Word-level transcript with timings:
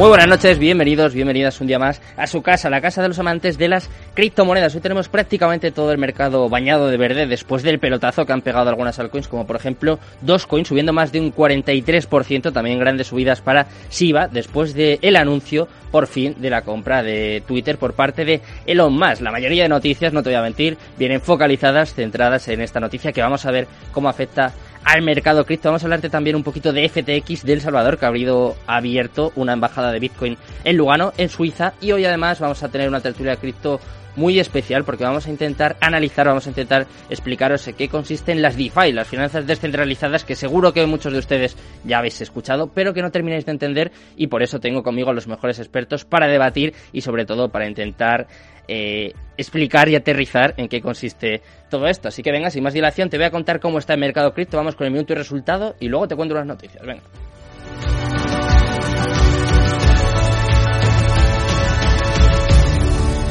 Muy 0.00 0.08
buenas 0.08 0.28
noches, 0.28 0.58
bienvenidos, 0.58 1.12
bienvenidas 1.12 1.60
un 1.60 1.66
día 1.66 1.78
más 1.78 2.00
a 2.16 2.26
su 2.26 2.40
casa, 2.40 2.70
la 2.70 2.80
casa 2.80 3.02
de 3.02 3.08
los 3.08 3.18
amantes 3.18 3.58
de 3.58 3.68
las 3.68 3.90
criptomonedas. 4.14 4.74
Hoy 4.74 4.80
tenemos 4.80 5.10
prácticamente 5.10 5.72
todo 5.72 5.92
el 5.92 5.98
mercado 5.98 6.48
bañado 6.48 6.88
de 6.88 6.96
verde 6.96 7.26
después 7.26 7.62
del 7.62 7.78
pelotazo 7.78 8.24
que 8.24 8.32
han 8.32 8.40
pegado 8.40 8.70
algunas 8.70 8.98
altcoins, 8.98 9.28
como 9.28 9.46
por 9.46 9.56
ejemplo 9.56 9.98
Dogecoin 10.22 10.64
subiendo 10.64 10.94
más 10.94 11.12
de 11.12 11.20
un 11.20 11.34
43%, 11.34 12.50
también 12.50 12.78
grandes 12.78 13.08
subidas 13.08 13.42
para 13.42 13.66
Shiba 13.90 14.26
después 14.26 14.72
del 14.72 15.16
anuncio 15.16 15.68
por 15.90 16.06
fin 16.06 16.34
de 16.38 16.48
la 16.48 16.62
compra 16.62 17.02
de 17.02 17.42
Twitter 17.46 17.76
por 17.76 17.92
parte 17.92 18.24
de 18.24 18.40
Elon 18.64 18.94
Musk. 18.94 19.20
La 19.20 19.32
mayoría 19.32 19.64
de 19.64 19.68
noticias, 19.68 20.14
no 20.14 20.22
te 20.22 20.30
voy 20.30 20.36
a 20.36 20.42
mentir, 20.42 20.78
vienen 20.96 21.20
focalizadas, 21.20 21.92
centradas 21.92 22.48
en 22.48 22.62
esta 22.62 22.80
noticia 22.80 23.12
que 23.12 23.20
vamos 23.20 23.44
a 23.44 23.50
ver 23.50 23.66
cómo 23.92 24.08
afecta 24.08 24.54
al 24.84 25.02
mercado 25.02 25.44
cripto. 25.44 25.68
Vamos 25.68 25.82
a 25.82 25.86
hablarte 25.86 26.10
también 26.10 26.36
un 26.36 26.42
poquito 26.42 26.72
de 26.72 26.88
FTX 26.88 27.44
de 27.44 27.52
El 27.52 27.60
Salvador, 27.60 27.98
que 27.98 28.04
ha 28.04 28.08
habido 28.08 28.56
abierto 28.66 29.32
una 29.36 29.52
embajada 29.52 29.92
de 29.92 30.00
Bitcoin 30.00 30.36
en 30.64 30.76
Lugano, 30.76 31.12
en 31.16 31.28
Suiza. 31.28 31.74
Y 31.80 31.92
hoy 31.92 32.04
además 32.04 32.40
vamos 32.40 32.62
a 32.62 32.68
tener 32.68 32.88
una 32.88 33.00
tertulia 33.00 33.32
de 33.32 33.38
cripto 33.38 33.80
muy 34.16 34.38
especial 34.38 34.84
porque 34.84 35.04
vamos 35.04 35.26
a 35.26 35.30
intentar 35.30 35.76
analizar, 35.80 36.26
vamos 36.26 36.46
a 36.46 36.50
intentar 36.50 36.86
explicaros 37.08 37.66
en 37.68 37.74
qué 37.74 37.88
consisten 37.88 38.42
las 38.42 38.56
DeFi, 38.56 38.92
las 38.92 39.08
finanzas 39.08 39.46
descentralizadas 39.46 40.24
que 40.24 40.34
seguro 40.34 40.72
que 40.72 40.86
muchos 40.86 41.12
de 41.12 41.18
ustedes 41.18 41.56
ya 41.84 41.98
habéis 41.98 42.20
escuchado, 42.20 42.68
pero 42.72 42.92
que 42.92 43.02
no 43.02 43.10
termináis 43.10 43.46
de 43.46 43.52
entender 43.52 43.92
y 44.16 44.26
por 44.26 44.42
eso 44.42 44.60
tengo 44.60 44.82
conmigo 44.82 45.10
a 45.10 45.14
los 45.14 45.28
mejores 45.28 45.58
expertos 45.58 46.04
para 46.04 46.26
debatir 46.26 46.74
y 46.92 47.00
sobre 47.00 47.24
todo 47.24 47.48
para 47.48 47.68
intentar 47.68 48.26
eh, 48.68 49.12
explicar 49.36 49.88
y 49.88 49.96
aterrizar 49.96 50.54
en 50.56 50.68
qué 50.68 50.80
consiste 50.80 51.42
todo 51.68 51.86
esto. 51.86 52.08
Así 52.08 52.22
que 52.22 52.30
venga, 52.30 52.50
sin 52.50 52.62
más 52.62 52.74
dilación, 52.74 53.10
te 53.10 53.16
voy 53.16 53.26
a 53.26 53.30
contar 53.30 53.58
cómo 53.60 53.78
está 53.78 53.94
el 53.94 54.00
mercado 54.00 54.32
cripto, 54.32 54.56
vamos 54.56 54.76
con 54.76 54.86
el 54.86 54.92
minuto 54.92 55.12
y 55.12 55.16
resultado 55.16 55.74
y 55.80 55.88
luego 55.88 56.06
te 56.08 56.16
cuento 56.16 56.34
las 56.34 56.46
noticias. 56.46 56.84
Venga. 56.84 57.02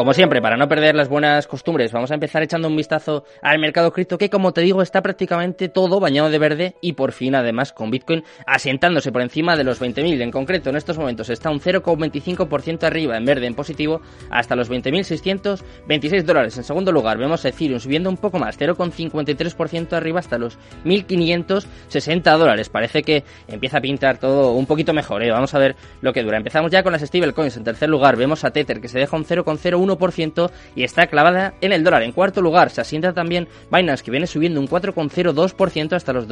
Como 0.00 0.14
siempre, 0.14 0.40
para 0.40 0.56
no 0.56 0.66
perder 0.66 0.94
las 0.94 1.10
buenas 1.10 1.46
costumbres, 1.46 1.92
vamos 1.92 2.10
a 2.10 2.14
empezar 2.14 2.42
echando 2.42 2.68
un 2.68 2.74
vistazo 2.74 3.24
al 3.42 3.58
mercado 3.58 3.92
cripto 3.92 4.16
que, 4.16 4.30
como 4.30 4.54
te 4.54 4.62
digo, 4.62 4.80
está 4.80 5.02
prácticamente 5.02 5.68
todo 5.68 6.00
bañado 6.00 6.30
de 6.30 6.38
verde 6.38 6.74
y 6.80 6.94
por 6.94 7.12
fin, 7.12 7.34
además, 7.34 7.74
con 7.74 7.90
Bitcoin 7.90 8.24
asentándose 8.46 9.12
por 9.12 9.20
encima 9.20 9.58
de 9.58 9.64
los 9.64 9.78
20.000. 9.78 10.22
En 10.22 10.30
concreto, 10.30 10.70
en 10.70 10.76
estos 10.76 10.96
momentos 10.96 11.28
está 11.28 11.50
un 11.50 11.60
0,25% 11.60 12.84
arriba 12.84 13.18
en 13.18 13.26
verde 13.26 13.46
en 13.46 13.54
positivo 13.54 14.00
hasta 14.30 14.56
los 14.56 14.70
20.626 14.70 16.22
dólares. 16.22 16.56
En 16.56 16.64
segundo 16.64 16.92
lugar, 16.92 17.18
vemos 17.18 17.44
Ethereum 17.44 17.78
subiendo 17.78 18.08
un 18.08 18.16
poco 18.16 18.38
más, 18.38 18.58
0,53% 18.58 19.92
arriba 19.92 20.20
hasta 20.20 20.38
los 20.38 20.58
1.560 20.86 22.38
dólares. 22.38 22.70
Parece 22.70 23.02
que 23.02 23.22
empieza 23.48 23.76
a 23.76 23.80
pintar 23.82 24.16
todo 24.16 24.52
un 24.52 24.64
poquito 24.64 24.94
mejor. 24.94 25.22
¿eh? 25.22 25.30
Vamos 25.30 25.52
a 25.52 25.58
ver 25.58 25.76
lo 26.00 26.14
que 26.14 26.22
dura. 26.22 26.38
Empezamos 26.38 26.72
ya 26.72 26.82
con 26.82 26.92
las 26.92 27.02
stablecoins. 27.02 27.58
En 27.58 27.64
tercer 27.64 27.90
lugar, 27.90 28.16
vemos 28.16 28.44
a 28.44 28.50
Tether 28.50 28.80
que 28.80 28.88
se 28.88 28.98
deja 28.98 29.14
un 29.14 29.26
0,01 29.26 29.89
1% 29.98 30.50
y 30.76 30.84
está 30.84 31.06
clavada 31.06 31.54
en 31.60 31.72
el 31.72 31.84
dólar. 31.84 32.02
En 32.02 32.12
cuarto 32.12 32.40
lugar 32.40 32.70
se 32.70 32.80
asienta 32.80 33.12
también 33.12 33.48
Binance 33.70 34.04
que 34.04 34.10
viene 34.10 34.26
subiendo 34.26 34.60
un 34.60 34.68
4,02% 34.68 35.92
hasta 35.92 36.12
los 36.12 36.28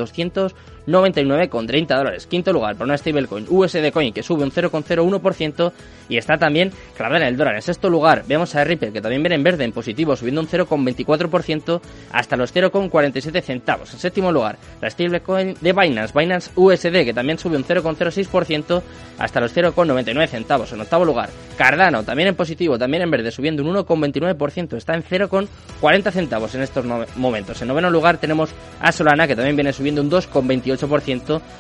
299,30 0.89 1.97
dólares. 1.97 2.27
Quinto 2.27 2.53
lugar 2.53 2.77
por 2.77 2.87
una 2.87 2.97
stablecoin 2.97 3.47
USD 3.49 3.93
Coin 3.93 4.13
que 4.13 4.23
sube 4.23 4.43
un 4.43 4.51
0,01% 4.51 5.73
y 6.09 6.17
está 6.17 6.39
también 6.39 6.73
clavada 6.97 7.23
en 7.23 7.29
el 7.29 7.37
dólar. 7.37 7.57
En 7.57 7.63
sexto 7.63 7.91
lugar 7.91 8.25
vemos 8.27 8.55
a 8.55 8.65
Ripple 8.65 8.93
que 8.93 9.01
también 9.01 9.23
viene 9.23 9.37
en 9.37 9.43
verde 9.43 9.65
en 9.65 9.73
positivo 9.73 10.17
subiendo 10.17 10.41
un 10.41 10.49
0,24% 10.49 11.81
hasta 12.13 12.37
los 12.37 12.55
0,47 12.55 13.43
centavos. 13.43 13.93
En 13.93 13.99
séptimo 13.99 14.33
lugar 14.33 14.57
la 14.81 14.91
stablecoin 14.91 15.55
de 15.61 15.73
Binance, 15.73 16.19
Binance 16.19 16.51
USD 16.55 17.05
que 17.05 17.13
también 17.15 17.39
sube 17.39 17.57
un 17.57 17.65
0,06% 17.65 18.83
hasta 19.19 19.41
los 19.41 19.55
0,99 19.55 20.27
centavos. 20.29 20.73
En 20.73 20.81
octavo 20.81 21.05
lugar 21.05 21.29
Cardano 21.57 22.03
también 22.03 22.29
en 22.29 22.35
positivo, 22.35 22.79
también 22.79 23.03
en 23.03 23.11
verde 23.11 23.31
subiendo 23.31 23.63
un 23.63 23.75
1,29%, 23.75 24.77
está 24.77 24.95
en 24.95 25.03
0,40 25.03 26.11
centavos 26.13 26.55
en 26.55 26.63
estos 26.63 26.85
momentos. 27.17 27.61
En 27.61 27.69
noveno 27.69 27.91
lugar 27.91 28.19
tenemos 28.19 28.51
a 28.81 28.93
Solana, 28.93 29.27
que 29.27 29.37
también 29.37 29.57
viene 29.57 29.73
subiendo 29.73 30.01
un 30.01 30.11
2,28% 30.11 30.78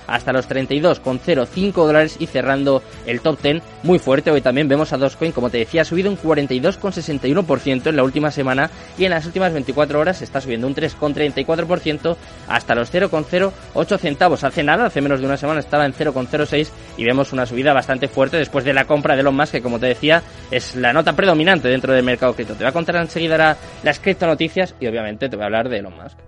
hasta 0.07 0.33
los 0.33 0.49
32,05 0.49 1.73
dólares 1.73 2.17
y 2.19 2.27
cerrando 2.27 2.83
el 3.07 3.21
top 3.21 3.41
10 3.43 3.63
muy 3.83 3.99
fuerte. 3.99 4.31
Hoy 4.31 4.41
también 4.41 4.69
vemos 4.69 4.93
a 4.93 4.97
Dogecoin, 4.97 5.33
como 5.33 5.51
te 5.51 5.59
decía, 5.59 5.83
ha 5.83 5.85
subido 5.85 6.11
un 6.11 6.19
42,61% 6.19 7.89
en 7.89 7.97
la 7.97 8.03
última 8.03 8.31
semana 8.31 8.71
y 8.97 9.05
en 9.05 9.11
las 9.11 9.27
últimas 9.27 9.53
24 9.53 9.99
horas 9.99 10.23
está 10.23 10.41
subiendo 10.41 10.67
un 10.67 10.75
3,34% 10.75 12.17
hasta 12.49 12.75
los 12.75 12.93
0,08 12.93 13.99
centavos. 13.99 14.45
Hace 14.45 14.63
nada, 14.63 14.87
hace 14.87 15.01
menos 15.01 15.21
de 15.21 15.27
una 15.27 15.37
semana 15.37 15.61
estaba 15.61 15.87
en 15.87 15.93
0,06 15.93 16.69
y 16.97 17.05
vemos 17.05 17.33
una 17.33 17.47
subida 17.47 17.73
bastante 17.73 18.09
fuerte 18.09 18.37
después 18.37 18.65
de 18.65 18.73
la 18.73 18.85
compra 18.85 19.15
de 19.15 19.21
Elon 19.21 19.37
Musk, 19.37 19.53
que 19.53 19.63
como 19.63 19.79
te 19.79 19.87
decía 19.87 20.23
es 20.51 20.75
la 20.77 20.93
nota 20.93 21.15
predominante 21.15 21.69
dentro 21.69 21.93
del 21.93 22.05
mercado 22.05 22.35
cripto. 22.35 22.55
Te 22.55 22.65
voy 22.65 22.69
a 22.69 22.73
contar 22.73 22.97
enseguida 22.97 23.57
las 23.83 24.01
criptonoticias 24.01 24.75
y 24.81 24.87
obviamente 24.87 25.29
te 25.29 25.37
voy 25.37 25.45
a 25.45 25.47
hablar 25.47 25.69
de 25.69 25.79
Elon 25.79 25.97
Musk. 25.97 26.28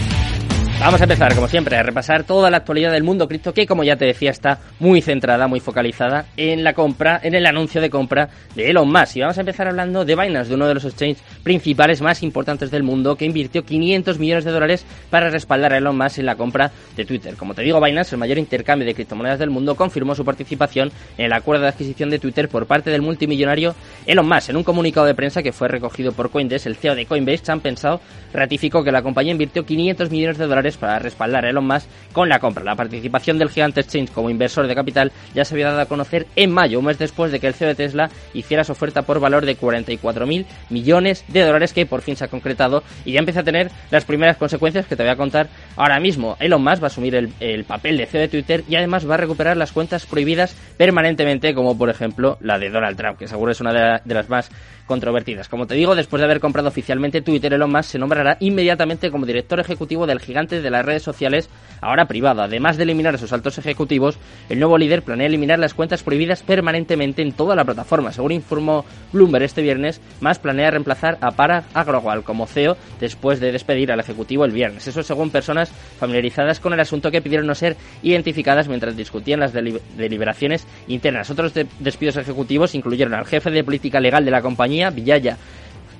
Vamos 0.81 0.99
a 0.99 1.03
empezar, 1.03 1.35
como 1.35 1.47
siempre, 1.47 1.77
a 1.77 1.83
repasar 1.83 2.23
toda 2.23 2.49
la 2.49 2.57
actualidad 2.57 2.91
del 2.91 3.03
mundo 3.03 3.27
cripto, 3.27 3.53
que 3.53 3.67
como 3.67 3.83
ya 3.83 3.97
te 3.97 4.05
decía, 4.05 4.31
está 4.31 4.57
muy 4.79 4.99
centrada, 5.03 5.47
muy 5.47 5.59
focalizada 5.59 6.25
en 6.37 6.63
la 6.63 6.73
compra, 6.73 7.19
en 7.21 7.35
el 7.35 7.45
anuncio 7.45 7.81
de 7.81 7.91
compra 7.91 8.29
de 8.55 8.71
Elon 8.71 8.91
Musk. 8.91 9.17
Y 9.17 9.21
vamos 9.21 9.37
a 9.37 9.41
empezar 9.41 9.67
hablando 9.67 10.05
de 10.05 10.15
Binance, 10.15 10.49
de 10.49 10.55
uno 10.55 10.67
de 10.67 10.73
los 10.73 10.83
exchanges 10.83 11.23
principales 11.43 12.01
más 12.01 12.23
importantes 12.23 12.71
del 12.71 12.81
mundo, 12.81 13.15
que 13.15 13.25
invirtió 13.25 13.63
500 13.63 14.17
millones 14.17 14.43
de 14.43 14.49
dólares 14.49 14.83
para 15.11 15.29
respaldar 15.29 15.71
a 15.71 15.77
Elon 15.77 15.95
Musk 15.95 16.17
en 16.17 16.25
la 16.25 16.35
compra 16.35 16.71
de 16.95 17.05
Twitter. 17.05 17.35
Como 17.35 17.53
te 17.53 17.61
digo, 17.61 17.79
Binance, 17.79 18.15
el 18.15 18.19
mayor 18.19 18.39
intercambio 18.39 18.87
de 18.87 18.95
criptomonedas 18.95 19.37
del 19.37 19.51
mundo, 19.51 19.75
confirmó 19.75 20.15
su 20.15 20.25
participación 20.25 20.91
en 21.15 21.25
el 21.25 21.33
acuerdo 21.33 21.61
de 21.61 21.69
adquisición 21.69 22.09
de 22.09 22.17
Twitter 22.17 22.49
por 22.49 22.65
parte 22.65 22.89
del 22.89 23.03
multimillonario 23.03 23.75
Elon 24.07 24.27
Musk. 24.27 24.49
En 24.49 24.57
un 24.57 24.63
comunicado 24.63 25.05
de 25.05 25.13
prensa 25.13 25.43
que 25.43 25.51
fue 25.51 25.67
recogido 25.67 26.11
por 26.11 26.31
Coindesk, 26.31 26.65
el 26.65 26.75
CEO 26.75 26.95
de 26.95 27.05
Coinbase, 27.05 27.43
Chan 27.43 27.59
Pensado, 27.59 28.01
ratificó 28.33 28.83
que 28.83 28.91
la 28.91 29.03
compañía 29.03 29.33
invirtió 29.33 29.63
500 29.63 30.09
millones 30.09 30.39
de 30.39 30.47
dólares 30.47 30.70
para 30.77 30.99
respaldar 30.99 31.45
a 31.45 31.49
Elon 31.49 31.65
Musk 31.65 31.87
con 32.11 32.29
la 32.29 32.39
compra. 32.39 32.63
La 32.63 32.75
participación 32.75 33.37
del 33.37 33.49
gigante 33.49 33.81
Exchange 33.81 34.11
como 34.11 34.29
inversor 34.29 34.67
de 34.67 34.75
capital 34.75 35.11
ya 35.33 35.45
se 35.45 35.55
había 35.55 35.67
dado 35.67 35.81
a 35.81 35.85
conocer 35.85 36.27
en 36.35 36.51
mayo, 36.51 36.79
un 36.79 36.85
mes 36.85 36.97
después 36.97 37.31
de 37.31 37.39
que 37.39 37.47
el 37.47 37.53
CEO 37.53 37.69
de 37.69 37.75
Tesla 37.75 38.09
hiciera 38.33 38.63
su 38.63 38.71
oferta 38.71 39.03
por 39.03 39.19
valor 39.19 39.45
de 39.45 39.57
44.000 39.57 40.45
millones 40.69 41.23
de 41.27 41.41
dólares 41.41 41.73
que 41.73 41.85
por 41.85 42.01
fin 42.01 42.15
se 42.15 42.25
ha 42.25 42.27
concretado 42.27 42.83
y 43.05 43.13
ya 43.13 43.19
empieza 43.19 43.41
a 43.41 43.43
tener 43.43 43.71
las 43.89 44.05
primeras 44.05 44.37
consecuencias 44.37 44.85
que 44.85 44.95
te 44.95 45.03
voy 45.03 45.11
a 45.11 45.15
contar 45.15 45.47
ahora 45.75 45.99
mismo. 45.99 46.37
Elon 46.39 46.63
Musk 46.63 46.81
va 46.81 46.85
a 46.85 46.87
asumir 46.87 47.15
el, 47.15 47.33
el 47.39 47.63
papel 47.63 47.97
de 47.97 48.05
CEO 48.05 48.21
de 48.21 48.27
Twitter 48.27 48.63
y 48.67 48.75
además 48.75 49.09
va 49.09 49.15
a 49.15 49.17
recuperar 49.17 49.57
las 49.57 49.71
cuentas 49.71 50.05
prohibidas 50.05 50.55
permanentemente 50.77 51.53
como 51.53 51.77
por 51.77 51.89
ejemplo 51.89 52.37
la 52.41 52.57
de 52.57 52.69
Donald 52.69 52.97
Trump, 52.97 53.17
que 53.17 53.27
seguro 53.27 53.51
es 53.51 53.61
una 53.61 53.73
de, 53.73 54.01
de 54.03 54.13
las 54.13 54.29
más 54.29 54.49
controvertidas. 54.91 55.47
Como 55.47 55.67
te 55.67 55.75
digo, 55.75 55.95
después 55.95 56.19
de 56.19 56.25
haber 56.25 56.41
comprado 56.41 56.67
oficialmente 56.67 57.21
Twitter, 57.21 57.53
Elon 57.53 57.71
Musk 57.71 57.91
se 57.91 57.97
nombrará 57.97 58.35
inmediatamente 58.41 59.09
como 59.09 59.25
director 59.25 59.57
ejecutivo 59.61 60.05
del 60.05 60.19
gigante 60.19 60.61
de 60.61 60.69
las 60.69 60.85
redes 60.85 61.01
sociales, 61.01 61.49
ahora 61.79 62.07
privado. 62.07 62.41
Además 62.41 62.75
de 62.75 62.83
eliminar 62.83 63.15
a 63.15 63.17
sus 63.17 63.31
altos 63.31 63.57
ejecutivos, 63.57 64.17
el 64.49 64.59
nuevo 64.59 64.77
líder 64.77 65.01
planea 65.01 65.27
eliminar 65.27 65.59
las 65.59 65.73
cuentas 65.73 66.03
prohibidas 66.03 66.43
permanentemente 66.43 67.21
en 67.21 67.31
toda 67.31 67.55
la 67.55 67.63
plataforma. 67.63 68.11
Según 68.11 68.33
informó 68.33 68.83
Bloomberg 69.13 69.45
este 69.45 69.61
viernes, 69.61 70.01
Musk 70.19 70.41
planea 70.41 70.71
reemplazar 70.71 71.17
a 71.21 71.31
Parag 71.31 71.63
Agrawal 71.73 72.23
como 72.23 72.45
CEO 72.45 72.75
después 72.99 73.39
de 73.39 73.53
despedir 73.53 73.93
al 73.93 74.01
ejecutivo 74.01 74.43
el 74.43 74.51
viernes. 74.51 74.85
Eso 74.85 75.03
según 75.03 75.29
personas 75.29 75.71
familiarizadas 75.99 76.59
con 76.59 76.73
el 76.73 76.81
asunto 76.81 77.11
que 77.11 77.21
pidieron 77.21 77.47
no 77.47 77.55
ser 77.55 77.77
identificadas 78.03 78.67
mientras 78.67 78.97
discutían 78.97 79.39
las 79.39 79.53
deliberaciones 79.53 80.67
internas. 80.89 81.29
Otros 81.29 81.53
despidos 81.79 82.17
ejecutivos 82.17 82.75
incluyeron 82.75 83.13
al 83.13 83.25
jefe 83.25 83.51
de 83.51 83.63
política 83.63 84.01
legal 84.01 84.25
de 84.25 84.31
la 84.31 84.41
compañía, 84.41 84.80
Villaya 84.89 85.37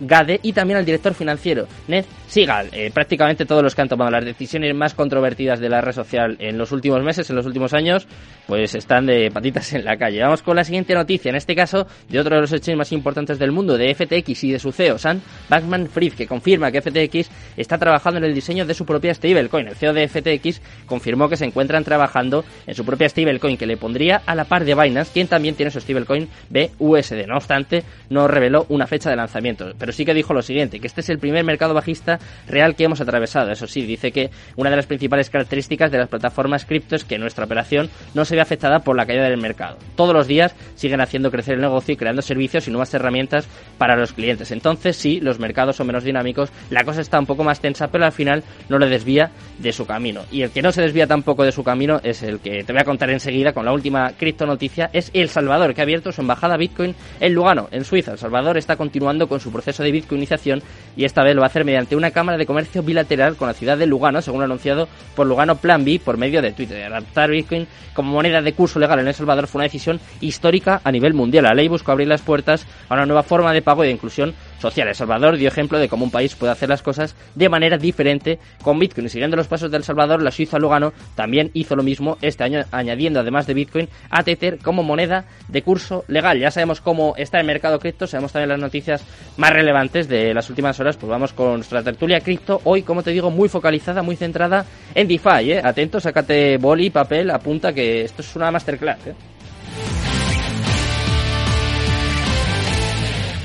Gade, 0.01 0.39
y 0.41 0.51
también 0.51 0.77
al 0.79 0.85
director 0.85 1.13
financiero, 1.13 1.67
Ned 1.87 2.05
siga. 2.27 2.63
Eh, 2.71 2.89
prácticamente 2.93 3.45
todos 3.45 3.61
los 3.61 3.75
que 3.75 3.81
han 3.81 3.89
tomado 3.89 4.09
las 4.09 4.25
decisiones 4.25 4.73
más 4.73 4.93
controvertidas 4.93 5.59
de 5.59 5.69
la 5.69 5.81
red 5.81 5.91
social 5.91 6.37
en 6.39 6.57
los 6.57 6.71
últimos 6.71 7.03
meses, 7.03 7.29
en 7.29 7.35
los 7.35 7.45
últimos 7.45 7.73
años, 7.73 8.07
pues 8.47 8.73
están 8.73 9.05
de 9.05 9.29
patitas 9.31 9.73
en 9.73 9.85
la 9.85 9.97
calle. 9.97 10.21
Vamos 10.21 10.41
con 10.41 10.55
la 10.55 10.63
siguiente 10.63 10.95
noticia, 10.95 11.29
en 11.29 11.35
este 11.35 11.55
caso 11.55 11.85
de 12.09 12.19
otro 12.19 12.35
de 12.35 12.41
los 12.41 12.51
hechos 12.51 12.75
más 12.75 12.91
importantes 12.91 13.37
del 13.37 13.51
mundo, 13.51 13.77
de 13.77 13.93
FTX 13.93 14.43
y 14.45 14.51
de 14.53 14.59
su 14.59 14.71
CEO, 14.71 14.97
Sam 14.97 15.21
Bankman 15.49 15.87
Fried, 15.87 16.13
que 16.13 16.25
confirma 16.25 16.71
que 16.71 16.81
FTX 16.81 17.29
está 17.57 17.77
trabajando 17.77 18.17
en 18.17 18.25
el 18.25 18.33
diseño 18.33 18.65
de 18.65 18.73
su 18.73 18.85
propia 18.85 19.13
stablecoin. 19.13 19.67
El 19.67 19.75
CEO 19.75 19.93
de 19.93 20.07
FTX 20.07 20.61
confirmó 20.85 21.29
que 21.29 21.37
se 21.37 21.45
encuentran 21.45 21.83
trabajando 21.83 22.43
en 22.65 22.73
su 22.73 22.85
propia 22.85 23.09
stablecoin, 23.09 23.57
que 23.57 23.67
le 23.67 23.77
pondría 23.77 24.21
a 24.25 24.35
la 24.35 24.45
par 24.45 24.65
de 24.65 24.73
Binance, 24.73 25.11
quien 25.13 25.27
también 25.27 25.55
tiene 25.55 25.71
su 25.71 25.79
stablecoin 25.79 26.27
BUSD. 26.49 27.27
No 27.27 27.35
obstante, 27.35 27.83
no 28.09 28.27
reveló 28.27 28.65
una 28.69 28.87
fecha 28.87 29.09
de 29.09 29.15
lanzamiento, 29.15 29.73
sí 29.91 30.05
que 30.05 30.13
dijo 30.13 30.33
lo 30.33 30.41
siguiente, 30.41 30.79
que 30.79 30.87
este 30.87 31.01
es 31.01 31.09
el 31.09 31.19
primer 31.19 31.43
mercado 31.43 31.73
bajista 31.73 32.19
real 32.47 32.75
que 32.75 32.85
hemos 32.85 33.01
atravesado. 33.01 33.51
Eso 33.51 33.67
sí, 33.67 33.83
dice 33.83 34.11
que 34.11 34.29
una 34.55 34.69
de 34.69 34.75
las 34.75 34.85
principales 34.85 35.29
características 35.29 35.91
de 35.91 35.97
las 35.97 36.09
plataformas 36.09 36.65
cripto 36.65 36.95
es 36.95 37.03
que 37.03 37.17
nuestra 37.17 37.45
operación 37.45 37.89
no 38.13 38.25
se 38.25 38.35
ve 38.35 38.41
afectada 38.41 38.79
por 38.79 38.95
la 38.95 39.05
caída 39.05 39.23
del 39.23 39.39
mercado. 39.39 39.77
Todos 39.95 40.13
los 40.13 40.27
días 40.27 40.55
siguen 40.75 41.01
haciendo 41.01 41.31
crecer 41.31 41.55
el 41.55 41.61
negocio 41.61 41.93
y 41.93 41.97
creando 41.97 42.21
servicios 42.21 42.67
y 42.67 42.71
nuevas 42.71 42.93
herramientas 42.93 43.47
para 43.77 43.95
los 43.95 44.13
clientes. 44.13 44.51
Entonces, 44.51 44.95
sí, 44.95 45.19
los 45.19 45.39
mercados 45.39 45.75
son 45.75 45.87
menos 45.87 46.03
dinámicos, 46.03 46.51
la 46.69 46.83
cosa 46.83 47.01
está 47.01 47.19
un 47.19 47.25
poco 47.25 47.43
más 47.43 47.59
tensa, 47.59 47.87
pero 47.89 48.05
al 48.05 48.11
final 48.11 48.43
no 48.69 48.79
le 48.79 48.87
desvía 48.87 49.31
de 49.59 49.71
su 49.71 49.85
camino. 49.85 50.21
Y 50.31 50.41
el 50.41 50.51
que 50.51 50.61
no 50.61 50.71
se 50.71 50.81
desvía 50.81 51.07
tampoco 51.07 51.43
de 51.43 51.51
su 51.51 51.63
camino 51.63 51.99
es 52.03 52.23
el 52.23 52.39
que 52.39 52.63
te 52.63 52.73
voy 52.73 52.81
a 52.81 52.85
contar 52.85 53.09
enseguida 53.09 53.53
con 53.53 53.65
la 53.65 53.73
última 53.73 54.11
cripto 54.11 54.45
noticia, 54.45 54.89
es 54.93 55.11
El 55.13 55.29
Salvador, 55.29 55.73
que 55.73 55.81
ha 55.81 55.83
abierto 55.83 56.11
su 56.11 56.21
embajada 56.21 56.57
Bitcoin 56.57 56.95
en 57.19 57.33
Lugano, 57.33 57.67
en 57.71 57.83
Suiza. 57.83 58.11
El 58.11 58.17
Salvador 58.17 58.57
está 58.57 58.75
continuando 58.75 59.27
con 59.27 59.39
su 59.39 59.51
proceso 59.51 59.80
de 59.81 59.91
bitcoinización 59.91 60.61
y 60.95 61.05
esta 61.05 61.23
vez 61.23 61.35
lo 61.35 61.41
va 61.41 61.47
a 61.47 61.49
hacer 61.49 61.65
mediante 61.65 61.95
una 61.95 62.11
cámara 62.11 62.37
de 62.37 62.45
comercio 62.45 62.83
bilateral 62.83 63.35
con 63.35 63.47
la 63.47 63.53
ciudad 63.53 63.77
de 63.77 63.85
Lugano, 63.85 64.21
según 64.21 64.43
anunciado 64.43 64.87
por 65.15 65.27
Lugano 65.27 65.55
Plan 65.55 65.85
B 65.85 66.01
por 66.03 66.17
medio 66.17 66.41
de 66.41 66.51
Twitter. 66.51 66.83
Adaptar 66.85 67.29
Bitcoin 67.29 67.67
como 67.93 68.11
moneda 68.11 68.41
de 68.41 68.53
curso 68.53 68.79
legal 68.79 68.99
en 68.99 69.07
El 69.07 69.13
Salvador 69.13 69.47
fue 69.47 69.59
una 69.59 69.65
decisión 69.65 69.99
histórica 70.19 70.81
a 70.83 70.91
nivel 70.91 71.13
mundial. 71.13 71.45
La 71.45 71.53
ley 71.53 71.67
buscó 71.67 71.91
abrir 71.91 72.07
las 72.07 72.21
puertas 72.21 72.65
a 72.89 72.95
una 72.95 73.05
nueva 73.05 73.23
forma 73.23 73.53
de 73.53 73.61
pago 73.61 73.83
y 73.83 73.87
de 73.87 73.93
inclusión 73.93 74.33
social. 74.61 74.87
El 74.87 74.95
Salvador 74.95 75.37
dio 75.37 75.47
ejemplo 75.47 75.79
de 75.79 75.89
cómo 75.89 76.05
un 76.05 76.11
país 76.11 76.35
puede 76.35 76.53
hacer 76.53 76.69
las 76.69 76.81
cosas 76.81 77.15
de 77.35 77.49
manera 77.49 77.77
diferente 77.77 78.39
con 78.61 78.79
Bitcoin. 78.79 79.07
Y 79.07 79.09
siguiendo 79.09 79.35
los 79.35 79.47
pasos 79.47 79.71
del 79.71 79.83
Salvador, 79.83 80.21
la 80.21 80.31
Suiza 80.31 80.59
Lugano 80.59 80.93
también 81.15 81.51
hizo 81.53 81.75
lo 81.75 81.83
mismo 81.83 82.17
este 82.21 82.43
año, 82.43 82.63
añadiendo 82.71 83.19
además 83.19 83.47
de 83.47 83.53
Bitcoin 83.53 83.89
a 84.09 84.23
Tether 84.23 84.59
como 84.59 84.83
moneda 84.83 85.25
de 85.47 85.61
curso 85.63 86.05
legal. 86.07 86.39
Ya 86.39 86.51
sabemos 86.51 86.79
cómo 86.81 87.15
está 87.17 87.39
el 87.39 87.45
mercado 87.45 87.79
cripto, 87.79 88.07
sabemos 88.07 88.31
también 88.31 88.49
las 88.49 88.59
noticias 88.59 89.03
más 89.37 89.51
relevantes 89.51 90.07
de 90.07 90.33
las 90.33 90.49
últimas 90.49 90.79
horas. 90.79 90.97
Pues 90.97 91.09
vamos 91.09 91.33
con 91.33 91.55
nuestra 91.55 91.83
tertulia 91.83 92.21
cripto. 92.21 92.61
Hoy, 92.63 92.83
como 92.83 93.03
te 93.03 93.11
digo, 93.11 93.31
muy 93.31 93.49
focalizada, 93.49 94.01
muy 94.01 94.15
centrada 94.15 94.65
en 94.93 95.07
DeFi. 95.07 95.51
¿eh? 95.51 95.61
Atento, 95.63 95.99
sácate 95.99 96.57
boli, 96.57 96.89
papel, 96.89 97.31
apunta 97.31 97.73
que 97.73 98.03
esto 98.03 98.21
es 98.21 98.35
una 98.35 98.51
masterclass. 98.51 99.07
¿eh? 99.07 99.15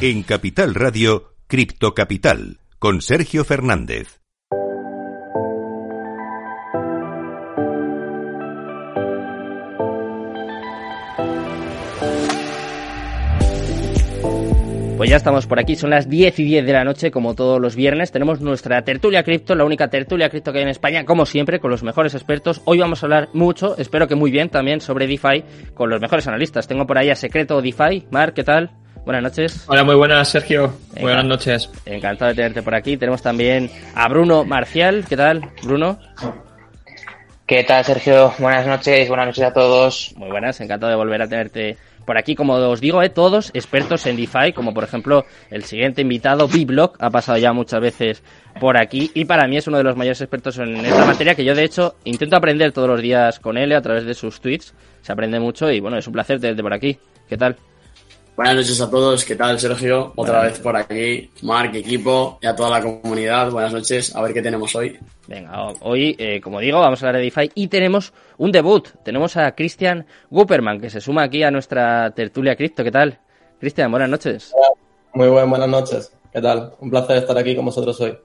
En 0.03 0.25
Capital 0.25 0.75
Radio, 0.75 1.33
Cripto 1.47 1.95
Capital, 1.95 2.61
con 2.79 3.01
Sergio 3.01 3.45
Fernández. 3.45 4.21
Pues 14.99 15.09
ya 15.09 15.17
estamos 15.17 15.47
por 15.47 15.59
aquí, 15.59 15.77
son 15.77 15.89
las 15.89 16.11
10 16.11 16.41
y 16.41 16.45
10 16.45 16.67
de 16.67 16.73
la 16.75 16.85
noche, 16.85 17.11
como 17.11 17.35
todos 17.35 17.59
los 17.59 17.75
viernes. 17.75 18.13
Tenemos 18.13 18.43
nuestra 18.43 18.83
tertulia 18.85 19.23
cripto, 19.23 19.55
la 19.55 19.65
única 19.65 19.89
tertulia 19.89 20.29
cripto 20.29 20.53
que 20.53 20.59
hay 20.59 20.65
en 20.65 20.69
España, 20.69 21.07
como 21.07 21.25
siempre, 21.25 21.59
con 21.59 21.71
los 21.71 21.83
mejores 21.83 22.15
expertos. 22.15 22.61
Hoy 22.67 22.81
vamos 22.81 23.03
a 23.03 23.07
hablar 23.07 23.31
mucho, 23.33 23.79
espero 23.79 24.07
que 24.07 24.15
muy 24.15 24.31
bien 24.31 24.51
también, 24.51 24.83
sobre 24.83 25.07
DeFi 25.07 25.73
con 25.73 25.89
los 25.89 26.03
mejores 26.03 26.27
analistas. 26.27 26.69
Tengo 26.69 26.87
por 26.87 26.99
ahí 26.99 27.09
a 27.09 27.17
Secreto 27.17 27.63
DeFi. 27.63 28.09
Mar, 28.11 28.35
¿qué 28.35 28.45
tal? 28.45 28.73
Buenas 29.07 29.23
noches. 29.23 29.65
Hola, 29.69 29.85
muy 29.85 29.95
buenas, 29.95 30.29
Sergio. 30.29 30.73
buenas 31.01 31.25
noches. 31.25 31.71
Encantado 31.85 32.31
de 32.31 32.35
tenerte 32.35 32.61
por 32.61 32.75
aquí. 32.75 32.97
Tenemos 32.97 33.23
también 33.23 33.71
a 33.95 34.09
Bruno 34.09 34.45
Marcial. 34.45 35.05
¿Qué 35.09 35.17
tal, 35.17 35.49
Bruno? 35.63 36.01
¿Qué 37.47 37.63
tal, 37.63 37.85
Sergio? 37.85 38.35
Buenas 38.41 38.67
noches, 38.67 39.09
buenas 39.09 39.27
noches 39.27 39.45
a 39.45 39.53
todos. 39.53 40.13
Muy 40.17 40.29
buenas, 40.29 40.61
encantado 40.61 40.91
de 40.91 40.97
volver 40.97 41.23
a 41.23 41.29
tenerte 41.29 41.77
por 42.05 42.19
aquí, 42.19 42.35
como 42.35 42.55
os 42.55 42.81
digo, 42.81 43.01
eh, 43.01 43.09
todos 43.09 43.53
expertos 43.55 44.07
en 44.07 44.17
DeFi, 44.17 44.53
como 44.53 44.75
por 44.75 44.83
ejemplo 44.83 45.25
el 45.51 45.63
siguiente 45.63 46.03
invitado, 46.03 46.49
B-Block, 46.49 46.97
ha 46.99 47.11
pasado 47.11 47.39
ya 47.39 47.53
muchas 47.53 47.81
veces 47.81 48.25
por 48.59 48.77
aquí 48.77 49.13
y 49.15 49.25
para 49.25 49.47
mí 49.47 49.57
es 49.57 49.69
uno 49.69 49.77
de 49.77 49.85
los 49.85 49.97
mayores 49.97 50.21
expertos 50.21 50.59
en 50.59 50.85
esta 50.85 51.05
materia 51.05 51.37
que 51.37 51.45
yo 51.45 51.55
de 51.55 51.63
hecho 51.63 51.95
intento 52.03 52.37
aprender 52.37 52.73
todos 52.73 52.89
los 52.89 53.01
días 53.01 53.39
con 53.39 53.57
él 53.57 53.73
a 53.73 53.83
través 53.83 54.05
de 54.05 54.15
sus 54.15 54.41
tweets, 54.41 54.75
se 55.03 55.13
aprende 55.13 55.39
mucho 55.39 55.71
y 55.71 55.79
bueno, 55.79 55.97
es 55.97 56.07
un 56.09 56.13
placer 56.13 56.41
tenerte 56.41 56.63
por 56.63 56.75
aquí. 56.75 56.99
¿Qué 57.29 57.37
tal? 57.37 57.57
Buenas 58.37 58.55
noches 58.57 58.79
a 58.83 58.91
todos, 58.91 59.25
¿qué 59.25 59.35
tal 59.35 59.59
Sergio? 59.59 60.13
Otra 60.15 60.43
vez 60.43 60.61
por 60.61 60.77
aquí, 60.77 61.31
Mark, 61.41 61.75
equipo 61.75 62.39
y 62.43 62.47
a 62.47 62.55
toda 62.55 62.69
la 62.69 62.83
comunidad. 62.83 63.51
Buenas 63.51 63.73
noches, 63.73 64.15
a 64.15 64.21
ver 64.21 64.35
qué 64.35 64.43
tenemos 64.43 64.77
hoy. 64.77 64.99
Venga, 65.27 65.73
hoy, 65.81 66.15
eh, 66.19 66.39
como 66.43 66.61
digo, 66.61 66.81
vamos 66.81 67.03
a 67.03 67.07
hablar 67.07 67.23
de 67.23 67.25
DeFi 67.25 67.53
y 67.55 67.69
tenemos 67.69 68.13
un 68.37 68.53
debut. 68.53 68.89
Tenemos 69.03 69.39
a 69.39 69.55
Christian 69.55 70.05
Guperman, 70.29 70.83
que 70.83 70.91
se 70.91 71.01
suma 71.01 71.23
aquí 71.23 71.43
a 71.45 71.51
nuestra 71.51 72.11
tertulia 72.11 72.57
cripto. 72.57 72.85
¿Qué 72.85 72.91
tal? 72.91 73.19
Cristian, 73.59 73.91
buenas 73.91 74.11
noches. 74.11 74.53
Muy 75.15 75.29
buenas, 75.29 75.49
buenas 75.49 75.69
noches. 75.71 76.13
¿Qué 76.31 76.43
tal? 76.43 76.73
Un 76.81 76.91
placer 76.91 77.17
estar 77.17 77.39
aquí 77.39 77.57
con 77.57 77.65
vosotros 77.65 77.99
hoy. 78.03 78.19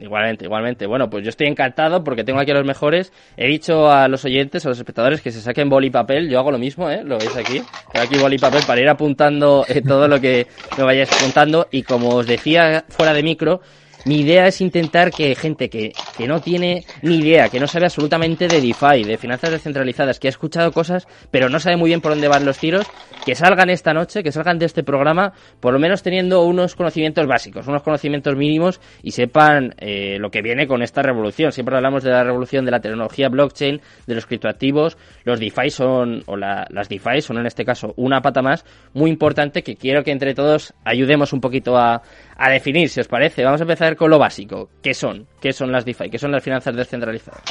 Igualmente, 0.00 0.46
igualmente. 0.46 0.86
Bueno, 0.86 1.10
pues 1.10 1.24
yo 1.24 1.28
estoy 1.28 1.46
encantado 1.46 2.02
porque 2.02 2.24
tengo 2.24 2.40
aquí 2.40 2.50
a 2.50 2.54
los 2.54 2.64
mejores. 2.64 3.12
He 3.36 3.46
dicho 3.46 3.90
a 3.90 4.08
los 4.08 4.24
oyentes, 4.24 4.64
a 4.64 4.70
los 4.70 4.78
espectadores, 4.78 5.20
que 5.20 5.30
se 5.30 5.40
saquen 5.40 5.68
boli 5.68 5.88
y 5.88 5.90
papel. 5.90 6.28
Yo 6.30 6.38
hago 6.38 6.50
lo 6.50 6.58
mismo, 6.58 6.88
¿eh? 6.90 7.02
Lo 7.04 7.18
veis 7.18 7.36
aquí. 7.36 7.62
Tengo 7.92 8.06
aquí 8.06 8.16
boli 8.18 8.36
y 8.36 8.38
papel 8.38 8.62
para 8.66 8.80
ir 8.80 8.88
apuntando 8.88 9.64
eh, 9.68 9.82
todo 9.82 10.08
lo 10.08 10.20
que 10.20 10.46
me 10.78 10.84
vayáis 10.84 11.10
contando. 11.10 11.68
Y 11.70 11.82
como 11.82 12.08
os 12.16 12.26
decía 12.26 12.84
fuera 12.88 13.12
de 13.12 13.22
micro, 13.22 13.60
mi 14.04 14.20
idea 14.20 14.46
es 14.46 14.60
intentar 14.60 15.10
que 15.10 15.34
gente 15.34 15.68
que, 15.68 15.92
que 16.16 16.26
no 16.26 16.40
tiene 16.40 16.84
ni 17.02 17.16
idea, 17.16 17.48
que 17.48 17.60
no 17.60 17.66
sabe 17.66 17.86
absolutamente 17.86 18.48
de 18.48 18.60
DeFi, 18.60 19.04
de 19.04 19.18
finanzas 19.18 19.50
descentralizadas, 19.50 20.18
que 20.18 20.28
ha 20.28 20.30
escuchado 20.30 20.72
cosas, 20.72 21.06
pero 21.30 21.48
no 21.48 21.60
sabe 21.60 21.76
muy 21.76 21.90
bien 21.90 22.00
por 22.00 22.12
dónde 22.12 22.28
van 22.28 22.44
los 22.44 22.58
tiros, 22.58 22.86
que 23.24 23.34
salgan 23.34 23.70
esta 23.70 23.92
noche, 23.92 24.22
que 24.22 24.32
salgan 24.32 24.58
de 24.58 24.66
este 24.66 24.82
programa, 24.82 25.32
por 25.60 25.72
lo 25.72 25.78
menos 25.78 26.02
teniendo 26.02 26.42
unos 26.42 26.74
conocimientos 26.74 27.26
básicos, 27.26 27.66
unos 27.66 27.82
conocimientos 27.82 28.36
mínimos 28.36 28.80
y 29.02 29.10
sepan 29.10 29.74
eh, 29.78 30.16
lo 30.18 30.30
que 30.30 30.42
viene 30.42 30.66
con 30.66 30.82
esta 30.82 31.02
revolución. 31.02 31.52
Siempre 31.52 31.76
hablamos 31.76 32.02
de 32.02 32.10
la 32.10 32.24
revolución 32.24 32.64
de 32.64 32.70
la 32.70 32.80
tecnología 32.80 33.28
blockchain, 33.28 33.80
de 34.06 34.14
los 34.14 34.26
criptoactivos, 34.26 34.96
los 35.24 35.38
DeFi 35.38 35.70
son, 35.70 36.22
o 36.26 36.36
la, 36.36 36.66
las 36.70 36.88
DeFi 36.88 37.20
son 37.20 37.38
en 37.38 37.46
este 37.46 37.64
caso 37.64 37.94
una 37.96 38.20
pata 38.22 38.42
más 38.42 38.64
muy 38.94 39.10
importante 39.10 39.62
que 39.62 39.76
quiero 39.76 40.02
que 40.02 40.12
entre 40.12 40.34
todos 40.34 40.74
ayudemos 40.84 41.32
un 41.32 41.40
poquito 41.40 41.76
a, 41.76 42.02
a 42.42 42.48
definir, 42.48 42.88
si 42.88 43.00
os 43.00 43.06
parece. 43.06 43.44
Vamos 43.44 43.60
a 43.60 43.64
empezar 43.64 43.94
con 43.96 44.10
lo 44.10 44.18
básico. 44.18 44.70
¿Qué 44.82 44.94
son? 44.94 45.26
¿Qué 45.42 45.52
son 45.52 45.70
las 45.70 45.84
DeFi? 45.84 46.08
¿Qué 46.08 46.18
son 46.18 46.32
las 46.32 46.42
finanzas 46.42 46.74
descentralizadas? 46.74 47.42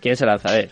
¿Quién 0.00 0.16
se 0.16 0.24
lanza? 0.24 0.48
A 0.48 0.52
ver. 0.52 0.70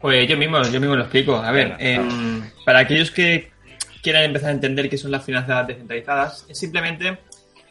Pues 0.00 0.28
yo 0.28 0.36
mismo, 0.36 0.62
yo 0.62 0.80
mismo 0.80 0.94
lo 0.94 1.02
explico. 1.02 1.34
A 1.34 1.50
ver, 1.50 1.74
em, 1.80 2.40
para 2.64 2.78
aquellos 2.78 3.10
que 3.10 3.50
quieran 4.00 4.22
empezar 4.22 4.50
a 4.50 4.52
entender 4.52 4.88
qué 4.88 4.96
son 4.96 5.10
las 5.10 5.24
finanzas 5.24 5.66
descentralizadas, 5.66 6.46
es 6.48 6.56
simplemente 6.56 7.18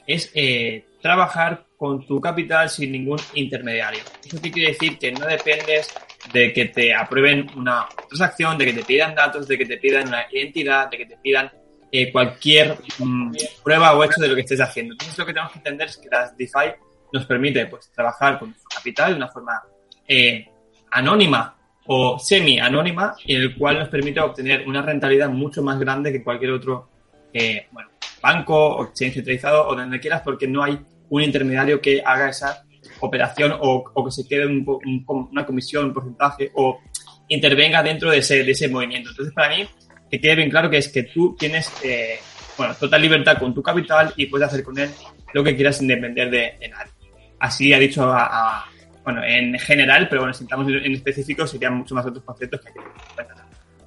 es 0.05 0.29
eh, 0.35 0.83
trabajar 1.01 1.67
con 1.77 2.05
tu 2.05 2.19
capital 2.19 2.69
sin 2.69 2.91
ningún 2.91 3.19
intermediario. 3.33 4.01
Eso 4.25 4.41
quiere 4.41 4.73
decir 4.73 4.99
que 4.99 5.13
no 5.13 5.25
dependes 5.25 5.93
de 6.33 6.51
que 6.51 6.65
te 6.65 6.93
aprueben 6.93 7.49
una 7.55 7.87
transacción, 8.09 8.57
de 8.57 8.65
que 8.65 8.73
te 8.73 8.83
pidan 8.83 9.15
datos, 9.15 9.47
de 9.47 9.57
que 9.57 9.65
te 9.65 9.77
pidan 9.77 10.09
una 10.09 10.25
identidad, 10.29 10.89
de 10.89 10.97
que 10.97 11.05
te 11.05 11.17
pidan 11.17 11.49
eh, 11.91 12.11
cualquier 12.11 12.77
mm, 12.99 13.31
prueba 13.63 13.95
o 13.95 14.03
hecho 14.03 14.21
de 14.21 14.27
lo 14.27 14.35
que 14.35 14.41
estés 14.41 14.61
haciendo. 14.61 14.93
Entonces 14.93 15.17
lo 15.17 15.25
que 15.25 15.33
tenemos 15.33 15.51
que 15.51 15.59
entender 15.59 15.87
es 15.87 15.97
que 15.97 16.09
las 16.09 16.37
DeFi 16.37 16.73
nos 17.11 17.25
permite 17.25 17.65
pues 17.65 17.91
trabajar 17.91 18.37
con 18.39 18.49
nuestro 18.49 18.69
capital 18.75 19.11
de 19.11 19.17
una 19.17 19.27
forma 19.27 19.61
eh, 20.07 20.47
anónima 20.91 21.55
o 21.87 22.19
semi-anónima 22.19 23.15
en 23.25 23.41
el 23.41 23.57
cual 23.57 23.79
nos 23.79 23.89
permite 23.89 24.19
obtener 24.19 24.67
una 24.67 24.81
rentabilidad 24.81 25.29
mucho 25.29 25.63
más 25.63 25.79
grande 25.79 26.11
que 26.11 26.23
cualquier 26.23 26.51
otro 26.51 26.89
eh, 27.33 27.67
bueno, 27.71 27.89
banco 28.21 28.75
o 28.75 28.83
exchange 28.85 29.15
centralizado 29.15 29.67
o 29.67 29.75
donde 29.75 29.99
quieras 29.99 30.21
porque 30.23 30.47
no 30.47 30.63
hay 30.63 30.79
un 31.09 31.23
intermediario 31.23 31.81
que 31.81 32.03
haga 32.05 32.29
esa 32.29 32.63
operación 32.99 33.53
o, 33.59 33.83
o 33.93 34.05
que 34.05 34.11
se 34.11 34.27
quede 34.27 34.45
un, 34.45 34.63
un, 34.67 35.29
una 35.31 35.45
comisión, 35.45 35.85
un 35.85 35.93
porcentaje 35.93 36.51
o 36.53 36.79
intervenga 37.27 37.81
dentro 37.81 38.11
de 38.11 38.19
ese, 38.19 38.43
de 38.43 38.51
ese 38.51 38.67
movimiento. 38.67 39.09
Entonces, 39.11 39.33
para 39.33 39.55
mí, 39.55 39.67
que 40.09 40.19
quede 40.19 40.35
bien 40.35 40.49
claro 40.49 40.69
que 40.69 40.77
es 40.77 40.87
que 40.89 41.03
tú 41.03 41.35
tienes 41.37 41.71
eh, 41.83 42.19
bueno, 42.57 42.73
total 42.75 43.01
libertad 43.01 43.37
con 43.37 43.53
tu 43.53 43.61
capital 43.61 44.13
y 44.15 44.25
puedes 44.25 44.47
hacer 44.47 44.63
con 44.63 44.77
él 44.77 44.89
lo 45.33 45.43
que 45.43 45.55
quieras 45.55 45.77
sin 45.77 45.87
depender 45.87 46.29
de, 46.29 46.69
nadie. 46.69 46.91
Así 47.39 47.73
ha 47.73 47.79
dicho 47.79 48.11
a, 48.11 48.65
bueno, 49.03 49.23
en 49.23 49.57
general, 49.59 50.07
pero 50.09 50.21
bueno, 50.21 50.33
si 50.33 50.43
estamos 50.43 50.67
en 50.67 50.93
específico 50.93 51.47
serían 51.47 51.75
mucho 51.75 51.95
más 51.95 52.05
otros 52.05 52.23
conceptos 52.23 52.61
que 52.61 52.69
hay 52.69 53.25
que 53.25 53.33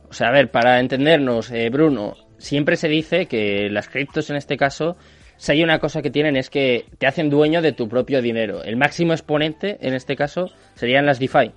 O 0.08 0.12
sea, 0.12 0.28
a 0.28 0.32
ver, 0.32 0.50
para 0.50 0.80
entendernos, 0.80 1.50
eh, 1.50 1.68
Bruno, 1.70 2.16
siempre 2.38 2.76
se 2.76 2.88
dice 2.88 3.26
que 3.26 3.68
las 3.70 3.88
criptos 3.88 4.30
en 4.30 4.36
este 4.36 4.56
caso 4.56 4.96
si 5.42 5.50
hay 5.50 5.64
una 5.64 5.80
cosa 5.80 6.02
que 6.02 6.10
tienen 6.12 6.36
es 6.36 6.50
que 6.50 6.86
te 6.98 7.08
hacen 7.08 7.28
dueño 7.28 7.62
de 7.62 7.72
tu 7.72 7.88
propio 7.88 8.22
dinero. 8.22 8.62
El 8.62 8.76
máximo 8.76 9.12
exponente, 9.12 9.76
en 9.80 9.92
este 9.92 10.14
caso, 10.14 10.52
serían 10.76 11.04
las 11.04 11.18
DeFi. 11.18 11.50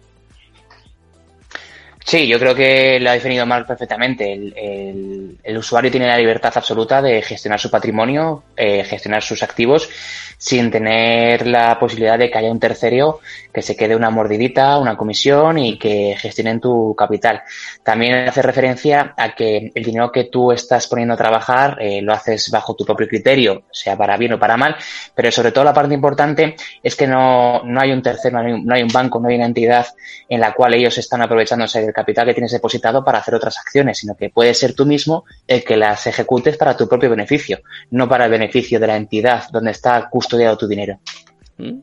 Sí, 2.07 2.27
yo 2.27 2.37
creo 2.37 2.53
que 2.53 2.99
lo 2.99 3.09
ha 3.09 3.13
definido 3.13 3.47
Mark 3.47 3.65
perfectamente. 3.65 4.31
El, 4.31 5.57
usuario 5.57 5.89
tiene 5.89 6.05
la 6.05 6.17
libertad 6.17 6.53
absoluta 6.55 7.01
de 7.01 7.23
gestionar 7.23 7.59
su 7.59 7.71
patrimonio, 7.71 8.43
eh, 8.55 8.83
gestionar 8.83 9.23
sus 9.23 9.41
activos, 9.41 9.89
sin 10.37 10.69
tener 10.69 11.47
la 11.47 11.79
posibilidad 11.79 12.19
de 12.19 12.29
que 12.29 12.37
haya 12.37 12.51
un 12.51 12.59
tercero 12.59 13.21
que 13.53 13.61
se 13.61 13.75
quede 13.75 13.95
una 13.95 14.09
mordidita, 14.09 14.77
una 14.77 14.97
comisión 14.97 15.57
y 15.57 15.79
que 15.79 16.15
gestionen 16.19 16.59
tu 16.59 16.93
capital. 16.93 17.41
También 17.83 18.27
hace 18.27 18.41
referencia 18.41 19.13
a 19.17 19.33
que 19.33 19.71
el 19.73 19.83
dinero 19.83 20.11
que 20.11 20.25
tú 20.25 20.51
estás 20.51 20.87
poniendo 20.87 21.13
a 21.13 21.17
trabajar 21.17 21.77
eh, 21.79 22.01
lo 22.01 22.13
haces 22.13 22.51
bajo 22.51 22.75
tu 22.75 22.85
propio 22.85 23.07
criterio, 23.07 23.63
sea 23.71 23.97
para 23.97 24.17
bien 24.17 24.33
o 24.33 24.39
para 24.39 24.57
mal, 24.57 24.75
pero 25.15 25.31
sobre 25.31 25.51
todo 25.51 25.63
la 25.63 25.73
parte 25.73 25.93
importante 25.93 26.55
es 26.83 26.95
que 26.95 27.07
no, 27.07 27.63
no 27.63 27.79
hay 27.79 27.91
un 27.91 28.01
tercero, 28.01 28.37
no 28.37 28.45
hay 28.45 28.53
un, 28.53 28.65
no 28.65 28.75
hay 28.75 28.83
un 28.83 28.91
banco, 28.91 29.19
no 29.19 29.29
hay 29.29 29.35
una 29.35 29.45
entidad 29.45 29.87
en 30.27 30.41
la 30.41 30.53
cual 30.53 30.73
ellos 30.73 30.97
están 30.97 31.21
aprovechándose 31.21 31.81
del 31.81 31.93
capital 31.95 32.27
que 32.27 32.33
tienes 32.33 32.51
depositado 32.51 33.03
para 33.03 33.19
hacer 33.19 33.33
otras 33.33 33.57
acciones, 33.57 33.97
sino 33.97 34.15
que 34.15 34.29
puedes 34.29 34.59
ser 34.59 34.73
tú 34.73 34.85
mismo 34.85 35.23
el 35.47 35.63
que 35.63 35.77
las 35.77 36.05
ejecutes 36.05 36.57
para 36.57 36.75
tu 36.75 36.87
propio 36.87 37.09
beneficio, 37.09 37.59
no 37.91 38.09
para 38.09 38.25
el 38.25 38.31
beneficio 38.31 38.79
de 38.79 38.87
la 38.87 38.97
entidad 38.97 39.45
donde 39.51 39.71
está 39.71 40.09
custodiado 40.09 40.57
tu 40.57 40.67
dinero. 40.67 40.99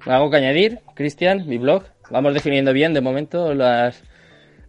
¿Algo 0.07 0.31
que 0.31 0.37
añadir, 0.37 0.81
Cristian, 0.95 1.49
mi 1.49 1.57
blog? 1.57 1.85
Vamos 2.11 2.35
definiendo 2.35 2.75
bien 2.75 2.93
de 2.93 3.01
momento 3.01 3.55
las, 3.55 4.03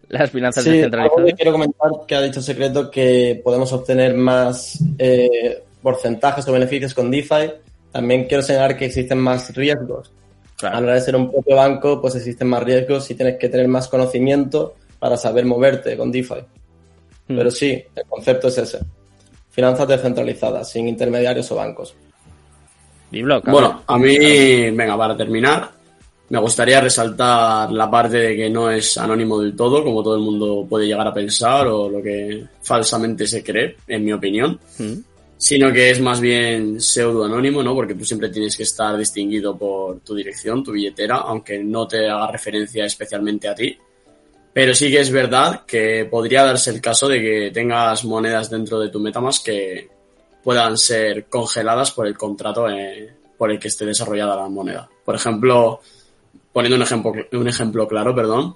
las 0.08 0.32
finanzas 0.32 0.64
sí, 0.64 0.72
descentralizadas. 0.72 1.34
Quiero 1.36 1.52
comentar 1.52 1.92
que 2.08 2.16
ha 2.16 2.22
dicho 2.22 2.42
Secreto 2.42 2.90
que 2.90 3.42
podemos 3.44 3.72
obtener 3.74 4.14
más 4.14 4.80
eh, 4.98 5.62
porcentajes 5.82 6.48
o 6.48 6.54
beneficios 6.54 6.94
con 6.94 7.12
DeFi. 7.12 7.52
También 7.92 8.26
quiero 8.26 8.42
señalar 8.42 8.78
que 8.78 8.86
existen 8.86 9.20
más 9.20 9.54
riesgos. 9.54 10.12
Claro. 10.58 10.78
A 10.78 10.80
la 10.80 10.86
hora 10.88 10.96
de 10.96 11.02
ser 11.02 11.18
un 11.18 11.30
propio 11.30 11.58
banco, 11.58 12.00
pues 12.00 12.16
existen 12.16 12.48
más 12.48 12.64
riesgos 12.64 13.12
y 13.12 13.16
tienes 13.16 13.38
que 13.38 13.50
tener 13.50 13.68
más 13.68 13.90
conocimiento 13.90 14.76
para 15.04 15.18
saber 15.18 15.46
moverte 15.46 15.98
con 15.98 16.10
DeFi. 16.14 16.36
Mm. 17.28 17.36
Pero 17.36 17.52
sí, 17.52 17.72
el 17.94 18.06
concepto 18.08 18.48
es 18.48 18.58
ese. 18.58 18.80
Finanzas 19.50 19.86
descentralizadas, 19.86 20.72
sin 20.72 20.88
intermediarios 20.88 21.52
o 21.52 21.56
bancos. 21.56 21.94
Bueno, 23.52 23.84
a 23.86 23.98
mí, 23.98 24.18
venga, 24.72 24.98
para 24.98 25.18
terminar, 25.18 25.70
me 26.30 26.40
gustaría 26.40 26.80
resaltar 26.80 27.70
la 27.74 27.92
parte 27.92 28.18
de 28.18 28.38
que 28.38 28.50
no 28.50 28.72
es 28.72 28.98
anónimo 28.98 29.42
del 29.42 29.58
todo, 29.58 29.84
como 29.84 30.02
todo 30.02 30.16
el 30.16 30.22
mundo 30.22 30.66
puede 30.70 30.88
llegar 30.88 31.06
a 31.06 31.14
pensar 31.14 31.68
o 31.68 31.90
lo 31.90 32.02
que 32.02 32.46
falsamente 32.62 33.28
se 33.28 33.44
cree, 33.44 33.76
en 33.86 34.06
mi 34.06 34.14
opinión, 34.14 34.58
mm. 34.80 34.94
sino 35.36 35.74
que 35.74 35.90
es 35.92 36.00
más 36.00 36.22
bien 36.22 36.80
pseudo 36.80 37.26
anónimo, 37.26 37.62
¿no? 37.62 37.76
Porque 37.76 37.96
tú 37.96 38.06
siempre 38.06 38.30
tienes 38.30 38.56
que 38.56 38.64
estar 38.64 38.98
distinguido 38.98 39.58
por 39.58 40.00
tu 40.00 40.16
dirección, 40.16 40.64
tu 40.64 40.72
billetera, 40.72 41.18
aunque 41.18 41.62
no 41.62 41.86
te 41.86 42.08
haga 42.08 42.32
referencia 42.32 42.86
especialmente 42.86 43.50
a 43.50 43.54
ti. 43.54 43.78
Pero 44.54 44.76
sí 44.76 44.92
que 44.92 45.00
es 45.00 45.12
verdad 45.12 45.66
que 45.66 46.06
podría 46.06 46.44
darse 46.44 46.70
el 46.70 46.80
caso 46.80 47.08
de 47.08 47.20
que 47.20 47.52
tengas 47.52 48.06
monedas 48.06 48.50
dentro 48.52 48.80
de 48.80 48.90
tu 48.90 49.00
Metamask 49.00 49.44
que 49.44 49.90
puedan 50.44 50.78
ser 50.78 51.26
congeladas 51.26 51.92
por 51.92 52.06
el 52.06 52.18
contrato 52.18 52.70
eh, 52.70 53.14
por 53.38 53.50
el 53.50 53.60
que 53.60 53.70
esté 53.70 53.86
desarrollada 53.86 54.36
la 54.36 54.50
moneda. 54.50 54.88
Por 55.04 55.16
ejemplo, 55.16 55.82
poniendo 56.52 56.76
un 56.76 56.84
ejemplo, 56.84 57.14
un 57.32 57.48
ejemplo 57.48 57.88
claro, 57.88 58.14
perdón, 58.14 58.56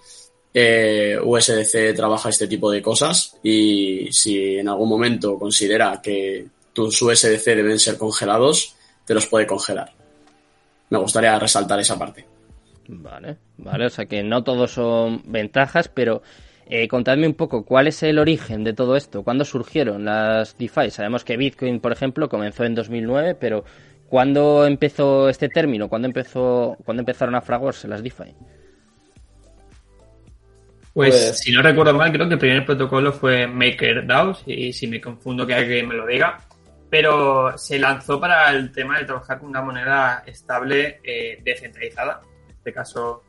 eh, 0.54 1.18
USDC 1.22 1.96
trabaja 1.96 2.30
este 2.30 2.48
tipo 2.48 2.70
de 2.70 2.82
cosas 2.82 3.36
y 3.42 4.08
si 4.12 4.58
en 4.58 4.70
algún 4.70 4.90
momento 4.90 5.38
considera 5.40 6.00
que 6.02 6.46
tus 6.74 7.02
USDC 7.02 7.44
deben 7.44 7.80
ser 7.80 7.98
congelados, 7.98 8.76
te 9.04 9.14
los 9.16 9.26
puede 9.26 9.48
congelar. 9.48 9.92
Me 10.90 11.00
gustaría 11.00 11.38
resaltar 11.40 11.80
esa 11.80 11.98
parte. 11.98 12.37
Vale, 12.88 13.38
vale, 13.58 13.86
o 13.86 13.90
sea 13.90 14.06
que 14.06 14.24
no 14.24 14.44
todos 14.44 14.72
son 14.72 15.22
ventajas, 15.26 15.90
pero 15.90 16.22
eh, 16.70 16.88
contadme 16.88 17.28
un 17.28 17.34
poco 17.34 17.66
cuál 17.66 17.88
es 17.88 18.04
el 18.04 18.20
origen 18.20 18.64
de 18.64 18.74
todo 18.74 18.96
esto, 18.96 19.24
cuándo 19.24 19.46
surgieron 19.46 20.06
las 20.06 20.58
DeFi. 20.58 20.92
Sabemos 20.92 21.24
que 21.24 21.38
Bitcoin, 21.38 21.80
por 21.80 21.92
ejemplo, 21.92 22.30
comenzó 22.30 22.66
en 22.66 22.76
2009, 22.76 23.36
pero 23.36 23.64
¿cuándo 24.10 24.66
empezó 24.66 25.30
este 25.30 25.50
término? 25.50 25.90
¿Cuándo, 25.90 26.08
empezó, 26.08 26.78
¿cuándo 26.86 27.02
empezaron 27.02 27.36
a 27.36 27.42
fraguarse 27.42 27.88
las 27.88 28.04
DeFi? 28.04 28.36
Pues, 30.94 31.16
pues, 31.16 31.40
si 31.40 31.52
no 31.52 31.62
recuerdo 31.62 31.94
mal, 31.94 32.12
creo 32.12 32.28
que 32.28 32.34
el 32.34 32.40
primer 32.40 32.66
protocolo 32.66 33.14
fue 33.14 33.48
MakerDAO, 33.48 34.40
y 34.48 34.74
si 34.74 34.88
me 34.88 35.00
confundo 35.00 35.46
que 35.46 35.54
alguien 35.54 35.88
me 35.88 35.94
lo 35.94 36.08
diga, 36.08 36.40
pero 36.90 37.58
se 37.58 37.78
lanzó 37.78 38.20
para 38.20 38.52
el 38.52 38.72
tema 38.72 38.98
de 38.98 39.06
trabajar 39.06 39.40
con 39.40 39.50
una 39.50 39.62
moneda 39.62 40.24
estable 40.26 41.00
eh, 41.04 41.40
descentralizada, 41.44 42.22
en 42.24 42.37
este 42.68 42.74
caso 42.74 43.24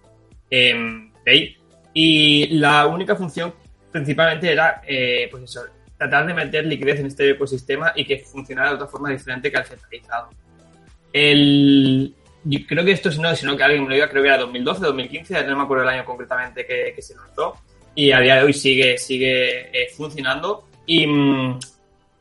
eh, 0.50 1.56
y 1.94 2.46
la 2.58 2.86
única 2.86 3.14
función 3.14 3.54
principalmente 3.90 4.50
era, 4.50 4.82
eh, 4.86 5.28
pues 5.30 5.44
eso, 5.44 5.62
tratar 5.96 6.26
de 6.26 6.34
meter 6.34 6.66
liquidez 6.66 7.00
en 7.00 7.06
este 7.06 7.30
ecosistema 7.30 7.92
y 7.94 8.04
que 8.04 8.18
funcionara 8.18 8.70
de 8.70 8.74
otra 8.76 8.86
forma 8.86 9.10
diferente 9.10 9.50
que 9.50 9.56
al 9.56 9.64
centralizado. 9.64 10.30
El, 11.12 12.14
yo 12.44 12.58
creo 12.66 12.84
que 12.84 12.92
esto, 12.92 13.10
si 13.10 13.20
no, 13.20 13.34
sino 13.34 13.56
que 13.56 13.62
alguien 13.62 13.82
me 13.82 13.88
lo 13.90 13.94
diga, 13.94 14.08
creo 14.08 14.22
que 14.22 14.28
era 14.28 14.38
2012, 14.38 14.80
2015, 14.80 15.44
no 15.46 15.56
me 15.56 15.62
acuerdo 15.62 15.84
el 15.84 15.90
año 15.90 16.04
concretamente 16.04 16.66
que, 16.66 16.92
que 16.94 17.02
se 17.02 17.14
lanzó. 17.14 17.56
Y 17.94 18.12
a 18.12 18.20
día 18.20 18.36
de 18.36 18.44
hoy 18.44 18.52
sigue, 18.52 18.96
sigue 18.98 19.70
eh, 19.72 19.88
funcionando. 19.96 20.68
Y 20.86 21.06
mm, 21.06 21.58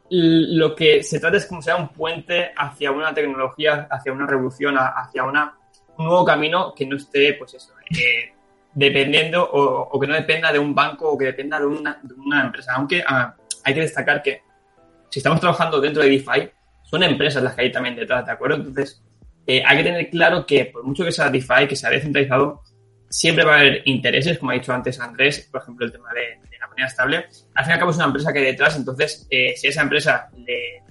lo 0.10 0.76
que 0.76 1.04
se 1.04 1.20
trata 1.20 1.38
es 1.38 1.46
como 1.46 1.62
sea 1.62 1.76
un 1.76 1.90
puente 1.90 2.52
hacia 2.56 2.92
una 2.92 3.14
tecnología, 3.14 3.88
hacia 3.92 4.12
una 4.14 4.26
revolución, 4.26 4.76
hacia 4.78 5.24
una, 5.24 5.56
un 5.98 6.06
nuevo 6.06 6.25
camino 6.25 6.74
que 6.75 6.86
no 6.86 6.96
esté, 6.96 7.34
pues 7.34 7.54
eso, 7.54 7.74
eh, 7.92 8.34
dependiendo 8.74 9.44
o, 9.44 10.00
que 10.00 10.08
no 10.08 10.13
dependa 10.13 10.51
de 10.51 10.60
un 10.60 10.75
banco 10.75 11.10
o 11.10 11.18
que 11.18 11.25
dependa 11.25 11.60
de 11.60 11.66
una, 11.66 12.00
de 12.01 12.13
una 12.13 12.44
empresa. 12.46 12.74
Aunque 12.75 13.04
ah, 13.06 13.36
hay 13.63 13.74
que 13.74 13.82
destacar 13.82 14.22
que 14.22 14.42
si 15.10 15.20
estamos 15.20 15.39
trabajando 15.39 15.82
dentro 15.82 16.04
de 16.04 16.10
DeFi, 16.10 16.50
son 16.84 17.04
empresas 17.04 17.44
las 17.44 17.56
que 17.56 17.63
hay 17.63 17.72
también 17.72 17.96
detrás, 17.96 18.25
¿de 18.25 18.32
acuerdo? 18.32 18.58
Entonces, 18.58 19.01
eh, 19.46 19.63
hay 19.66 19.77
que 19.77 19.84
tener 19.84 20.10
claro 20.10 20.46
que 20.46 20.66
por 20.66 20.84
mucho 20.84 21.04
que 21.04 21.12
sea 21.12 21.30
DeFi, 21.30 21.68
que 21.68 21.75
sea 21.75 21.89
descentralizado, 21.89 22.62
siempre 23.10 23.46
va 23.46 23.56
a 23.56 23.60
haber 23.60 23.82
intereses, 23.86 24.38
como 24.38 24.51
ha 24.51 24.56
dicho 24.56 24.74
antes 24.74 25.00
Andrés, 25.00 25.48
por 25.51 25.62
ejemplo, 25.62 25.86
el 25.86 25.92
tema 25.92 26.10
de, 26.13 26.58
la 26.60 26.68
moneda 26.68 26.88
estable. 26.88 27.25
Al 27.56 27.63
fin 27.63 27.72
y 27.72 27.74
al 27.74 27.80
cabo 27.80 27.92
es 27.92 27.98
una 27.98 28.06
empresa 28.06 28.34
que 28.34 28.39
hay 28.39 28.46
detrás, 28.46 28.75
entonces, 28.75 29.27
eh, 29.30 29.54
si 29.56 29.68
esa 29.68 29.82
empresa 29.82 30.30
le, 30.38 30.84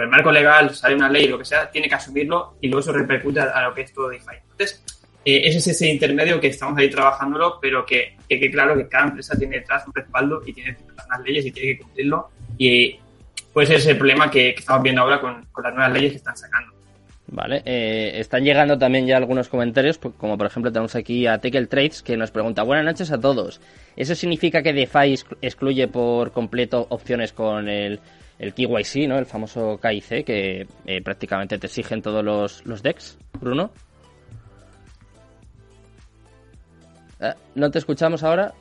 por 0.00 0.06
el 0.06 0.10
marco 0.10 0.32
legal 0.32 0.74
sale 0.74 0.94
una 0.94 1.10
ley, 1.10 1.28
lo 1.28 1.38
que 1.38 1.44
sea, 1.44 1.70
tiene 1.70 1.86
que 1.86 1.94
asumirlo 1.94 2.56
y 2.62 2.68
luego 2.68 2.80
eso 2.80 2.90
repercute 2.90 3.40
a, 3.40 3.64
lo 3.64 3.74
que 3.74 3.82
es 3.82 3.92
todo 3.92 4.08
DeFi. 4.08 4.36
Entonces, 4.50 4.82
eh, 5.26 5.42
ese 5.44 5.58
es 5.58 5.66
ese 5.66 5.88
intermedio 5.88 6.40
que 6.40 6.46
estamos 6.46 6.78
ahí 6.78 6.88
trabajándolo, 6.88 7.58
pero 7.60 7.84
que, 7.84 8.16
que, 8.26 8.50
claro 8.50 8.74
que 8.78 8.88
cada 8.88 9.08
empresa 9.08 9.36
tiene 9.36 9.58
detrás 9.58 9.86
un 9.86 9.92
respaldo 9.92 10.40
y 10.46 10.54
tiene 10.54 10.78
unas 11.06 11.20
leyes 11.20 11.44
y 11.44 11.52
tiene 11.52 11.76
que 11.76 11.82
cumplirlo. 11.82 12.30
Y 12.56 12.98
puede 13.52 13.66
ser 13.66 13.76
ese 13.76 13.94
problema 13.94 14.30
que, 14.30 14.50
estamos 14.50 14.82
viendo 14.82 15.02
ahora 15.02 15.20
con, 15.20 15.44
con, 15.52 15.64
las 15.64 15.74
nuevas 15.74 15.92
leyes 15.92 16.12
que 16.12 16.16
están 16.16 16.36
sacando. 16.36 16.72
Vale, 17.26 17.62
eh, 17.66 18.12
están 18.14 18.42
llegando 18.42 18.78
también 18.78 19.06
ya 19.06 19.18
algunos 19.18 19.50
comentarios, 19.50 19.98
como 19.98 20.38
por 20.38 20.46
ejemplo 20.46 20.72
tenemos 20.72 20.96
aquí 20.96 21.26
a 21.26 21.36
Tekel 21.36 21.68
Trades 21.68 22.02
que 22.02 22.16
nos 22.16 22.30
pregunta, 22.30 22.62
buenas 22.62 22.86
noches 22.86 23.12
a 23.12 23.20
todos. 23.20 23.60
¿Eso 23.96 24.14
significa 24.14 24.62
que 24.62 24.72
DeFi 24.72 25.14
excluye 25.42 25.88
por 25.88 26.32
completo 26.32 26.86
opciones 26.88 27.34
con 27.34 27.68
el, 27.68 28.00
el 28.40 28.54
KYC, 28.54 29.06
¿no? 29.06 29.18
el 29.18 29.26
famoso 29.26 29.78
KIC, 29.80 30.24
que 30.24 30.66
eh, 30.86 31.02
prácticamente 31.02 31.58
te 31.58 31.66
exigen 31.66 32.00
todos 32.00 32.24
los, 32.24 32.64
los 32.64 32.82
DEX, 32.82 33.18
Bruno? 33.38 33.70
Eh, 37.20 37.34
¿No 37.54 37.70
te 37.70 37.78
escuchamos 37.78 38.22
ahora? 38.22 38.52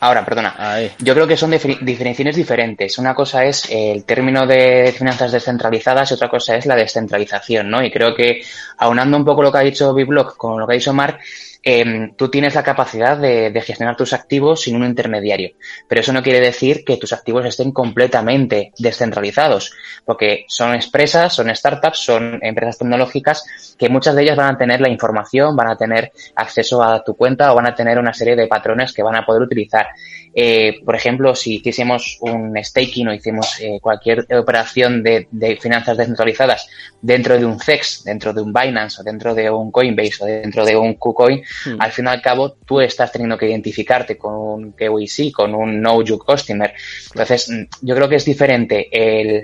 Ahora, 0.00 0.24
perdona. 0.24 0.54
Ahí. 0.58 0.90
Yo 0.98 1.14
creo 1.14 1.28
que 1.28 1.36
son 1.36 1.50
diferenciaciones 1.50 2.34
diferentes. 2.34 2.98
Una 2.98 3.14
cosa 3.14 3.44
es 3.44 3.70
el 3.70 4.04
término 4.04 4.46
de 4.46 4.92
finanzas 4.96 5.30
descentralizadas 5.30 6.10
y 6.10 6.14
otra 6.14 6.28
cosa 6.28 6.56
es 6.56 6.66
la 6.66 6.74
descentralización, 6.74 7.70
¿no? 7.70 7.84
Y 7.84 7.90
creo 7.90 8.12
que 8.12 8.42
aunando 8.78 9.16
un 9.16 9.24
poco 9.24 9.42
lo 9.42 9.52
que 9.52 9.58
ha 9.58 9.62
dicho 9.62 9.94
Biblock 9.94 10.36
con 10.36 10.58
lo 10.58 10.66
que 10.66 10.72
ha 10.72 10.78
dicho 10.78 10.92
Mark, 10.92 11.20
eh, 11.62 12.10
tú 12.16 12.28
tienes 12.28 12.54
la 12.54 12.62
capacidad 12.62 13.16
de, 13.16 13.50
de, 13.50 13.60
gestionar 13.60 13.96
tus 13.96 14.12
activos 14.12 14.62
sin 14.62 14.76
un 14.76 14.84
intermediario. 14.84 15.50
Pero 15.88 16.00
eso 16.00 16.12
no 16.12 16.22
quiere 16.22 16.40
decir 16.40 16.84
que 16.84 16.96
tus 16.96 17.12
activos 17.12 17.44
estén 17.44 17.72
completamente 17.72 18.72
descentralizados, 18.78 19.72
porque 20.04 20.44
son 20.48 20.74
empresas, 20.74 21.34
son 21.34 21.54
startups, 21.54 21.98
son 21.98 22.38
empresas 22.42 22.78
tecnológicas 22.78 23.74
que 23.78 23.88
muchas 23.88 24.14
de 24.14 24.22
ellas 24.22 24.36
van 24.36 24.54
a 24.54 24.58
tener 24.58 24.80
la 24.80 24.88
información, 24.88 25.54
van 25.54 25.68
a 25.68 25.76
tener 25.76 26.12
acceso 26.34 26.82
a 26.82 27.02
tu 27.04 27.14
cuenta 27.14 27.52
o 27.52 27.56
van 27.56 27.66
a 27.66 27.74
tener 27.74 27.98
una 27.98 28.12
serie 28.12 28.36
de 28.36 28.46
patrones 28.46 28.92
que 28.92 29.02
van 29.02 29.16
a 29.16 29.24
poder 29.24 29.42
utilizar. 29.42 29.88
Eh, 30.34 30.80
por 30.84 30.96
ejemplo, 30.96 31.34
si 31.34 31.56
hiciésemos 31.56 32.18
un 32.20 32.56
staking 32.62 33.08
o 33.08 33.14
hicimos 33.14 33.60
eh, 33.60 33.78
cualquier 33.82 34.26
operación 34.34 35.02
de, 35.02 35.28
de, 35.30 35.56
finanzas 35.56 35.96
descentralizadas 35.96 36.68
dentro 37.02 37.36
de 37.36 37.44
un 37.44 37.60
CEX, 37.60 38.04
dentro 38.04 38.32
de 38.32 38.40
un 38.40 38.52
Binance 38.52 39.00
o 39.00 39.04
dentro 39.04 39.34
de 39.34 39.50
un 39.50 39.70
Coinbase 39.70 40.24
o 40.24 40.26
dentro 40.26 40.64
de 40.64 40.74
un 40.74 40.94
KuCoin, 40.94 41.42
Hmm. 41.64 41.76
Al 41.80 41.92
fin 41.92 42.06
y 42.06 42.08
al 42.08 42.22
cabo, 42.22 42.52
tú 42.52 42.80
estás 42.80 43.12
teniendo 43.12 43.38
que 43.38 43.48
identificarte 43.48 44.16
con 44.16 44.34
un 44.34 44.72
KYC, 44.72 45.32
con 45.32 45.54
un 45.54 45.80
Know 45.80 46.02
You 46.02 46.18
Customer. 46.18 46.72
Entonces, 47.10 47.48
mm, 47.48 47.62
yo 47.82 47.94
creo 47.94 48.08
que 48.08 48.16
es 48.16 48.24
diferente 48.24 48.88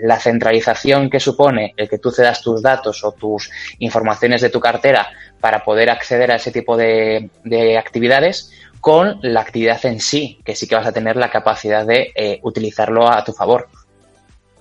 la 0.02 0.18
centralización 0.18 1.10
que 1.10 1.20
supone 1.20 1.74
el 1.76 1.88
que 1.88 1.98
tú 1.98 2.10
cedas 2.10 2.42
tus 2.42 2.62
datos 2.62 3.04
o 3.04 3.12
tus 3.12 3.50
informaciones 3.78 4.40
de 4.40 4.50
tu 4.50 4.60
cartera 4.60 5.08
para 5.40 5.64
poder 5.64 5.90
acceder 5.90 6.30
a 6.30 6.36
ese 6.36 6.50
tipo 6.50 6.76
de, 6.76 7.30
actividades 7.78 8.52
con 8.80 9.18
la 9.22 9.40
actividad 9.40 9.84
en 9.86 10.00
sí, 10.00 10.38
que 10.44 10.54
sí 10.54 10.66
que 10.66 10.76
vas 10.76 10.86
a 10.86 10.92
tener 10.92 11.16
la 11.16 11.30
capacidad 11.30 11.84
de 11.84 12.12
eh, 12.14 12.38
utilizarlo 12.42 13.10
a 13.10 13.24
tu 13.24 13.32
favor. 13.32 13.68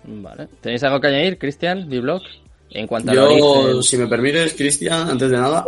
Vale. 0.03 0.47
¿Tenéis 0.61 0.83
algo 0.83 0.99
que 0.99 1.07
añadir, 1.07 1.37
Cristian, 1.37 1.87
blog 1.89 2.23
En 2.69 2.85
cuanto 2.85 3.13
yo, 3.13 3.81
si 3.81 3.97
me 3.97 4.07
permites, 4.07 4.53
Cristian, 4.53 5.09
antes 5.09 5.29
de 5.29 5.37
nada, 5.37 5.65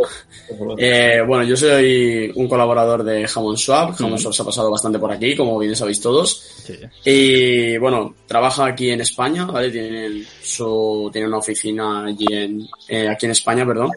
eh, 0.77 1.21
bueno, 1.25 1.43
yo 1.45 1.55
soy 1.55 2.31
un 2.35 2.47
colaborador 2.47 3.03
de 3.03 3.27
Hammond 3.33 3.57
Swap. 3.57 3.99
Hammond 3.99 4.19
Swap 4.19 4.33
se 4.33 4.41
ha 4.41 4.45
pasado 4.45 4.69
bastante 4.69 4.99
por 4.99 5.11
aquí, 5.11 5.35
como 5.35 5.57
bien 5.57 5.75
sabéis 5.75 6.01
todos. 6.01 6.65
Y 7.05 7.77
bueno, 7.77 8.15
trabaja 8.27 8.65
aquí 8.65 8.89
en 8.89 9.01
España, 9.01 9.45
¿vale? 9.45 9.71
Tiene 9.71 10.23
su, 10.41 11.09
tiene 11.11 11.27
una 11.27 11.37
oficina 11.37 12.05
allí 12.05 12.27
en, 12.31 12.67
eh, 12.87 13.07
aquí 13.07 13.25
en 13.25 13.31
España, 13.31 13.65
perdón. 13.65 13.91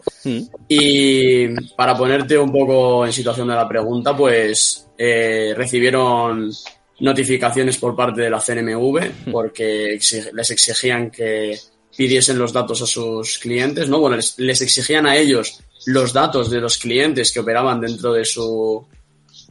Y 0.67 1.49
para 1.75 1.97
ponerte 1.97 2.37
un 2.37 2.51
poco 2.51 3.05
en 3.05 3.11
situación 3.11 3.49
de 3.49 3.55
la 3.55 3.67
pregunta, 3.67 4.15
pues 4.15 4.87
eh, 4.97 5.53
recibieron 5.55 6.51
notificaciones 6.99 7.77
por 7.77 7.95
parte 7.95 8.21
de 8.21 8.29
la 8.29 8.39
CNMV 8.39 9.31
porque 9.31 9.99
les 10.33 10.51
exigían 10.51 11.11
que 11.11 11.57
pidiesen 11.95 12.37
los 12.37 12.53
datos 12.53 12.81
a 12.81 12.85
sus 12.85 13.39
clientes, 13.39 13.87
¿no? 13.89 13.99
Bueno, 13.99 14.17
les, 14.37 14.61
exigían 14.61 15.05
a 15.05 15.15
ellos 15.15 15.59
los 15.85 16.13
datos 16.13 16.49
de 16.49 16.61
los 16.61 16.77
clientes 16.77 17.31
que 17.31 17.39
operaban 17.39 17.81
dentro 17.81 18.13
de 18.13 18.25
su 18.25 18.85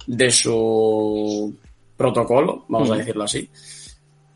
de 0.07 0.31
su 0.31 1.55
protocolo, 1.97 2.65
vamos 2.69 2.91
a 2.91 2.97
decirlo 2.97 3.25
así. 3.25 3.49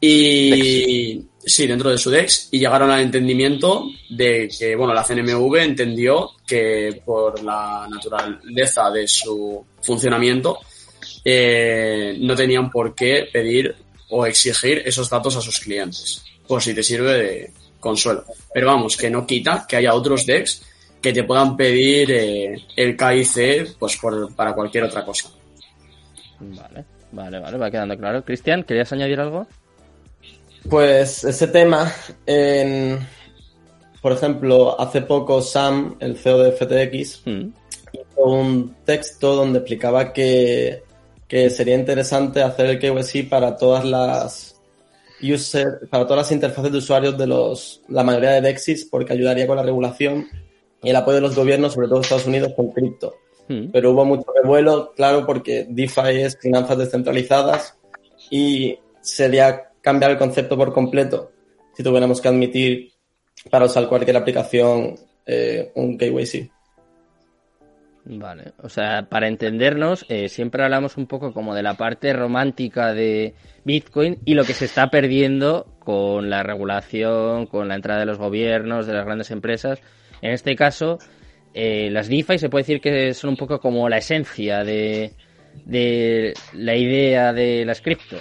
Y 0.00 1.24
sí, 1.44 1.66
dentro 1.66 1.90
de 1.90 1.98
su 1.98 2.10
DEX 2.10 2.48
y 2.52 2.58
llegaron 2.58 2.90
al 2.90 3.00
entendimiento 3.00 3.86
de 4.10 4.48
que, 4.56 4.76
bueno, 4.76 4.92
la 4.94 5.02
CNMV 5.02 5.56
entendió 5.56 6.30
que 6.46 7.02
por 7.04 7.42
la 7.42 7.88
naturaleza 7.90 8.90
de 8.90 9.08
su 9.08 9.64
funcionamiento 9.82 10.58
eh, 11.24 12.16
no 12.20 12.36
tenían 12.36 12.70
por 12.70 12.94
qué 12.94 13.28
pedir 13.32 13.74
o 14.10 14.26
exigir 14.26 14.82
esos 14.84 15.10
datos 15.10 15.36
a 15.36 15.40
sus 15.40 15.58
clientes, 15.58 16.22
por 16.46 16.62
si 16.62 16.74
te 16.74 16.82
sirve 16.82 17.12
de 17.14 17.50
consuelo. 17.86 18.24
Pero 18.52 18.66
vamos, 18.66 18.96
que 18.96 19.10
no 19.10 19.26
quita 19.26 19.64
que 19.68 19.76
haya 19.76 19.94
otros 19.94 20.26
decks 20.26 20.62
que 21.00 21.12
te 21.12 21.24
puedan 21.24 21.56
pedir 21.56 22.10
eh, 22.10 22.62
el 22.76 22.96
KIC 22.96 23.78
pues 23.78 23.98
para 24.34 24.54
cualquier 24.54 24.84
otra 24.84 25.04
cosa. 25.04 25.30
Vale, 26.40 26.84
vale, 27.12 27.38
vale, 27.38 27.58
va 27.58 27.70
quedando 27.70 27.96
claro. 27.96 28.24
Cristian, 28.24 28.64
¿querías 28.64 28.92
añadir 28.92 29.20
algo? 29.20 29.46
Pues 30.68 31.22
ese 31.22 31.46
tema, 31.46 31.92
por 34.02 34.12
ejemplo, 34.12 34.80
hace 34.80 35.02
poco 35.02 35.40
Sam, 35.40 35.96
el 36.00 36.16
CEO 36.16 36.38
de 36.38 36.52
FTX, 36.52 37.22
mm. 37.24 37.48
hizo 37.92 38.24
un 38.24 38.76
texto 38.84 39.36
donde 39.36 39.60
explicaba 39.60 40.12
que 40.12 40.82
que 41.28 41.50
sería 41.50 41.74
interesante 41.74 42.42
hacer 42.42 42.66
el 42.66 42.78
KYC 42.78 43.28
para 43.28 43.56
todas 43.56 43.84
las 43.84 44.55
user, 45.22 45.88
para 45.90 46.04
todas 46.04 46.24
las 46.24 46.32
interfaces 46.32 46.72
de 46.72 46.78
usuarios 46.78 47.16
de 47.16 47.26
los, 47.26 47.82
la 47.88 48.04
mayoría 48.04 48.32
de 48.32 48.40
DEXIS, 48.40 48.86
porque 48.86 49.12
ayudaría 49.12 49.46
con 49.46 49.56
la 49.56 49.62
regulación 49.62 50.26
y 50.82 50.90
el 50.90 50.96
apoyo 50.96 51.16
de 51.16 51.22
los 51.22 51.36
gobiernos, 51.36 51.74
sobre 51.74 51.88
todo 51.88 52.00
Estados 52.00 52.26
Unidos, 52.26 52.52
con 52.54 52.70
cripto. 52.70 53.14
Hmm. 53.48 53.70
Pero 53.72 53.92
hubo 53.92 54.04
mucho 54.04 54.26
revuelo, 54.34 54.92
claro, 54.94 55.24
porque 55.26 55.66
DeFi 55.68 56.22
es 56.22 56.38
finanzas 56.38 56.78
descentralizadas 56.78 57.78
y 58.30 58.78
sería 59.00 59.70
cambiar 59.80 60.10
el 60.10 60.18
concepto 60.18 60.56
por 60.56 60.72
completo 60.72 61.30
si 61.76 61.82
tuviéramos 61.82 62.20
que 62.20 62.28
admitir 62.28 62.92
para 63.50 63.66
usar 63.66 63.88
cualquier 63.88 64.16
aplicación 64.16 64.96
eh, 65.26 65.70
un 65.74 65.98
KYC. 65.98 66.50
Vale, 68.08 68.52
o 68.62 68.68
sea, 68.68 69.08
para 69.08 69.26
entendernos, 69.26 70.06
eh, 70.08 70.28
siempre 70.28 70.62
hablamos 70.62 70.96
un 70.96 71.06
poco 71.06 71.32
como 71.32 71.56
de 71.56 71.64
la 71.64 71.74
parte 71.74 72.12
romántica 72.12 72.94
de 72.94 73.34
Bitcoin 73.64 74.18
y 74.24 74.34
lo 74.34 74.44
que 74.44 74.54
se 74.54 74.64
está 74.64 74.90
perdiendo 74.90 75.66
con 75.80 76.30
la 76.30 76.44
regulación, 76.44 77.46
con 77.46 77.66
la 77.66 77.74
entrada 77.74 77.98
de 78.00 78.06
los 78.06 78.18
gobiernos, 78.18 78.86
de 78.86 78.94
las 78.94 79.04
grandes 79.04 79.32
empresas. 79.32 79.80
En 80.22 80.30
este 80.30 80.54
caso, 80.54 80.98
eh, 81.52 81.88
las 81.90 82.08
DeFi 82.08 82.38
se 82.38 82.48
puede 82.48 82.62
decir 82.62 82.80
que 82.80 83.12
son 83.12 83.30
un 83.30 83.36
poco 83.36 83.58
como 83.58 83.88
la 83.88 83.98
esencia 83.98 84.62
de, 84.62 85.12
de 85.64 86.32
la 86.52 86.76
idea 86.76 87.32
de 87.32 87.64
las 87.64 87.80
cripto. 87.80 88.18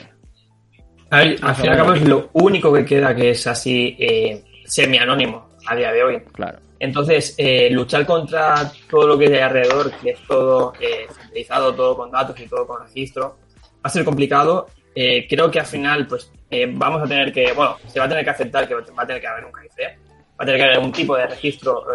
Al, 1.12 1.38
fin 1.38 1.65
y 1.65 1.67
al 1.67 1.78
cabo 1.78 1.93
es 1.93 2.08
lo 2.08 2.32
único 2.34 2.74
que 2.74 2.84
queda 2.84 3.15
que 3.15 3.30
es 3.30 3.45
así 3.45 3.95
eh, 4.00 4.43
semi-anónimo 4.65 5.50
a 5.67 5.76
día 5.76 5.91
de 5.91 6.04
hoy. 6.04 6.21
Claro. 6.34 6.64
Entonces, 6.79 7.35
eh, 7.38 7.69
luchar 7.71 8.05
contra 8.05 8.71
todo 8.89 9.07
lo 9.07 9.17
que 9.17 9.27
hay 9.27 9.39
alrededor, 9.39 9.91
que 9.97 10.11
es 10.11 10.19
todo 10.27 10.73
eh, 10.79 11.07
centralizado, 11.07 11.73
todo 11.73 11.95
con 11.95 12.11
datos 12.11 12.39
y 12.39 12.47
todo 12.47 12.67
con 12.67 12.83
registro, 12.83 13.38
va 13.75 13.81
a 13.83 13.89
ser 13.89 14.03
complicado. 14.03 14.67
Eh, 14.93 15.25
creo 15.27 15.49
que 15.49 15.59
al 15.59 15.65
final, 15.65 16.07
pues, 16.07 16.31
eh, 16.49 16.67
vamos 16.69 17.01
a 17.01 17.07
tener 17.07 17.31
que, 17.31 17.53
bueno, 17.53 17.77
se 17.88 17.99
va 17.99 18.05
a 18.05 18.09
tener 18.09 18.23
que 18.23 18.29
aceptar 18.29 18.67
que 18.67 18.75
va 18.75 18.81
a 18.81 19.07
tener 19.07 19.21
que 19.21 19.27
haber 19.27 19.45
un 19.45 19.51
KIC, 19.51 19.81
va 19.81 20.43
a 20.43 20.45
tener 20.45 20.57
que 20.57 20.63
haber 20.63 20.79
un 20.79 20.91
tipo 20.91 21.15
de 21.15 21.27
registro 21.27 21.85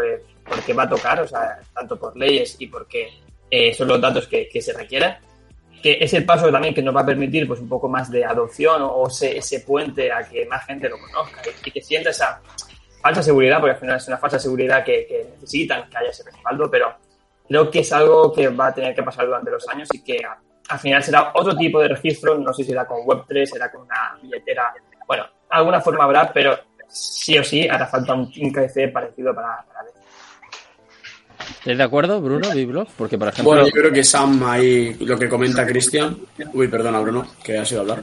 porque 0.45 0.73
va 0.73 0.85
a 0.85 0.89
tocar, 0.89 1.21
o 1.21 1.29
sea, 1.29 1.61
tanto 1.75 1.99
por 1.99 2.17
leyes 2.17 2.57
y 2.59 2.67
porque 2.67 3.11
son 3.77 3.89
los 3.89 4.01
datos 4.01 4.27
que, 4.27 4.49
se 4.61 4.73
requieren 4.73 5.15
que 5.83 5.97
es 5.99 6.13
el 6.13 6.27
paso 6.27 6.51
también 6.53 6.75
que 6.75 6.83
nos 6.83 6.95
va 6.95 7.01
a 7.01 7.07
permitir 7.07 7.49
pues 7.49 7.59
un 7.59 7.69
poco 7.69 7.89
más 7.89 8.11
de 8.11 8.23
adopción 8.23 8.83
o, 8.83 9.09
ese, 9.09 9.39
ese, 9.39 9.61
puente 9.61 10.13
a 10.13 10.29
que 10.29 10.45
más 10.45 10.67
gente 10.67 10.91
lo 10.91 10.99
conozca 10.99 11.41
y 11.65 11.71
que 11.71 11.81
sienta 11.81 12.11
esa, 12.11 12.43
falsa 13.01 13.23
seguridad, 13.23 13.59
porque 13.59 13.75
al 13.75 13.81
final 13.81 13.97
es 13.97 14.09
una 14.09 14.19
falsa 14.19 14.39
seguridad 14.39 14.85
que, 14.85 15.29
necesitan 15.35 15.89
que 15.89 15.97
haya 15.97 16.11
ese 16.11 16.25
respaldo, 16.25 16.71
pero 16.71 16.95
creo 17.49 17.71
que 17.71 17.81
es 17.81 17.93
algo 17.93 18.33
que 18.33 18.49
va 18.49 18.69
a 18.69 18.75
tener 18.75 18.95
que 18.95 19.03
pasar 19.03 19.27
durante 19.27 19.51
los 19.51 19.67
años 19.69 19.89
y 19.93 20.03
que 20.03 20.21
al 20.69 20.79
final 20.79 21.03
será 21.03 21.33
otro 21.35 21.57
tipo 21.57 21.81
de 21.81 21.89
registro, 21.89 22.39
no 22.39 22.53
sé 22.53 22.63
si 22.63 22.71
será 22.71 22.87
con 22.87 23.01
Web3, 23.01 23.47
será 23.47 23.71
con 23.71 23.83
una 23.83 24.17
billetera, 24.23 24.73
bueno, 25.07 25.25
alguna 25.49 25.81
forma 25.81 26.05
habrá, 26.05 26.33
pero 26.33 26.57
sí 26.87 27.39
o 27.39 27.45
sí 27.45 27.69
hará 27.69 27.87
falta 27.87 28.15
un, 28.15 28.27
KC 28.27 28.93
parecido 28.93 29.35
para, 29.35 29.65
para 29.67 29.80
¿Estás 31.59 31.77
de 31.77 31.83
acuerdo, 31.83 32.21
Bruno, 32.21 32.51
Biblog? 32.51 32.89
Porque, 32.97 33.19
por 33.19 33.29
ejemplo... 33.29 33.53
Bueno, 33.53 33.67
yo 33.67 33.73
creo 33.73 33.93
que 33.93 34.05
Sam 34.05 34.43
ahí, 34.45 34.97
lo 35.01 35.19
que 35.19 35.29
comenta 35.29 35.67
Cristian... 35.67 36.17
Uy, 36.55 36.69
perdona, 36.69 37.01
Bruno, 37.01 37.27
que 37.43 37.59
ha 37.59 37.65
sido 37.65 37.83
hablar. 37.83 38.03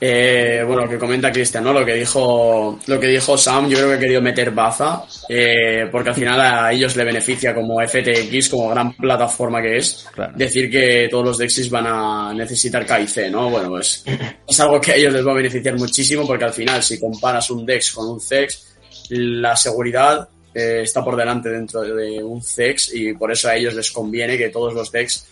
Eh, 0.00 0.62
bueno, 0.66 0.82
lo 0.82 0.88
que 0.88 0.98
comenta 0.98 1.32
Cristian, 1.32 1.64
¿no? 1.64 1.72
Lo 1.72 1.84
que 1.84 1.94
dijo 1.94 2.78
lo 2.86 3.00
que 3.00 3.06
dijo 3.08 3.36
Sam, 3.36 3.68
yo 3.68 3.78
creo 3.78 3.88
que 3.90 3.94
ha 3.94 3.98
querido 3.98 4.22
meter 4.22 4.50
baza, 4.50 5.02
eh, 5.28 5.88
porque 5.90 6.10
al 6.10 6.14
final 6.14 6.40
a 6.40 6.72
ellos 6.72 6.96
le 6.96 7.04
beneficia 7.04 7.54
como 7.54 7.80
FTX, 7.80 8.48
como 8.48 8.68
gran 8.68 8.92
plataforma 8.94 9.60
que 9.60 9.78
es, 9.78 10.06
decir 10.36 10.70
que 10.70 11.08
todos 11.10 11.24
los 11.24 11.38
DEXs 11.38 11.70
van 11.70 11.86
a 11.86 12.32
necesitar 12.34 12.86
KIC, 12.86 13.30
¿no? 13.30 13.50
Bueno, 13.50 13.70
pues 13.70 14.04
es 14.46 14.60
algo 14.60 14.80
que 14.80 14.92
a 14.92 14.96
ellos 14.96 15.12
les 15.12 15.26
va 15.26 15.32
a 15.32 15.36
beneficiar 15.36 15.76
muchísimo, 15.76 16.26
porque 16.26 16.44
al 16.44 16.52
final 16.52 16.82
si 16.82 17.00
comparas 17.00 17.50
un 17.50 17.64
DEX 17.64 17.92
con 17.92 18.08
un 18.08 18.20
CEX, 18.20 18.68
la 19.10 19.56
seguridad 19.56 20.28
eh, 20.54 20.80
está 20.82 21.04
por 21.04 21.16
delante 21.16 21.48
dentro 21.48 21.82
de 21.82 22.22
un 22.22 22.42
CEX 22.42 22.94
y 22.94 23.14
por 23.14 23.32
eso 23.32 23.48
a 23.48 23.56
ellos 23.56 23.74
les 23.74 23.90
conviene 23.90 24.36
que 24.36 24.48
todos 24.48 24.74
los 24.74 24.90
DEX 24.90 25.26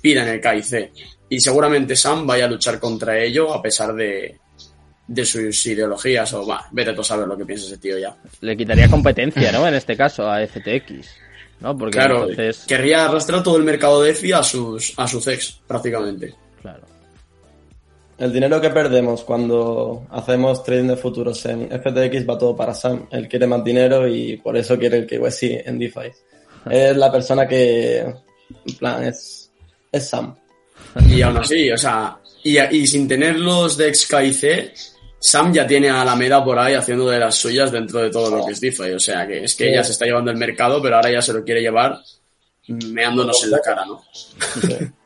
pidan 0.00 0.28
el 0.28 0.40
KIC. 0.40 0.92
Y 1.28 1.40
seguramente 1.40 1.96
Sam 1.96 2.26
vaya 2.26 2.44
a 2.44 2.48
luchar 2.48 2.78
contra 2.78 3.18
ello 3.18 3.52
a 3.52 3.62
pesar 3.62 3.94
de, 3.94 4.38
de 5.06 5.24
sus 5.24 5.66
ideologías 5.66 6.32
o 6.34 6.46
va, 6.46 6.66
vete 6.72 6.92
tú 6.92 7.00
a 7.00 7.04
saber 7.04 7.26
lo 7.26 7.36
que 7.36 7.46
piensa 7.46 7.66
ese 7.66 7.78
tío 7.78 7.98
ya. 7.98 8.16
Le 8.40 8.56
quitaría 8.56 8.88
competencia, 8.88 9.52
¿no? 9.52 9.66
En 9.66 9.74
este 9.74 9.96
caso 9.96 10.28
a 10.30 10.46
FTX. 10.46 11.08
¿no? 11.60 11.76
Porque 11.76 11.98
claro, 11.98 12.28
querría 12.66 13.06
arrastrar 13.06 13.42
todo 13.42 13.56
el 13.56 13.62
mercado 13.62 14.02
de 14.02 14.10
EFI 14.10 14.32
a 14.32 14.42
sus 14.42 14.92
a 14.96 15.08
sus 15.08 15.26
ex 15.28 15.60
prácticamente. 15.66 16.34
Claro. 16.60 16.93
El 18.16 18.32
dinero 18.32 18.60
que 18.60 18.70
perdemos 18.70 19.24
cuando 19.24 20.06
hacemos 20.10 20.62
trading 20.62 20.88
de 20.88 20.96
futuros 20.96 21.44
en 21.46 21.68
FTX 21.68 22.28
va 22.28 22.38
todo 22.38 22.54
para 22.54 22.72
Sam. 22.72 23.08
Él 23.10 23.28
quiere 23.28 23.46
más 23.46 23.64
dinero 23.64 24.06
y 24.06 24.36
por 24.36 24.56
eso 24.56 24.78
quiere 24.78 24.98
el 24.98 25.06
KYC 25.06 25.66
en 25.66 25.78
DeFi. 25.78 26.10
Es 26.70 26.96
la 26.96 27.12
persona 27.12 27.46
que, 27.46 27.98
en 27.98 28.76
plan, 28.78 29.04
es, 29.04 29.50
es 29.92 30.08
Sam. 30.08 30.34
Y 31.10 31.20
aún 31.20 31.36
así, 31.36 31.70
o 31.70 31.76
sea, 31.76 32.18
y, 32.42 32.58
y 32.58 32.86
sin 32.86 33.06
tener 33.06 33.38
los 33.38 33.76
de 33.76 33.92
KIC, 33.92 34.72
Sam 35.18 35.52
ya 35.52 35.66
tiene 35.66 35.90
a 35.90 36.00
Alameda 36.00 36.42
por 36.42 36.58
ahí 36.58 36.72
haciendo 36.72 37.10
de 37.10 37.18
las 37.18 37.34
suyas 37.34 37.70
dentro 37.70 38.00
de 38.00 38.10
todo 38.10 38.34
lo 38.34 38.46
que 38.46 38.52
es 38.52 38.60
DeFi. 38.60 38.92
O 38.92 39.00
sea, 39.00 39.26
que 39.26 39.44
es 39.44 39.54
que 39.54 39.68
ella 39.68 39.84
se 39.84 39.92
está 39.92 40.06
llevando 40.06 40.30
el 40.30 40.38
mercado, 40.38 40.80
pero 40.80 40.96
ahora 40.96 41.10
ya 41.12 41.20
se 41.20 41.34
lo 41.34 41.44
quiere 41.44 41.60
llevar 41.60 42.00
meándonos 42.68 43.44
en 43.44 43.50
la 43.50 43.60
cara, 43.60 43.84
¿no? 43.84 44.02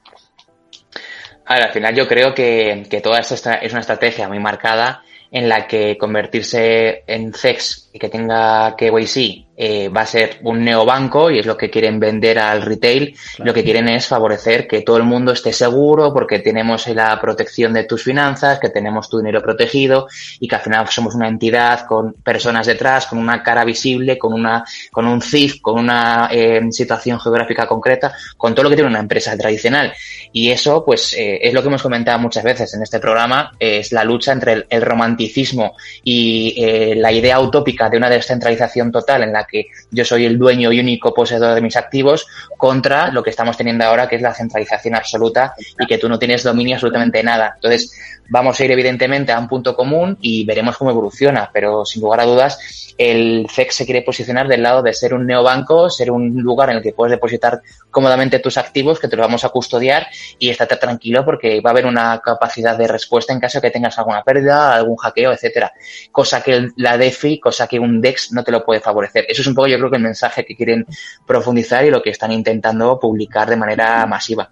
al 1.48 1.72
final 1.72 1.94
yo 1.94 2.06
creo 2.06 2.34
que, 2.34 2.86
que 2.90 3.00
toda 3.00 3.20
esto 3.20 3.34
es 3.34 3.72
una 3.72 3.80
estrategia 3.80 4.28
muy 4.28 4.38
marcada 4.38 5.02
en 5.30 5.48
la 5.48 5.66
que 5.66 5.96
convertirse 5.98 7.04
en 7.06 7.32
CEX 7.32 7.87
y 7.92 7.98
que 7.98 8.08
tenga 8.08 8.74
KYC 8.76 9.48
eh, 9.60 9.88
va 9.88 10.02
a 10.02 10.06
ser 10.06 10.38
un 10.44 10.62
neobanco 10.62 11.32
y 11.32 11.40
es 11.40 11.46
lo 11.46 11.56
que 11.56 11.68
quieren 11.68 11.98
vender 11.98 12.38
al 12.38 12.62
retail. 12.62 13.16
Lo 13.38 13.52
que 13.52 13.64
quieren 13.64 13.88
es 13.88 14.06
favorecer 14.06 14.68
que 14.68 14.82
todo 14.82 14.98
el 14.98 15.02
mundo 15.02 15.32
esté 15.32 15.52
seguro 15.52 16.12
porque 16.12 16.38
tenemos 16.38 16.86
la 16.86 17.20
protección 17.20 17.72
de 17.72 17.82
tus 17.82 18.04
finanzas, 18.04 18.60
que 18.60 18.68
tenemos 18.68 19.10
tu 19.10 19.18
dinero 19.18 19.42
protegido 19.42 20.06
y 20.38 20.46
que 20.46 20.54
al 20.54 20.62
final 20.62 20.86
somos 20.88 21.16
una 21.16 21.26
entidad 21.26 21.86
con 21.86 22.12
personas 22.12 22.68
detrás, 22.68 23.06
con 23.06 23.18
una 23.18 23.42
cara 23.42 23.64
visible, 23.64 24.16
con 24.16 24.32
una, 24.32 24.64
con 24.92 25.08
un 25.08 25.20
CIF, 25.20 25.60
con 25.60 25.80
una 25.80 26.28
eh, 26.30 26.60
situación 26.70 27.18
geográfica 27.18 27.66
concreta, 27.66 28.12
con 28.36 28.54
todo 28.54 28.62
lo 28.62 28.70
que 28.70 28.76
tiene 28.76 28.90
una 28.90 29.00
empresa 29.00 29.36
tradicional. 29.36 29.92
Y 30.32 30.50
eso, 30.50 30.84
pues, 30.84 31.14
eh, 31.14 31.40
es 31.42 31.52
lo 31.52 31.62
que 31.62 31.68
hemos 31.68 31.82
comentado 31.82 32.20
muchas 32.20 32.44
veces 32.44 32.72
en 32.74 32.82
este 32.84 33.00
programa, 33.00 33.50
es 33.58 33.90
la 33.90 34.04
lucha 34.04 34.30
entre 34.30 34.52
el, 34.52 34.66
el 34.70 34.82
romanticismo 34.82 35.74
y 36.04 36.54
eh, 36.58 36.94
la 36.94 37.10
idea 37.10 37.40
utópica 37.40 37.87
de 37.88 37.96
una 37.96 38.10
descentralización 38.10 38.92
total 38.92 39.22
en 39.22 39.32
la 39.32 39.44
que 39.44 39.66
yo 39.90 40.04
soy 40.04 40.26
el 40.26 40.38
dueño 40.38 40.72
y 40.72 40.80
único 40.80 41.14
poseedor 41.14 41.54
de 41.54 41.60
mis 41.60 41.76
activos 41.76 42.26
contra 42.56 43.10
lo 43.10 43.22
que 43.22 43.30
estamos 43.30 43.56
teniendo 43.56 43.84
ahora, 43.84 44.08
que 44.08 44.16
es 44.16 44.22
la 44.22 44.34
centralización 44.34 44.94
absoluta 44.94 45.54
y 45.78 45.86
que 45.86 45.98
tú 45.98 46.08
no 46.08 46.18
tienes 46.18 46.42
dominio 46.42 46.74
absolutamente 46.74 47.18
de 47.18 47.24
nada. 47.24 47.52
Entonces, 47.56 47.92
vamos 48.28 48.58
a 48.58 48.64
ir 48.64 48.70
evidentemente 48.70 49.32
a 49.32 49.38
un 49.38 49.48
punto 49.48 49.74
común 49.74 50.18
y 50.20 50.44
veremos 50.44 50.76
cómo 50.76 50.90
evoluciona, 50.90 51.50
pero 51.52 51.84
sin 51.84 52.02
lugar 52.02 52.20
a 52.20 52.24
dudas, 52.24 52.94
el 52.98 53.46
CEX 53.48 53.76
se 53.76 53.84
quiere 53.84 54.02
posicionar 54.02 54.48
del 54.48 54.62
lado 54.62 54.82
de 54.82 54.92
ser 54.92 55.14
un 55.14 55.24
neobanco, 55.24 55.88
ser 55.88 56.10
un 56.10 56.42
lugar 56.42 56.70
en 56.70 56.78
el 56.78 56.82
que 56.82 56.92
puedes 56.92 57.12
depositar 57.12 57.62
cómodamente 57.90 58.40
tus 58.40 58.58
activos, 58.58 58.98
que 58.98 59.06
te 59.06 59.16
los 59.16 59.24
vamos 59.24 59.44
a 59.44 59.50
custodiar 59.50 60.08
y 60.38 60.50
estate 60.50 60.76
tranquilo 60.76 61.24
porque 61.24 61.60
va 61.60 61.70
a 61.70 61.72
haber 61.72 61.86
una 61.86 62.20
capacidad 62.20 62.76
de 62.76 62.88
respuesta 62.88 63.32
en 63.32 63.38
caso 63.38 63.58
de 63.58 63.68
que 63.68 63.70
tengas 63.70 63.96
alguna 63.98 64.24
pérdida, 64.24 64.74
algún 64.74 64.96
hackeo, 64.96 65.32
etcétera. 65.32 65.72
Cosa 66.10 66.42
que 66.42 66.70
la 66.76 66.98
DeFi, 66.98 67.38
cosa 67.38 67.67
que 67.68 67.78
un 67.78 68.00
DEX 68.00 68.32
no 68.32 68.42
te 68.42 68.50
lo 68.50 68.64
puede 68.64 68.80
favorecer. 68.80 69.26
Eso 69.28 69.42
es 69.42 69.48
un 69.48 69.54
poco, 69.54 69.68
yo 69.68 69.78
creo 69.78 69.90
que 69.90 69.96
el 69.96 70.02
mensaje 70.02 70.44
que 70.44 70.56
quieren 70.56 70.86
profundizar 71.26 71.84
y 71.84 71.90
lo 71.90 72.02
que 72.02 72.10
están 72.10 72.32
intentando 72.32 72.98
publicar 72.98 73.48
de 73.48 73.56
manera 73.56 74.06
masiva. 74.06 74.50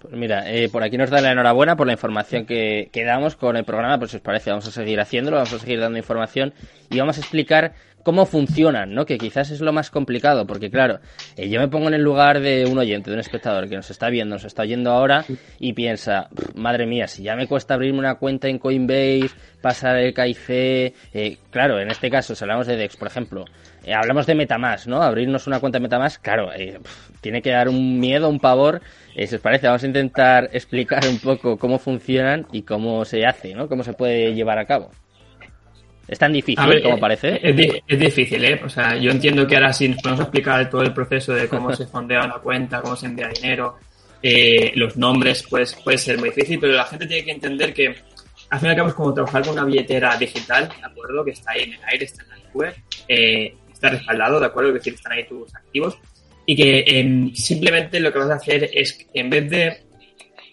Pues 0.00 0.14
mira, 0.14 0.50
eh, 0.50 0.68
por 0.68 0.82
aquí 0.82 0.96
nos 0.96 1.10
da 1.10 1.20
la 1.20 1.32
enhorabuena 1.32 1.76
por 1.76 1.86
la 1.86 1.94
información 1.94 2.46
que, 2.46 2.88
que 2.92 3.04
damos 3.04 3.36
con 3.36 3.56
el 3.56 3.64
programa, 3.64 3.98
pues 3.98 4.12
si 4.12 4.18
os 4.18 4.22
parece, 4.22 4.50
vamos 4.50 4.66
a 4.66 4.70
seguir 4.70 5.00
haciéndolo, 5.00 5.38
vamos 5.38 5.52
a 5.52 5.58
seguir 5.58 5.80
dando 5.80 5.98
información 5.98 6.52
y 6.90 6.98
vamos 6.98 7.16
a 7.16 7.20
explicar 7.20 7.72
cómo 8.08 8.24
funcionan, 8.24 8.94
¿no? 8.94 9.04
Que 9.04 9.18
quizás 9.18 9.50
es 9.50 9.60
lo 9.60 9.70
más 9.70 9.90
complicado, 9.90 10.46
porque 10.46 10.70
claro, 10.70 10.98
eh, 11.36 11.50
yo 11.50 11.60
me 11.60 11.68
pongo 11.68 11.88
en 11.88 11.94
el 11.94 12.00
lugar 12.00 12.40
de 12.40 12.64
un 12.64 12.78
oyente, 12.78 13.10
de 13.10 13.16
un 13.16 13.20
espectador 13.20 13.68
que 13.68 13.76
nos 13.76 13.90
está 13.90 14.08
viendo, 14.08 14.36
nos 14.36 14.46
está 14.46 14.62
oyendo 14.62 14.92
ahora 14.92 15.26
y 15.60 15.74
piensa, 15.74 16.30
madre 16.54 16.86
mía, 16.86 17.06
si 17.06 17.22
ya 17.22 17.36
me 17.36 17.46
cuesta 17.46 17.74
abrirme 17.74 17.98
una 17.98 18.14
cuenta 18.14 18.48
en 18.48 18.58
Coinbase, 18.58 19.28
pasar 19.60 19.98
el 19.98 20.14
KIC, 20.14 20.48
eh, 20.48 21.36
claro, 21.50 21.78
en 21.80 21.90
este 21.90 22.10
caso, 22.10 22.34
si 22.34 22.42
hablamos 22.42 22.66
de 22.66 22.78
DEX, 22.78 22.96
por 22.96 23.08
ejemplo, 23.08 23.44
eh, 23.84 23.92
hablamos 23.92 24.24
de 24.24 24.34
Metamask, 24.34 24.86
¿no? 24.86 25.02
Abrirnos 25.02 25.46
una 25.46 25.60
cuenta 25.60 25.76
de 25.76 25.82
Metamask, 25.82 26.22
claro, 26.22 26.50
eh, 26.54 26.80
tiene 27.20 27.42
que 27.42 27.50
dar 27.50 27.68
un 27.68 28.00
miedo, 28.00 28.30
un 28.30 28.40
pavor. 28.40 28.80
Si 29.14 29.34
os 29.34 29.40
parece, 29.42 29.66
vamos 29.66 29.82
a 29.82 29.86
intentar 29.86 30.48
explicar 30.54 31.06
un 31.06 31.18
poco 31.18 31.58
cómo 31.58 31.78
funcionan 31.78 32.46
y 32.52 32.62
cómo 32.62 33.04
se 33.04 33.26
hace, 33.26 33.52
¿no? 33.54 33.68
Cómo 33.68 33.84
se 33.84 33.92
puede 33.92 34.32
llevar 34.32 34.58
a 34.58 34.64
cabo. 34.64 34.92
¿Es 36.08 36.18
tan 36.18 36.32
difícil 36.32 36.82
como 36.82 36.98
parece? 36.98 37.38
Es, 37.42 37.82
es, 37.86 37.98
difícil, 37.98 38.42
¿eh? 38.42 38.60
O 38.64 38.68
sea, 38.68 38.96
yo 38.96 39.10
entiendo 39.10 39.46
que 39.46 39.56
ahora 39.56 39.72
sí 39.74 39.88
nos 39.88 40.00
podemos 40.00 40.22
explicar 40.22 40.70
todo 40.70 40.82
el 40.82 40.94
proceso 40.94 41.34
de 41.34 41.48
cómo 41.48 41.74
se 41.74 41.86
fondea 41.86 42.24
una 42.24 42.38
cuenta, 42.38 42.80
cómo 42.80 42.96
se 42.96 43.06
envía 43.06 43.28
dinero, 43.28 43.76
eh, 44.22 44.72
los 44.74 44.96
nombres, 44.96 45.44
pues 45.48 45.74
puede 45.74 45.98
ser 45.98 46.18
muy 46.18 46.30
difícil, 46.30 46.58
pero 46.58 46.72
la 46.72 46.86
gente 46.86 47.06
tiene 47.06 47.24
que 47.24 47.32
entender 47.32 47.74
que 47.74 47.94
al 48.50 48.58
fin 48.58 48.68
y 48.68 48.70
al 48.70 48.76
cabo 48.76 48.88
es 48.88 48.94
como 48.94 49.12
trabajar 49.12 49.44
con 49.44 49.52
una 49.52 49.64
billetera 49.64 50.16
digital, 50.16 50.68
¿de 50.68 50.86
acuerdo? 50.86 51.24
Que 51.24 51.32
está 51.32 51.52
ahí 51.52 51.64
en 51.64 51.74
el 51.74 51.80
aire, 51.84 52.04
está 52.06 52.22
en 52.22 52.30
la 52.30 52.50
web, 52.54 52.74
eh, 53.06 53.54
está 53.70 53.90
respaldado, 53.90 54.40
¿de 54.40 54.46
acuerdo? 54.46 54.70
Es 54.70 54.74
decir, 54.76 54.94
están 54.94 55.12
ahí 55.12 55.26
tus 55.26 55.54
activos 55.54 55.98
y 56.46 56.56
que 56.56 56.78
eh, 56.86 57.30
simplemente 57.34 58.00
lo 58.00 58.10
que 58.10 58.18
vas 58.18 58.30
a 58.30 58.36
hacer 58.36 58.70
es, 58.72 59.06
en 59.12 59.28
vez 59.28 59.50
de 59.50 59.82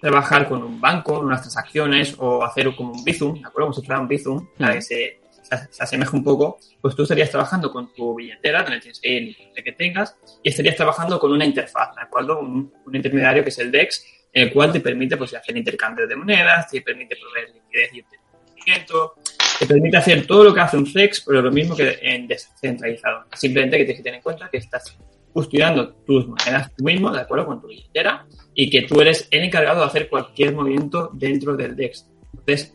trabajar 0.01 0.47
con 0.49 0.61
un 0.61 0.81
banco, 0.81 1.21
unas 1.21 1.39
transacciones 1.39 2.13
o 2.17 2.43
hacer 2.43 2.75
como 2.75 2.91
un 2.91 3.03
Bizum, 3.05 3.39
¿de 3.39 3.47
acuerdo? 3.47 3.67
Como 3.67 3.73
si 3.73 3.85
fuera 3.85 4.01
un 4.01 4.07
Bizum, 4.09 4.45
mm. 4.57 4.71
que 4.71 5.19
se, 5.45 5.57
se, 5.73 5.83
asemeja 5.83 6.15
un 6.15 6.23
poco, 6.23 6.59
pues 6.81 6.95
tú 6.95 7.03
estarías 7.03 7.29
trabajando 7.29 7.71
con 7.71 7.93
tu 7.93 8.15
billetera, 8.15 8.63
donde 8.63 8.79
tienes 8.79 8.99
el 9.03 9.35
que 9.63 9.71
tengas, 9.71 10.17
y 10.43 10.49
estarías 10.49 10.75
trabajando 10.75 11.19
con 11.19 11.31
una 11.31 11.45
interfaz, 11.45 11.95
¿de 11.95 12.01
acuerdo? 12.01 12.39
Un, 12.39 12.73
un, 12.85 12.95
intermediario 12.95 13.43
que 13.43 13.49
es 13.49 13.59
el 13.59 13.71
DEX, 13.71 14.05
el 14.33 14.51
cual 14.51 14.71
te 14.71 14.79
permite 14.81 15.17
pues, 15.17 15.33
hacer 15.33 15.55
intercambio 15.55 16.07
de 16.07 16.15
monedas, 16.15 16.69
te 16.69 16.81
permite 16.81 17.15
proveer 17.15 17.53
liquidez 17.53 17.93
y 17.93 18.01
obtenimiento, 18.01 19.15
te 19.59 19.65
permite 19.65 19.97
hacer 19.97 20.27
todo 20.27 20.43
lo 20.43 20.53
que 20.53 20.59
hace 20.59 20.77
un 20.77 20.85
CEX, 20.85 21.23
pero 21.25 21.41
lo 21.41 21.51
mismo 21.51 21.75
que 21.75 21.97
en 22.01 22.27
descentralizado. 22.27 23.25
Simplemente 23.33 23.77
que 23.77 23.85
tienes 23.85 23.99
que 23.99 24.03
tener 24.03 24.17
en 24.17 24.23
cuenta 24.23 24.49
que 24.49 24.57
estás 24.57 24.97
custodiando 25.31 25.93
tus 26.05 26.27
monedas 26.27 26.73
tú 26.75 26.83
mismo, 26.83 27.11
de 27.11 27.21
acuerdo 27.21 27.45
con 27.45 27.61
tu 27.61 27.67
billetera, 27.67 28.25
y 28.53 28.69
que 28.69 28.83
tú 28.83 29.01
eres 29.01 29.27
el 29.31 29.43
encargado 29.43 29.81
de 29.81 29.87
hacer 29.87 30.09
cualquier 30.09 30.53
movimiento 30.53 31.09
dentro 31.13 31.55
del 31.55 31.75
DEX. 31.75 32.09
Entonces, 32.31 32.73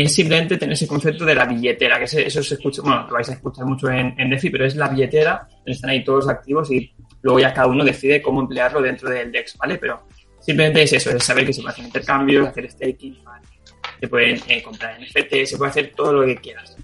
es 0.00 0.14
simplemente 0.14 0.56
tener 0.56 0.74
ese 0.74 0.86
concepto 0.86 1.24
de 1.24 1.34
la 1.34 1.44
billetera, 1.44 1.98
que 1.98 2.04
eso 2.04 2.42
se 2.42 2.54
escucha, 2.54 2.82
bueno, 2.82 3.06
lo 3.06 3.14
vais 3.14 3.28
a 3.28 3.32
escuchar 3.32 3.66
mucho 3.66 3.90
en, 3.90 4.14
en 4.18 4.30
DeFi, 4.30 4.50
pero 4.50 4.64
es 4.64 4.76
la 4.76 4.88
billetera, 4.88 5.46
están 5.66 5.90
ahí 5.90 6.04
todos 6.04 6.28
activos 6.28 6.70
y 6.70 6.92
luego 7.22 7.40
ya 7.40 7.52
cada 7.52 7.68
uno 7.68 7.84
decide 7.84 8.22
cómo 8.22 8.40
emplearlo 8.40 8.80
dentro 8.80 9.10
del 9.10 9.32
DEX, 9.32 9.56
¿vale? 9.56 9.78
Pero 9.78 10.06
simplemente 10.40 10.82
es 10.82 10.92
eso, 10.92 11.10
es 11.10 11.24
saber 11.24 11.46
que 11.46 11.52
se 11.52 11.62
puede 11.62 11.72
hacer 11.72 11.84
intercambios, 11.84 12.48
hacer 12.48 12.70
staking, 12.70 13.18
se 14.00 14.08
pueden 14.08 14.40
eh, 14.48 14.62
comprar 14.62 15.00
NFT, 15.00 15.46
se 15.46 15.56
puede 15.56 15.70
hacer 15.70 15.92
todo 15.94 16.12
lo 16.12 16.26
que 16.26 16.36
quieras. 16.36 16.76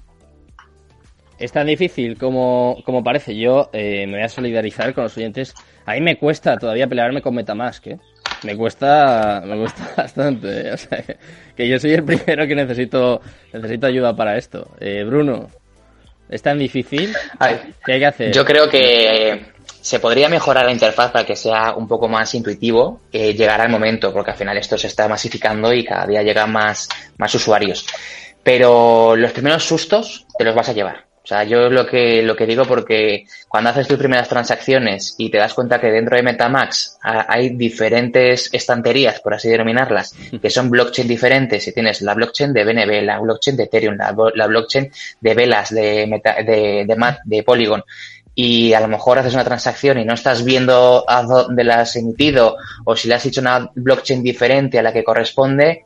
Es 1.39 1.53
tan 1.53 1.69
difícil 1.69 2.19
como, 2.19 2.83
como 2.85 3.05
parece. 3.05 3.37
Yo 3.37 3.71
eh, 3.73 4.07
me 4.07 4.15
voy 4.15 4.23
a 4.23 4.29
solidarizar 4.29 4.93
con 4.93 5.05
los 5.05 5.17
oyentes. 5.17 5.55
A 5.87 5.95
mí 5.95 6.01
me 6.01 6.19
cuesta 6.19 6.59
todavía 6.59 6.89
pelearme 6.89 7.23
con 7.23 7.35
Metamask, 7.35 7.87
¿eh? 7.87 7.99
Me 8.43 8.57
cuesta, 8.57 9.43
me 9.45 9.57
cuesta 9.57 9.91
bastante. 9.97 10.73
O 10.73 10.77
sea, 10.77 11.05
que 11.57 11.69
yo 11.69 11.79
soy 11.79 11.93
el 11.93 12.05
primero 12.05 12.47
que 12.47 12.55
necesito, 12.55 13.21
necesito 13.53 13.87
ayuda 13.87 14.15
para 14.15 14.37
esto. 14.37 14.71
Eh, 14.81 15.05
Bruno, 15.05 15.49
¿es 16.29 16.43
tan 16.43 16.59
difícil? 16.59 17.15
¿Qué 17.85 17.93
hay 17.93 17.99
que 17.99 18.07
hacer? 18.07 18.33
Yo 18.33 18.45
creo 18.45 18.69
que 18.69 19.53
se 19.81 20.01
podría 20.01 20.29
mejorar 20.29 20.67
la 20.67 20.73
interfaz 20.73 21.11
para 21.11 21.25
que 21.25 21.37
sea 21.37 21.75
un 21.75 21.89
poco 21.89 22.09
más 22.09 22.35
intuitivo, 22.35 23.01
eh, 23.13 23.35
llegará 23.35 23.65
el 23.65 23.71
momento, 23.71 24.13
porque 24.13 24.33
al 24.33 24.37
final 24.37 24.57
esto 24.57 24.77
se 24.77 24.87
está 24.87 25.09
masificando 25.09 25.73
y 25.73 25.85
cada 25.85 26.07
día 26.07 26.23
llegan 26.23 26.53
más, 26.53 26.89
más 27.17 27.35
usuarios. 27.35 27.87
Pero 28.43 29.17
los 29.17 29.33
primeros 29.33 29.65
sustos 29.65 30.27
te 30.37 30.45
los 30.45 30.55
vas 30.55 30.69
a 30.69 30.73
llevar. 30.73 31.08
O 31.29 31.35
sea, 31.35 31.45
yo 31.45 31.69
lo 31.69 31.87
que, 31.87 32.23
lo 32.23 32.35
que 32.35 32.47
digo 32.47 32.65
porque 32.65 33.27
cuando 33.49 33.69
haces 33.69 33.87
tus 33.87 33.99
primeras 33.99 34.31
transacciones 34.31 35.15
y 35.19 35.29
te 35.31 35.37
das 35.37 35.53
cuenta 35.53 35.79
que 35.79 35.91
dentro 35.91 36.17
de 36.17 36.23
Metamax 36.23 36.97
hay 37.03 37.51
diferentes 37.51 38.49
estanterías, 38.51 39.21
por 39.21 39.35
así 39.35 39.51
denominarlas, 39.51 40.15
que 40.43 40.49
son 40.49 40.71
blockchain 40.71 41.07
diferentes, 41.07 41.69
y 41.69 41.75
tienes 41.75 42.01
la 42.01 42.15
blockchain 42.15 42.55
de 42.55 42.65
BNB, 42.65 43.03
la 43.03 43.19
blockchain 43.19 43.59
de 43.59 43.65
Ethereum, 43.65 43.99
la, 43.99 44.17
la 44.35 44.47
blockchain 44.47 44.91
de 45.21 45.35
Velas, 45.35 45.69
de, 45.69 46.07
Meta, 46.07 46.37
de, 46.37 46.87
de, 46.87 47.17
de 47.23 47.43
Polygon, 47.43 47.85
y 48.35 48.73
a 48.73 48.81
lo 48.81 48.89
mejor 48.89 49.19
haces 49.19 49.35
una 49.35 49.45
transacción 49.45 49.99
y 49.99 50.07
no 50.07 50.15
estás 50.15 50.43
viendo 50.43 51.05
a 51.07 51.25
dónde 51.25 51.63
la 51.63 51.81
has 51.81 51.95
emitido 51.97 52.57
o 52.87 52.97
si 52.97 53.07
le 53.07 53.17
has 53.17 53.27
hecho 53.27 53.43
una 53.43 53.71
blockchain 53.75 54.23
diferente 54.23 54.79
a 54.79 54.83
la 54.83 54.95
que 54.95 55.05
corresponde, 55.05 55.85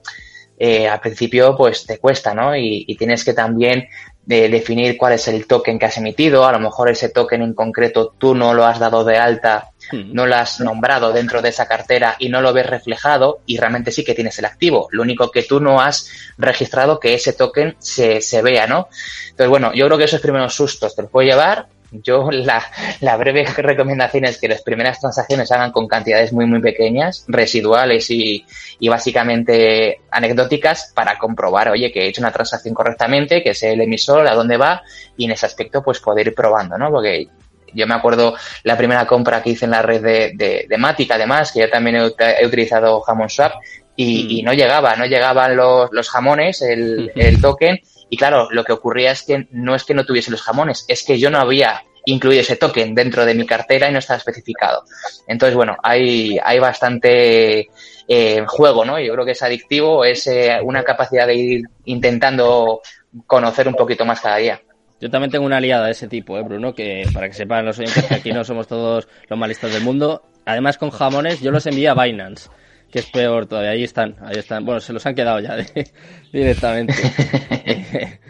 eh, 0.57 0.87
al 0.87 1.01
principio 1.01 1.57
pues 1.57 1.85
te 1.85 1.99
cuesta, 1.99 2.33
¿no? 2.33 2.55
Y, 2.57 2.85
y 2.87 2.95
tienes 2.95 3.25
que 3.25 3.33
también 3.33 3.89
de 4.25 4.49
definir 4.49 4.97
cuál 4.97 5.15
es 5.15 5.27
el 5.29 5.47
token 5.47 5.79
que 5.79 5.87
has 5.87 5.97
emitido. 5.97 6.47
A 6.47 6.53
lo 6.53 6.61
mejor 6.61 6.89
ese 6.89 7.09
token 7.09 7.43
en 7.43 7.55
concreto 7.55 8.15
tú 8.19 8.35
no 8.35 8.55
lo 8.55 8.65
has 8.65 8.79
dado 8.79 9.05
de 9.05 9.19
alta, 9.19 9.71
no 9.93 10.27
lo 10.27 10.37
has 10.37 10.61
nombrado 10.61 11.13
dentro 11.13 11.43
de 11.43 11.49
esa 11.49 11.67
cartera 11.67 12.17
y 12.19 12.29
no 12.29 12.41
lo 12.41 12.53
ves 12.53 12.67
reflejado 12.67 13.41
y 13.47 13.59
realmente 13.59 13.91
sí 13.91 14.05
que 14.05 14.15
tienes 14.15 14.39
el 14.39 14.45
activo. 14.45 14.89
Lo 14.93 15.03
único 15.03 15.31
que 15.31 15.43
tú 15.43 15.61
no 15.61 15.81
has 15.81 16.09
registrado 16.39 17.01
que 17.01 17.15
ese 17.15 17.33
token 17.33 17.77
se, 17.79 18.21
se 18.21 18.43
vea, 18.43 18.67
¿no? 18.67 18.89
Entonces, 19.31 19.49
bueno, 19.49 19.73
yo 19.75 19.87
creo 19.87 19.99
que 19.99 20.05
esos 20.05 20.21
primeros 20.21 20.55
sustos 20.55 20.95
te 20.95 21.03
los 21.03 21.11
puedo 21.11 21.27
llevar 21.27 21.67
yo 21.93 22.31
la, 22.31 22.65
la, 23.01 23.17
breve 23.17 23.45
recomendación 23.45 24.25
es 24.25 24.39
que 24.39 24.49
las 24.49 24.63
primeras 24.63 25.01
transacciones 25.01 25.53
hagan 25.53 25.73
con 25.73 25.87
cantidades 25.87 26.33
muy, 26.33 26.47
muy 26.47 26.61
pequeñas, 26.61 27.25
residuales 27.29 28.11
y, 28.11 28.45
y 28.79 28.89
básicamente 28.89 30.01
anecdóticas 30.11 30.93
para 30.95 31.19
comprobar, 31.19 31.69
oye, 31.69 31.93
que 31.93 32.05
he 32.05 32.09
hecho 32.09 32.23
una 32.23 32.33
transacción 32.33 32.75
correctamente, 32.75 33.43
que 33.43 33.55
sé 33.55 33.73
el 33.73 33.83
emisor, 33.83 34.27
a 34.27 34.35
dónde 34.35 34.57
va 34.57 34.83
y 35.17 35.27
en 35.27 35.33
ese 35.33 35.47
aspecto 35.47 35.83
pues 35.83 36.01
poder 36.01 36.29
ir 36.29 36.35
probando, 36.35 36.79
¿no? 36.79 36.91
Porque 36.91 37.29
yo 37.75 37.87
me 37.87 37.95
acuerdo 37.95 38.35
la 38.65 38.77
primera 38.77 39.07
compra 39.07 39.43
que 39.43 39.51
hice 39.51 39.65
en 39.65 39.71
la 39.73 39.83
red 39.83 40.03
de, 40.03 40.33
de, 40.35 40.67
de 40.69 40.79
Matic, 40.79 41.11
además, 41.11 41.53
que 41.53 41.61
yo 41.61 41.71
también 41.71 41.97
he, 41.97 42.43
he 42.43 42.47
utilizado 42.47 43.01
Jamon 43.01 43.29
Swap 43.29 43.53
y, 43.97 44.25
mm. 44.25 44.31
y, 44.31 44.43
no 44.43 44.53
llegaba, 44.53 44.97
no 44.97 45.07
llegaban 45.07 45.57
los, 45.57 45.91
los 45.93 46.09
jamones, 46.09 46.63
el, 46.63 47.13
el 47.17 47.41
token 47.41 47.81
y 48.13 48.19
claro, 48.19 48.49
lo 48.51 48.63
que 48.63 48.75
ocurría 48.75 49.11
es 49.13 49.23
que 49.23 49.49
no 49.53 49.75
es 49.75 49.85
que 49.85 49.95
no 49.95 50.05
tuviese 50.05 50.31
los 50.31 50.43
jamones, 50.43 50.85
es 50.87 51.03
que 51.03 51.19
yo 51.19 51.31
no 51.31 51.39
había 51.39 51.83
incluir 52.05 52.41
ese 52.41 52.57
token 52.57 52.95
dentro 52.95 53.25
de 53.25 53.35
mi 53.35 53.47
cartera 53.47 53.89
y 53.89 53.93
no 53.93 54.01
está 54.01 54.17
especificado. 54.17 54.85
Entonces, 55.27 55.57
bueno, 55.57 55.79
hay, 55.83 56.39
hay 56.45 56.59
bastante 56.59 57.69
eh, 58.07 58.45
juego, 58.47 58.85
¿no? 58.85 59.01
Yo 59.01 59.15
creo 59.15 59.25
que 59.25 59.31
es 59.31 59.43
adictivo, 59.43 60.05
es 60.05 60.27
eh, 60.27 60.59
una 60.63 60.85
capacidad 60.85 61.27
de 61.27 61.37
ir 61.37 61.63
intentando 61.87 62.83
conocer 63.27 63.67
un 63.67 63.77
poquito 63.77 64.05
más 64.05 64.21
cada 64.21 64.37
día. 64.37 64.61
Yo 65.01 65.09
también 65.09 65.31
tengo 65.31 65.47
una 65.47 65.57
aliada 65.57 65.87
de 65.87 65.93
ese 65.93 66.07
tipo, 66.07 66.37
¿eh, 66.37 66.43
Bruno? 66.43 66.75
Que 66.75 67.09
para 67.15 67.29
que 67.29 67.35
sepan 67.35 67.65
los 67.65 67.79
oyentes 67.79 68.13
aquí 68.13 68.31
no 68.31 68.45
somos 68.45 68.67
todos 68.67 69.09
los 69.27 69.39
malistas 69.39 69.73
del 69.73 69.85
mundo. 69.85 70.23
Además, 70.45 70.77
con 70.77 70.91
jamones, 70.91 71.41
yo 71.41 71.51
los 71.51 71.65
envío 71.65 71.93
a 71.93 72.05
Binance, 72.05 72.51
que 72.93 72.99
es 72.99 73.07
peor 73.07 73.47
todavía. 73.47 73.71
Ahí 73.71 73.83
están, 73.83 74.15
ahí 74.21 74.37
están. 74.39 74.65
Bueno, 74.65 74.81
se 74.81 74.93
los 74.93 75.05
han 75.07 75.15
quedado 75.15 75.41
ya 75.41 75.57
directamente. 76.33 76.95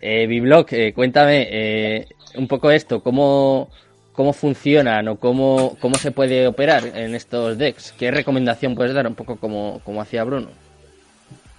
eh, 0.00 0.26
Biblock, 0.26 0.72
eh, 0.72 0.92
cuéntame 0.94 1.48
eh, 1.50 2.06
un 2.36 2.46
poco 2.46 2.70
esto, 2.70 3.02
cómo, 3.02 3.70
cómo 4.12 4.32
funcionan 4.32 5.08
o 5.08 5.16
cómo, 5.16 5.76
cómo 5.80 5.96
se 5.96 6.12
puede 6.12 6.46
operar 6.46 6.86
en 6.94 7.14
estos 7.14 7.58
decks. 7.58 7.92
¿Qué 7.98 8.10
recomendación 8.10 8.74
puedes 8.74 8.94
dar? 8.94 9.06
Un 9.06 9.16
poco 9.16 9.36
como, 9.36 9.80
como 9.84 10.00
hacía 10.00 10.22
Bruno. 10.22 10.48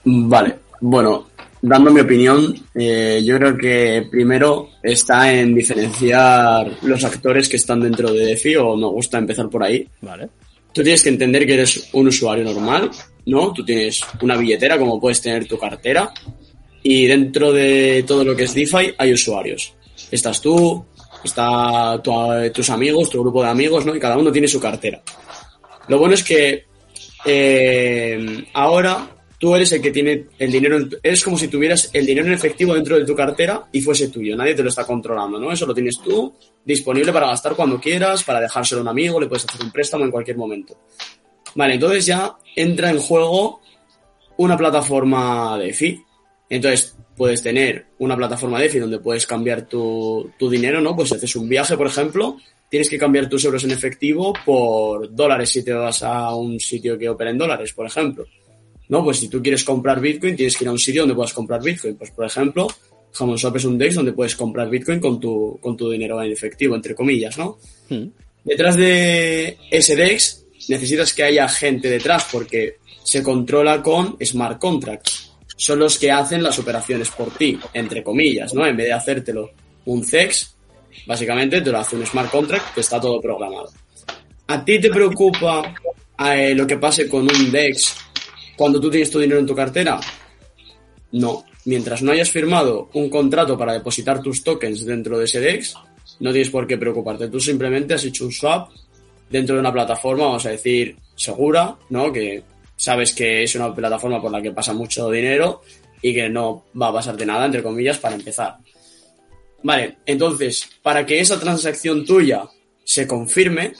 Vale, 0.05 0.55
bueno, 0.79 1.27
dando 1.61 1.91
mi 1.91 1.99
opinión, 1.99 2.55
eh, 2.73 3.21
yo 3.25 3.37
creo 3.37 3.57
que 3.57 4.07
primero 4.09 4.69
está 4.81 5.33
en 5.33 5.55
diferenciar 5.55 6.71
los 6.83 7.03
actores 7.03 7.49
que 7.49 7.57
están 7.57 7.81
dentro 7.81 8.13
de 8.13 8.27
DeFi, 8.27 8.55
o 8.57 8.75
me 8.77 8.87
gusta 8.87 9.17
empezar 9.17 9.49
por 9.49 9.63
ahí. 9.63 9.87
Vale. 10.01 10.29
Tú 10.75 10.83
tienes 10.83 11.01
que 11.01 11.07
entender 11.07 11.45
que 11.45 11.53
eres 11.53 11.87
un 11.93 12.09
usuario 12.09 12.43
normal, 12.43 12.91
¿no? 13.27 13.53
Tú 13.53 13.63
tienes 13.63 14.01
una 14.21 14.35
billetera, 14.35 14.77
como 14.77 14.99
puedes 14.99 15.21
tener 15.21 15.47
tu 15.47 15.57
cartera, 15.57 16.11
y 16.83 17.07
dentro 17.07 17.53
de 17.53 18.03
todo 18.05 18.25
lo 18.25 18.35
que 18.35 18.43
es 18.43 18.53
DeFi 18.53 18.93
hay 18.97 19.13
usuarios. 19.13 19.73
Estás 20.11 20.41
tú, 20.41 20.85
está 21.23 22.01
tus 22.53 22.69
amigos, 22.69 23.09
tu 23.09 23.21
grupo 23.21 23.41
de 23.41 23.51
amigos, 23.51 23.85
¿no? 23.85 23.95
Y 23.95 24.01
cada 24.01 24.17
uno 24.17 24.33
tiene 24.33 24.49
su 24.49 24.59
cartera. 24.59 25.01
Lo 25.87 25.97
bueno 25.97 26.13
es 26.13 26.23
que 26.25 26.65
eh, 27.23 28.43
ahora 28.51 29.14
tú 29.45 29.53
eres 29.53 29.71
el 29.73 29.79
que 29.79 29.91
tiene 29.91 30.25
el 30.39 30.51
dinero, 30.51 30.79
es 31.03 31.23
como 31.23 31.37
si 31.37 31.47
tuvieras 31.49 31.91
el 31.93 32.03
dinero 32.03 32.25
en 32.25 32.33
efectivo 32.33 32.73
dentro 32.73 32.97
de 32.97 33.05
tu 33.05 33.13
cartera 33.13 33.67
y 33.71 33.79
fuese 33.79 34.07
tuyo, 34.07 34.35
nadie 34.35 34.55
te 34.55 34.63
lo 34.63 34.69
está 34.69 34.87
controlando, 34.87 35.39
¿no? 35.39 35.51
Eso 35.51 35.67
lo 35.67 35.73
tienes 35.75 36.01
tú 36.01 36.33
disponible 36.63 37.13
para 37.13 37.27
gastar 37.27 37.53
cuando 37.55 37.79
quieras, 37.79 38.23
para 38.23 38.41
dejárselo 38.41 38.79
a 38.79 38.81
un 38.81 38.87
amigo, 38.87 39.19
le 39.19 39.27
puedes 39.27 39.45
hacer 39.45 39.61
un 39.61 39.71
préstamo 39.71 40.03
en 40.03 40.09
cualquier 40.09 40.35
momento. 40.35 40.75
Vale, 41.53 41.75
entonces 41.75 42.07
ya 42.07 42.35
entra 42.55 42.89
en 42.89 42.97
juego 42.97 43.61
una 44.37 44.57
plataforma 44.57 45.59
de 45.59 45.71
FI. 45.73 46.03
Entonces 46.49 46.97
puedes 47.15 47.43
tener 47.43 47.85
una 47.99 48.17
plataforma 48.17 48.59
de 48.59 48.69
FI 48.69 48.79
donde 48.79 48.97
puedes 48.97 49.27
cambiar 49.27 49.67
tu, 49.67 50.31
tu 50.39 50.49
dinero, 50.49 50.81
¿no? 50.81 50.95
Pues 50.95 51.11
haces 51.11 51.35
un 51.35 51.47
viaje, 51.47 51.77
por 51.77 51.85
ejemplo, 51.85 52.37
tienes 52.67 52.89
que 52.89 52.97
cambiar 52.97 53.29
tus 53.29 53.45
euros 53.45 53.63
en 53.63 53.69
efectivo 53.69 54.33
por 54.43 55.13
dólares 55.13 55.51
si 55.51 55.63
te 55.63 55.71
vas 55.71 56.01
a 56.01 56.33
un 56.33 56.59
sitio 56.59 56.97
que 56.97 57.09
opera 57.09 57.29
en 57.29 57.37
dólares, 57.37 57.73
por 57.73 57.85
ejemplo. 57.85 58.25
¿No? 58.89 59.03
Pues 59.03 59.17
si 59.19 59.27
tú 59.27 59.41
quieres 59.41 59.63
comprar 59.63 59.99
Bitcoin, 59.99 60.35
tienes 60.35 60.55
que 60.57 60.63
ir 60.63 60.69
a 60.69 60.71
un 60.71 60.79
sitio 60.79 61.01
donde 61.01 61.15
puedas 61.15 61.33
comprar 61.33 61.61
Bitcoin. 61.61 61.95
Pues, 61.95 62.11
por 62.11 62.25
ejemplo, 62.25 62.67
Hamon 63.19 63.37
Swap 63.37 63.55
es 63.57 63.65
un 63.65 63.77
DEX 63.77 63.95
donde 63.95 64.13
puedes 64.13 64.35
comprar 64.35 64.69
Bitcoin 64.69 64.99
con 64.99 65.19
tu, 65.19 65.57
con 65.61 65.77
tu 65.77 65.89
dinero 65.89 66.21
en 66.21 66.31
efectivo, 66.31 66.75
entre 66.75 66.95
comillas, 66.95 67.37
¿no? 67.37 67.57
Hmm. 67.89 68.07
Detrás 68.43 68.75
de 68.75 69.57
ese 69.71 69.95
DEX 69.95 70.45
necesitas 70.69 71.13
que 71.13 71.23
haya 71.23 71.47
gente 71.47 71.89
detrás 71.89 72.27
porque 72.31 72.77
se 73.03 73.23
controla 73.23 73.81
con 73.81 74.17
smart 74.23 74.59
contracts. 74.59 75.31
Son 75.57 75.79
los 75.79 75.97
que 75.97 76.11
hacen 76.11 76.43
las 76.43 76.59
operaciones 76.59 77.09
por 77.11 77.31
ti, 77.31 77.57
entre 77.73 78.03
comillas, 78.03 78.53
¿no? 78.53 78.65
En 78.65 78.75
vez 78.75 78.87
de 78.87 78.93
hacértelo 78.93 79.51
un 79.85 80.03
CEX, 80.03 80.55
básicamente 81.07 81.61
te 81.61 81.71
lo 81.71 81.79
hace 81.79 81.95
un 81.95 82.05
smart 82.05 82.29
contract 82.29 82.73
que 82.73 82.81
está 82.81 82.99
todo 82.99 83.21
programado. 83.21 83.71
¿A 84.47 84.63
ti 84.63 84.79
te 84.79 84.89
preocupa 84.89 85.73
eh, 86.19 86.53
lo 86.53 86.67
que 86.67 86.77
pase 86.77 87.07
con 87.07 87.21
un 87.21 87.51
DEX 87.51 87.95
cuando 88.55 88.79
tú 88.79 88.89
tienes 88.89 89.11
tu 89.11 89.19
dinero 89.19 89.39
en 89.39 89.45
tu 89.45 89.55
cartera? 89.55 89.99
No. 91.11 91.45
Mientras 91.65 92.03
no 92.03 92.11
hayas 92.11 92.29
firmado 92.29 92.89
un 92.93 93.09
contrato 93.09 93.57
para 93.57 93.73
depositar 93.73 94.21
tus 94.21 94.43
tokens 94.43 94.85
dentro 94.85 95.17
de 95.17 95.25
ese 95.25 95.39
DEX, 95.39 95.75
no 96.19 96.31
tienes 96.31 96.49
por 96.49 96.67
qué 96.67 96.77
preocuparte. 96.77 97.27
Tú 97.27 97.39
simplemente 97.39 97.95
has 97.95 98.03
hecho 98.03 98.25
un 98.25 98.31
swap 98.31 98.69
dentro 99.29 99.55
de 99.55 99.61
una 99.61 99.73
plataforma, 99.73 100.25
vamos 100.25 100.45
a 100.45 100.51
decir, 100.51 100.95
segura, 101.15 101.75
¿no? 101.89 102.11
Que 102.11 102.43
sabes 102.75 103.13
que 103.13 103.43
es 103.43 103.55
una 103.55 103.73
plataforma 103.73 104.21
por 104.21 104.31
la 104.31 104.41
que 104.41 104.51
pasa 104.51 104.73
mucho 104.73 105.09
dinero 105.09 105.61
y 106.01 106.13
que 106.13 106.29
no 106.29 106.65
va 106.79 106.89
a 106.89 106.93
pasarte 106.93 107.25
nada, 107.25 107.45
entre 107.45 107.63
comillas, 107.63 107.97
para 107.97 108.15
empezar. 108.15 108.57
Vale, 109.63 109.97
entonces, 110.05 110.69
para 110.83 111.05
que 111.05 111.19
esa 111.19 111.39
transacción 111.39 112.05
tuya 112.05 112.43
se 112.83 113.07
confirme, 113.07 113.73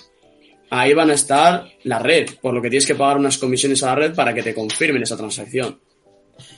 ahí 0.80 0.94
van 0.94 1.10
a 1.10 1.14
estar 1.14 1.68
la 1.84 2.00
red, 2.00 2.30
por 2.42 2.54
lo 2.54 2.62
que 2.62 2.70
tienes 2.70 2.88
que 2.88 2.96
pagar 2.96 3.18
unas 3.18 3.38
comisiones 3.38 3.82
a 3.84 3.88
la 3.88 3.96
red 3.96 4.16
para 4.16 4.34
que 4.34 4.44
te 4.44 4.54
confirmen 4.54 5.04
esa 5.04 5.18
transacción. 5.18 5.80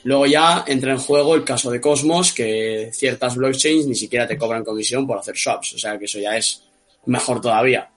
Luego 0.03 0.25
ya 0.25 0.63
entra 0.67 0.91
en 0.91 0.97
juego 0.97 1.35
el 1.35 1.43
caso 1.43 1.69
de 1.69 1.79
Cosmos, 1.79 2.33
que 2.33 2.89
ciertas 2.93 3.35
blockchains 3.35 3.85
ni 3.85 3.95
siquiera 3.95 4.27
te 4.27 4.37
cobran 4.37 4.63
comisión 4.63 5.05
por 5.05 5.19
hacer 5.19 5.37
swaps, 5.37 5.73
o 5.73 5.77
sea 5.77 5.97
que 5.99 6.05
eso 6.05 6.19
ya 6.19 6.35
es 6.35 6.63
mejor 7.05 7.41
todavía. 7.41 7.89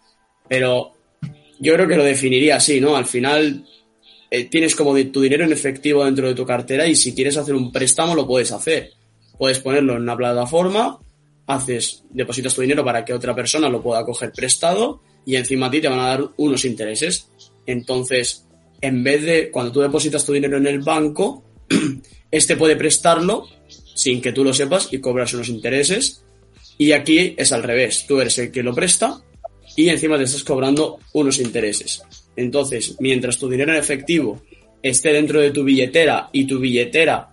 Pero 0.48 0.92
yo 1.58 1.74
creo 1.74 1.88
que 1.88 1.96
lo 1.96 2.04
definiría 2.04 2.56
así, 2.56 2.80
¿no? 2.80 2.96
Al 2.96 3.06
final 3.06 3.64
eh, 4.30 4.44
tienes 4.44 4.74
como 4.74 4.94
tu 5.06 5.20
dinero 5.20 5.44
en 5.44 5.52
efectivo 5.52 6.04
dentro 6.04 6.28
de 6.28 6.34
tu 6.34 6.44
cartera 6.44 6.86
y 6.86 6.94
si 6.94 7.14
quieres 7.14 7.36
hacer 7.36 7.54
un 7.54 7.72
préstamo 7.72 8.14
lo 8.14 8.26
puedes 8.26 8.52
hacer. 8.52 8.92
Puedes 9.38 9.60
ponerlo 9.60 9.94
en 9.94 10.02
una 10.02 10.16
plataforma, 10.16 10.98
haces, 11.46 12.04
depositas 12.10 12.54
tu 12.54 12.60
dinero 12.60 12.84
para 12.84 13.04
que 13.04 13.14
otra 13.14 13.34
persona 13.34 13.68
lo 13.68 13.82
pueda 13.82 14.04
coger 14.04 14.32
prestado 14.32 15.00
y 15.26 15.36
encima 15.36 15.66
a 15.66 15.70
ti 15.70 15.80
te 15.80 15.88
van 15.88 16.00
a 16.00 16.06
dar 16.06 16.28
unos 16.36 16.64
intereses. 16.64 17.28
Entonces, 17.66 18.46
en 18.80 19.04
vez 19.04 19.22
de 19.22 19.50
cuando 19.50 19.72
tú 19.72 19.80
depositas 19.80 20.24
tu 20.24 20.32
dinero 20.32 20.56
en 20.56 20.66
el 20.66 20.80
banco, 20.80 21.44
este 22.30 22.56
puede 22.56 22.76
prestarlo 22.76 23.46
sin 23.94 24.20
que 24.20 24.32
tú 24.32 24.44
lo 24.44 24.54
sepas 24.54 24.92
y 24.92 24.98
cobras 24.98 25.34
unos 25.34 25.48
intereses. 25.48 26.24
Y 26.78 26.92
aquí 26.92 27.34
es 27.36 27.52
al 27.52 27.62
revés, 27.62 28.06
tú 28.08 28.20
eres 28.20 28.38
el 28.38 28.50
que 28.50 28.62
lo 28.62 28.74
presta 28.74 29.22
y 29.76 29.88
encima 29.88 30.16
te 30.16 30.24
estás 30.24 30.44
cobrando 30.44 30.98
unos 31.12 31.38
intereses. 31.38 32.02
Entonces, 32.36 32.96
mientras 33.00 33.38
tu 33.38 33.48
dinero 33.48 33.72
en 33.72 33.78
efectivo 33.78 34.42
esté 34.82 35.12
dentro 35.12 35.40
de 35.40 35.50
tu 35.50 35.62
billetera 35.62 36.30
y 36.32 36.46
tu 36.46 36.58
billetera 36.58 37.28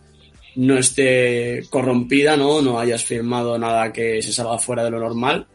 no 0.55 0.77
esté 0.77 1.63
corrompida, 1.69 2.35
¿no? 2.35 2.61
No 2.61 2.79
hayas 2.79 3.05
firmado 3.05 3.57
nada 3.57 3.93
que 3.93 4.21
se 4.21 4.33
salga 4.33 4.57
fuera 4.57 4.83
de 4.83 4.91
lo 4.91 4.99
normal, 4.99 5.47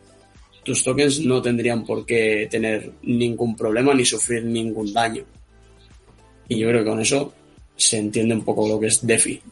tus 0.63 0.85
tokens 0.85 1.21
no 1.21 1.43
tendrían 1.43 1.85
por 1.85 2.07
qué 2.07 2.49
tener 2.51 2.93
ningún 3.03 3.57
problema 3.57 3.95
ni 3.95 4.05
sufrir 4.05 4.45
ningún 4.45 4.93
daño. 4.93 5.25
Y 6.49 6.59
yo 6.59 6.69
creo 6.69 6.85
que 6.85 6.91
con 6.91 7.01
eso 7.01 7.33
se 7.77 7.99
entiende 7.99 8.35
un 8.35 8.45
poco 8.45 8.69
lo 8.69 8.79
que 8.79 8.87
es 8.87 9.07
DeFi. 9.07 9.43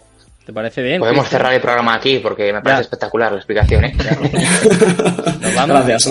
¿Te 0.44 0.52
parece 0.52 0.82
bien? 0.82 1.00
Podemos 1.00 1.28
cerrar 1.28 1.52
el 1.52 1.60
programa 1.60 1.94
aquí 1.94 2.18
porque 2.18 2.52
me 2.52 2.60
parece 2.62 2.82
espectacular 2.82 3.30
la 3.30 3.38
explicación. 3.38 3.84
¿eh? 3.84 3.94
Gracias. 5.40 6.10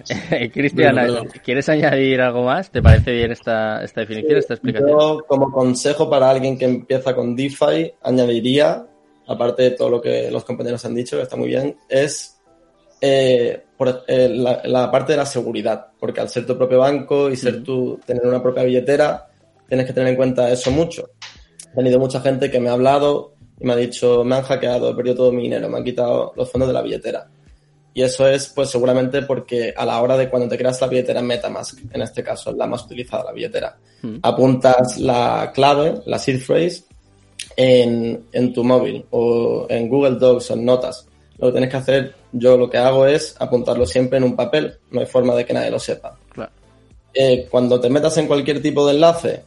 Cristian, 0.52 1.28
¿quieres 1.44 1.68
añadir 1.68 2.20
algo 2.20 2.44
más? 2.44 2.70
¿Te 2.70 2.82
parece 2.82 3.12
bien 3.12 3.30
esta, 3.32 3.82
esta 3.84 4.00
definición, 4.00 4.38
esta 4.38 4.54
explicación? 4.54 4.90
Yo, 4.90 5.24
como 5.26 5.52
consejo 5.52 6.10
para 6.10 6.30
alguien 6.30 6.58
que 6.58 6.64
empieza 6.64 7.14
con 7.14 7.36
DeFi, 7.36 7.92
añadiría, 8.02 8.84
aparte 9.26 9.62
de 9.62 9.70
todo 9.72 9.90
lo 9.90 10.00
que 10.00 10.30
los 10.30 10.44
compañeros 10.44 10.84
han 10.84 10.94
dicho, 10.94 11.16
que 11.16 11.22
está 11.22 11.36
muy 11.36 11.48
bien, 11.48 11.76
es 11.88 12.39
eh, 13.00 13.62
por, 13.76 14.04
eh, 14.06 14.28
la, 14.28 14.90
parte 14.90 15.12
de 15.12 15.18
la 15.18 15.26
seguridad, 15.26 15.88
porque 15.98 16.20
al 16.20 16.28
ser 16.28 16.46
tu 16.46 16.56
propio 16.56 16.80
banco 16.80 17.30
y 17.30 17.36
ser 17.36 17.62
tú, 17.62 17.98
tener 18.04 18.26
una 18.26 18.42
propia 18.42 18.62
billetera, 18.62 19.26
tienes 19.68 19.86
que 19.86 19.92
tener 19.92 20.10
en 20.10 20.16
cuenta 20.16 20.50
eso 20.50 20.70
mucho. 20.70 21.10
He 21.72 21.76
tenido 21.76 21.98
mucha 21.98 22.20
gente 22.20 22.50
que 22.50 22.60
me 22.60 22.68
ha 22.68 22.72
hablado 22.72 23.34
y 23.58 23.64
me 23.64 23.72
ha 23.72 23.76
dicho, 23.76 24.22
me 24.24 24.36
han 24.36 24.42
hackeado, 24.42 24.90
he 24.90 24.94
perdido 24.94 25.16
todo 25.16 25.32
mi 25.32 25.42
dinero, 25.42 25.68
me 25.68 25.78
han 25.78 25.84
quitado 25.84 26.32
los 26.36 26.50
fondos 26.50 26.68
de 26.68 26.74
la 26.74 26.82
billetera. 26.82 27.28
Y 27.92 28.02
eso 28.02 28.28
es, 28.28 28.48
pues, 28.48 28.70
seguramente 28.70 29.22
porque 29.22 29.72
a 29.76 29.84
la 29.84 30.00
hora 30.00 30.16
de 30.16 30.28
cuando 30.28 30.48
te 30.48 30.56
creas 30.56 30.80
la 30.80 30.86
billetera 30.86 31.22
MetaMask, 31.22 31.80
en 31.92 32.02
este 32.02 32.22
caso, 32.22 32.52
la 32.52 32.66
más 32.66 32.84
utilizada, 32.84 33.24
la 33.24 33.32
billetera, 33.32 33.78
apuntas 34.22 34.98
la 34.98 35.50
clave, 35.54 36.02
la 36.06 36.18
seed 36.18 36.40
phrase, 36.40 36.84
en, 37.56 38.26
en 38.32 38.52
tu 38.52 38.62
móvil 38.62 39.04
o 39.10 39.66
en 39.68 39.88
Google 39.88 40.18
Docs 40.18 40.50
o 40.50 40.54
en 40.54 40.64
notas 40.64 41.06
lo 41.40 41.48
que 41.48 41.52
tienes 41.52 41.70
que 41.70 41.76
hacer, 41.76 42.14
yo 42.32 42.56
lo 42.56 42.68
que 42.68 42.78
hago 42.78 43.06
es 43.06 43.34
apuntarlo 43.38 43.86
siempre 43.86 44.18
en 44.18 44.24
un 44.24 44.36
papel, 44.36 44.74
no 44.90 45.00
hay 45.00 45.06
forma 45.06 45.34
de 45.34 45.46
que 45.46 45.54
nadie 45.54 45.70
lo 45.70 45.78
sepa. 45.78 46.18
Eh, 47.12 47.48
cuando 47.50 47.80
te 47.80 47.90
metas 47.90 48.16
en 48.18 48.26
cualquier 48.26 48.62
tipo 48.62 48.86
de 48.86 48.94
enlace, 48.94 49.42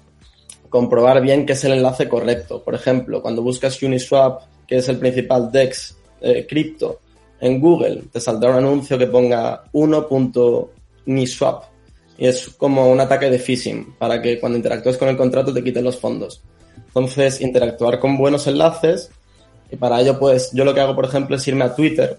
comprobar 0.69 1.21
bien 1.21 1.45
que 1.45 1.53
es 1.53 1.63
el 1.63 1.73
enlace 1.73 2.10
correcto. 2.10 2.62
Por 2.63 2.75
ejemplo, 2.75 3.21
cuando 3.21 3.41
buscas 3.41 3.82
Uniswap, 3.82 4.41
que 4.67 4.77
es 4.77 4.89
el 4.89 4.97
principal 4.97 5.51
DEX 5.51 5.95
eh, 6.19 6.45
cripto, 6.49 6.99
en 7.39 7.62
Google 7.62 8.03
te 8.12 8.19
saldrá 8.19 8.51
un 8.51 8.58
anuncio 8.58 8.97
que 8.97 9.08
ponga 9.08 9.63
1.niswap 9.73 11.63
y 12.17 12.27
es 12.27 12.49
como 12.58 12.89
un 12.89 12.99
ataque 12.99 13.29
de 13.29 13.38
phishing 13.38 13.95
para 13.97 14.21
que 14.21 14.39
cuando 14.39 14.58
interactúes 14.58 14.97
con 14.97 15.10
el 15.10 15.17
contrato 15.17 15.53
te 15.53 15.63
quiten 15.63 15.84
los 15.84 15.99
fondos. 15.99 16.41
Entonces, 16.88 17.41
interactuar 17.41 17.99
con 17.99 18.17
buenos 18.17 18.47
enlaces 18.47 19.12
y 19.73 19.75
para 19.75 19.99
ello, 19.99 20.19
pues 20.19 20.51
yo 20.53 20.63
lo 20.63 20.73
que 20.73 20.81
hago, 20.81 20.95
por 20.95 21.05
ejemplo, 21.05 21.36
es 21.36 21.47
irme 21.47 21.65
a 21.65 21.75
Twitter 21.75 22.17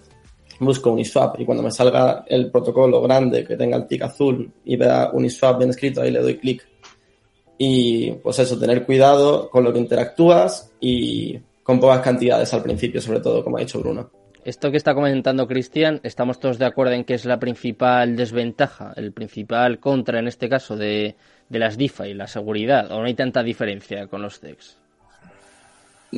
busco 0.58 0.90
Uniswap 0.92 1.40
y 1.40 1.44
cuando 1.44 1.62
me 1.62 1.70
salga 1.70 2.24
el 2.26 2.50
protocolo 2.50 3.02
grande 3.02 3.44
que 3.44 3.56
tenga 3.56 3.76
el 3.76 3.86
tic 3.86 4.02
azul 4.02 4.50
y 4.64 4.76
vea 4.76 5.10
Uniswap 5.12 5.58
bien 5.58 5.70
escrito, 5.70 6.02
ahí 6.02 6.10
le 6.10 6.20
doy 6.20 6.36
clic. 6.38 6.66
Y 7.58 8.12
pues 8.12 8.38
eso, 8.40 8.58
tener 8.58 8.84
cuidado 8.84 9.48
con 9.48 9.64
lo 9.64 9.72
que 9.72 9.78
interactúas 9.78 10.72
y 10.80 11.38
con 11.62 11.80
pocas 11.80 12.00
cantidades 12.00 12.52
al 12.52 12.62
principio, 12.62 13.00
sobre 13.00 13.20
todo, 13.20 13.44
como 13.44 13.56
ha 13.56 13.60
dicho 13.60 13.80
Bruno. 13.80 14.10
Esto 14.44 14.70
que 14.70 14.76
está 14.76 14.94
comentando 14.94 15.46
Cristian, 15.46 16.00
estamos 16.02 16.38
todos 16.38 16.58
de 16.58 16.66
acuerdo 16.66 16.92
en 16.92 17.04
que 17.04 17.14
es 17.14 17.24
la 17.24 17.38
principal 17.38 18.16
desventaja, 18.16 18.92
el 18.96 19.12
principal 19.12 19.78
contra 19.78 20.18
en 20.18 20.28
este 20.28 20.48
caso 20.48 20.76
de, 20.76 21.16
de 21.48 21.58
las 21.58 21.78
DeFi, 21.78 22.12
la 22.12 22.26
seguridad, 22.26 22.92
o 22.92 23.00
no 23.00 23.06
hay 23.06 23.14
tanta 23.14 23.42
diferencia 23.42 24.06
con 24.08 24.20
los 24.20 24.40
DEX. 24.40 24.83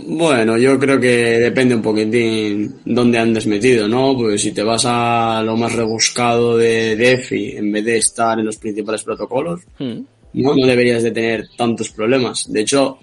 Bueno, 0.05 0.59
yo 0.59 0.79
creo 0.79 1.01
que 1.01 1.39
depende 1.39 1.75
un 1.75 1.81
poquitín 1.81 2.81
dónde 2.85 3.19
andes 3.19 3.47
metido, 3.47 3.89
¿no? 3.89 4.15
Pues 4.15 4.43
si 4.43 4.53
te 4.53 4.63
vas 4.63 4.85
a 4.85 5.43
lo 5.43 5.57
más 5.57 5.73
rebuscado 5.73 6.59
de 6.59 6.97
DeFi 6.97 7.57
en 7.57 7.73
vez 7.73 7.85
de 7.85 7.97
estar 7.97 8.39
en 8.39 8.45
los 8.45 8.59
principales 8.59 9.03
protocolos, 9.05 9.63
hmm. 9.79 10.01
no, 10.35 10.55
no 10.55 10.67
deberías 10.67 11.03
de 11.03 11.13
tener 11.13 11.49
tantos 11.57 11.89
problemas. 11.89 12.53
De 12.53 12.61
hecho, 12.61 12.99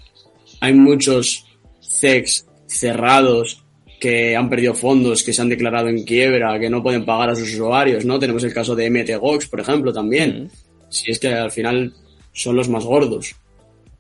hay 0.60 0.74
muchos 0.74 1.46
CEX 1.82 2.46
cerrados 2.68 3.64
que 4.00 4.36
han 4.36 4.50
perdido 4.50 4.76
fondos, 4.76 5.24
que 5.24 5.34
se 5.34 5.42
han 5.42 5.50
declarado 5.50 5.88
en 5.88 6.04
quiebra, 6.04 6.60
que 6.60 6.70
no 6.70 6.84
pueden 6.84 7.06
pagar 7.06 7.32
a 7.32 7.36
sus 7.36 7.54
usuarios, 7.54 8.06
¿no? 8.06 8.20
Tenemos 8.20 8.44
el 8.44 8.54
caso 8.54 8.76
de 8.76 8.92
MTGOX, 8.92 9.48
por 9.48 9.62
ejemplo, 9.62 9.92
también. 9.92 10.44
Hmm. 10.44 10.50
Si 10.90 11.10
es 11.10 11.18
que 11.18 11.30
al 11.30 11.52
final 11.52 11.92
son 12.34 12.56
los 12.56 12.70
más 12.70 12.84
gordos. 12.84 13.36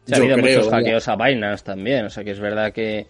Se 0.05 0.15
ha 0.15 0.17
habido 0.17 0.37
muchos 0.37 0.69
hackeos 0.69 1.07
a 1.07 1.15
Binance 1.15 1.63
también, 1.63 2.05
o 2.05 2.09
sea 2.09 2.23
que 2.23 2.31
es 2.31 2.39
verdad 2.39 2.73
que... 2.73 3.05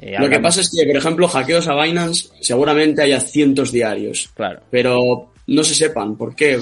Eh, 0.00 0.16
Lo 0.18 0.28
que 0.28 0.38
pasa 0.38 0.60
es 0.60 0.70
que, 0.70 0.86
por 0.86 0.96
ejemplo, 0.96 1.28
hackeos 1.28 1.66
a 1.68 1.82
Binance 1.82 2.28
seguramente 2.40 3.02
haya 3.02 3.20
cientos 3.20 3.72
diarios. 3.72 4.30
Claro. 4.34 4.60
Pero 4.70 5.32
no 5.48 5.64
se 5.64 5.74
sepan. 5.74 6.16
¿Por 6.16 6.36
qué? 6.36 6.58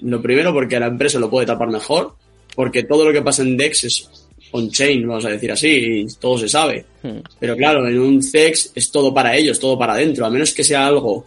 Lo 0.00 0.20
primero, 0.20 0.52
porque 0.52 0.80
la 0.80 0.88
empresa 0.88 1.20
lo 1.20 1.30
puede 1.30 1.46
tapar 1.46 1.68
mejor, 1.68 2.16
porque 2.56 2.82
todo 2.82 3.04
lo 3.04 3.12
que 3.12 3.22
pasa 3.22 3.42
en 3.42 3.56
DEX 3.56 3.84
es 3.84 4.10
on-chain, 4.52 5.06
vamos 5.06 5.24
a 5.24 5.30
decir 5.30 5.50
así, 5.50 5.68
y 5.68 6.06
todo 6.20 6.38
se 6.38 6.48
sabe. 6.48 6.84
Hmm. 7.02 7.20
Pero 7.38 7.56
claro, 7.56 7.88
en 7.88 7.98
un 7.98 8.22
CEX 8.22 8.72
es 8.74 8.90
todo 8.90 9.12
para 9.12 9.36
ellos, 9.36 9.58
todo 9.58 9.78
para 9.78 9.94
adentro. 9.94 10.26
A 10.26 10.30
menos 10.30 10.52
que 10.52 10.64
sea 10.64 10.86
algo 10.86 11.26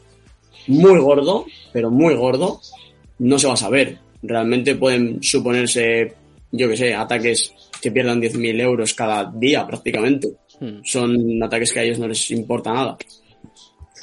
muy 0.67 0.99
gordo, 0.99 1.45
pero 1.73 1.91
muy 1.91 2.15
gordo, 2.15 2.61
no 3.19 3.39
se 3.39 3.47
va 3.47 3.53
a 3.53 3.57
saber. 3.57 3.97
Realmente 4.21 4.75
pueden 4.75 5.21
suponerse 5.21 6.13
yo 6.57 6.69
que 6.69 6.77
sé, 6.77 6.93
ataques 6.93 7.53
que 7.81 7.91
pierdan 7.91 8.21
10.000 8.21 8.61
euros 8.61 8.93
cada 8.93 9.31
día 9.33 9.65
prácticamente. 9.65 10.29
Hmm. 10.59 10.81
Son 10.83 11.43
ataques 11.43 11.73
que 11.73 11.79
a 11.79 11.83
ellos 11.83 11.99
no 11.99 12.07
les 12.07 12.31
importa 12.31 12.73
nada. 12.73 12.97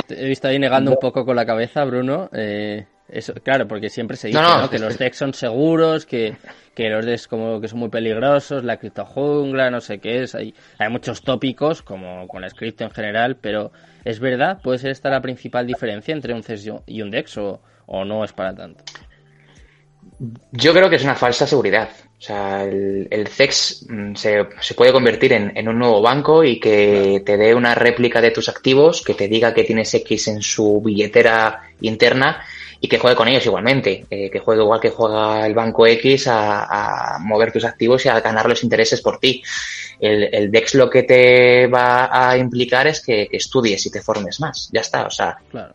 He 0.09 0.29
visto 0.29 0.49
ahí 0.49 0.59
negando 0.59 0.93
un 0.93 0.99
poco 0.99 1.25
con 1.25 1.37
la 1.37 1.47
cabeza, 1.47 1.85
Bruno. 1.85 2.29
Eh, 2.33 2.87
eso, 3.09 3.35
claro, 3.35 3.69
porque 3.69 3.91
siempre 3.91 4.17
se 4.17 4.29
dice 4.29 4.41
que 4.71 4.79
los 4.79 4.97
decks 4.97 5.19
son 5.19 5.35
seguros, 5.35 6.07
que, 6.07 6.35
los 6.77 7.05
decks 7.05 7.29
como 7.29 7.61
que 7.61 7.69
son 7.69 7.81
muy 7.81 7.91
peligrosos, 7.91 8.65
la 8.65 8.79
criptojungla, 8.79 9.71
no 9.71 9.81
sé 9.81 9.99
qué 9.99 10.23
es. 10.23 10.35
Hay, 10.35 10.55
hay 10.79 10.89
muchos 10.89 11.23
tópicos, 11.23 11.83
como 11.83 12.27
con 12.27 12.41
la 12.41 12.51
cripto 12.51 12.85
en 12.85 12.91
general, 12.91 13.37
pero 13.37 13.71
¿es 14.05 14.19
verdad? 14.19 14.61
¿Puede 14.63 14.79
ser 14.79 14.91
esta 14.93 15.11
la 15.11 15.21
principal 15.21 15.67
diferencia 15.67 16.13
entre 16.13 16.33
un 16.33 16.43
CEX 16.43 16.71
y 16.87 17.03
un 17.03 17.11
DEX 17.11 17.37
o, 17.37 17.61
o 17.87 18.05
no 18.05 18.25
es 18.25 18.33
para 18.33 18.55
tanto? 18.55 18.83
Yo 20.53 20.73
creo 20.73 20.89
que 20.89 20.97
es 20.97 21.05
una 21.05 21.15
falsa 21.15 21.47
seguridad. 21.47 21.91
O 22.23 22.25
sea, 22.25 22.63
el, 22.63 23.27
CEX 23.29 23.85
mm, 23.89 24.15
se, 24.15 24.45
puede 24.77 24.93
convertir 24.93 25.33
en, 25.33 25.69
un 25.69 25.77
nuevo 25.77 26.01
banco 26.01 26.45
y 26.45 26.61
que 26.61 27.21
te 27.27 27.37
dé 27.37 27.53
una 27.53 27.75
réplica 27.75 28.21
de 28.21 28.31
tus 28.31 28.49
activos, 28.49 29.03
que 29.03 29.15
te 29.15 29.27
diga 29.27 29.53
que 29.53 29.65
tienes 29.65 29.93
X 29.93 30.29
en 30.29 30.41
su 30.41 30.81
billetera 30.81 31.63
interna 31.81 32.45
y 32.81 32.87
que 32.87 33.01
juegue 33.01 33.17
con 33.17 33.27
ellos 33.27 33.45
igualmente, 33.45 34.07
eh, 34.09 34.31
que 34.31 34.39
juegue 34.39 34.63
igual 34.63 34.79
que 34.79 34.91
juega 34.91 35.45
el 35.45 35.53
banco 35.53 35.85
X 35.85 36.29
a, 36.29 37.19
mover 37.19 37.51
tus 37.51 37.65
activos 37.65 38.07
y 38.07 38.09
a 38.09 38.21
ganar 38.21 38.49
los 38.49 38.63
intereses 38.63 39.01
por 39.01 39.19
ti. 39.19 39.43
El, 39.99 40.49
DEX 40.53 40.77
lo 40.77 40.89
que 40.89 41.03
te 41.03 41.67
va 41.67 42.09
a 42.13 42.37
implicar 42.37 42.87
es 42.87 43.05
que, 43.05 43.27
que, 43.29 43.39
estudies 43.39 43.85
y 43.87 43.91
te 43.91 44.01
formes 44.01 44.39
más. 44.39 44.71
Ya 44.73 44.83
está, 44.83 45.07
o 45.07 45.11
sea. 45.11 45.39
Claro. 45.51 45.75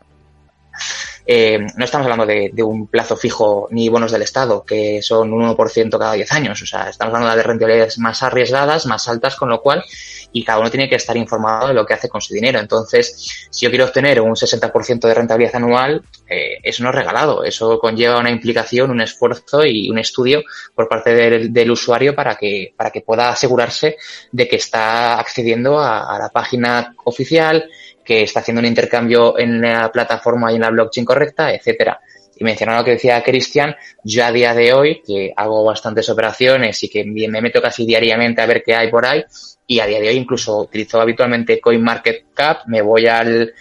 Eh, 1.30 1.60
no 1.76 1.84
estamos 1.84 2.06
hablando 2.06 2.26
de, 2.26 2.64
un 2.64 2.88
plazo 2.88 3.18
fijo 3.18 3.68
ni 3.72 3.90
bonos 3.90 4.14
del 4.14 4.22
Estado, 4.22 4.64
que 4.64 5.02
son 5.02 5.34
un 5.34 5.44
1% 5.44 6.00
cada 6.00 6.14
10 6.14 6.32
años. 6.32 6.62
O 6.62 6.66
sea, 6.66 6.88
estamos 6.88 7.14
hablando 7.14 7.36
de 7.36 7.44
rentabilidades 7.44 8.00
más 8.00 8.24
arriesgadas, 8.24 8.86
más 8.86 9.10
altas, 9.10 9.36
con 9.36 9.50
lo 9.50 9.62
cual, 9.62 9.84
y 10.32 10.46
cada 10.46 10.60
uno 10.60 10.72
tiene 10.72 10.88
que 10.88 10.96
estar 10.96 11.18
informado 11.18 11.68
de 11.68 11.74
lo 11.74 11.86
que 11.86 11.94
hace 11.94 12.08
con 12.08 12.22
su 12.22 12.34
dinero. 12.34 12.60
Entonces, 12.60 13.48
si 13.50 13.66
yo 13.66 13.70
quiero 13.70 13.84
obtener 13.84 14.22
un 14.22 14.36
60% 14.36 15.02
de 15.02 15.14
rentabilidad 15.14 15.58
anual, 15.58 16.02
eh, 16.30 16.60
eso 16.64 16.84
no 16.84 16.92
es 16.92 16.96
regalado. 16.96 17.44
Eso 17.44 17.78
conlleva 17.78 18.20
una 18.20 18.32
implicación, 18.32 18.90
un 18.90 19.02
esfuerzo 19.02 19.66
y 19.66 19.90
un 19.90 19.98
estudio 19.98 20.44
por 20.74 20.88
parte 20.88 21.14
del, 21.14 21.72
usuario 21.72 22.16
para 22.16 22.36
que, 22.36 22.74
para 22.78 22.90
que 22.90 23.02
pueda 23.02 23.28
asegurarse 23.28 23.98
de 24.32 24.48
que 24.48 24.56
está 24.56 25.20
accediendo 25.20 25.78
a 25.80 26.18
la 26.18 26.30
página 26.30 26.96
oficial, 27.04 27.70
que 28.08 28.24
está 28.24 28.40
haciendo 28.40 28.62
un 28.62 28.66
intercambio 28.66 29.38
en 29.38 29.60
la 29.60 29.92
plataforma 29.92 30.50
y 30.50 30.56
en 30.56 30.62
la 30.62 30.70
blockchain 30.70 31.06
correcta, 31.06 31.54
etcétera. 31.54 32.00
Y 32.40 32.44
mencionando 32.44 32.82
lo 32.82 32.86
que 32.86 32.92
decía 32.92 33.22
Cristian, 33.22 33.76
yo 34.04 34.24
a 34.24 34.32
día 34.32 34.54
de 34.54 34.72
hoy, 34.72 35.02
que 35.06 35.34
hago 35.36 35.66
bastantes 35.66 36.08
operaciones 36.08 36.82
y 36.84 36.90
que 36.90 37.04
me 37.04 37.42
meto 37.42 37.62
casi 37.62 37.86
diariamente 37.86 38.42
a 38.42 38.46
ver 38.46 38.64
qué 38.64 38.76
hay 38.76 38.90
por 38.90 39.06
ahí, 39.06 39.26
y 39.66 39.80
a 39.80 39.88
día 39.88 40.00
de 40.00 40.08
hoy 40.08 40.16
incluso 40.16 40.60
utilizo 40.60 41.02
habitualmente 41.02 41.60
CoinMarketCap, 41.60 42.68
me 42.68 42.82
voy 42.82 43.08
al 43.08 43.54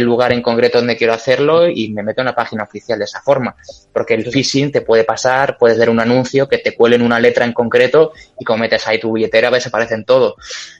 lugar 0.00 0.32
en 0.32 0.42
concreto 0.42 0.78
donde 0.78 0.96
quiero 0.96 1.12
hacerlo 1.12 1.68
y 1.68 1.90
me 1.90 2.02
meto 2.02 2.22
en 2.22 2.26
la 2.26 2.34
página 2.34 2.64
oficial 2.64 2.98
de 2.98 3.04
esa 3.04 3.20
forma. 3.20 3.54
Porque 3.92 4.14
el 4.14 4.24
phishing 4.24 4.72
te 4.72 4.80
puede 4.80 5.04
pasar, 5.04 5.58
puedes 5.58 5.78
ver 5.78 5.90
un 5.90 6.00
anuncio 6.00 6.48
que 6.48 6.58
te 6.58 6.74
cuelen 6.74 7.02
una 7.02 7.20
letra 7.20 7.44
en 7.44 7.52
concreto 7.52 8.12
y 8.40 8.44
como 8.44 8.58
metes 8.58 8.88
ahí 8.88 8.98
tu 8.98 9.12
billetera, 9.12 9.50
ves, 9.50 9.66
aparecen 9.66 10.04
todo. 10.04 10.34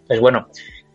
Pues 0.09 0.19
bueno, 0.19 0.49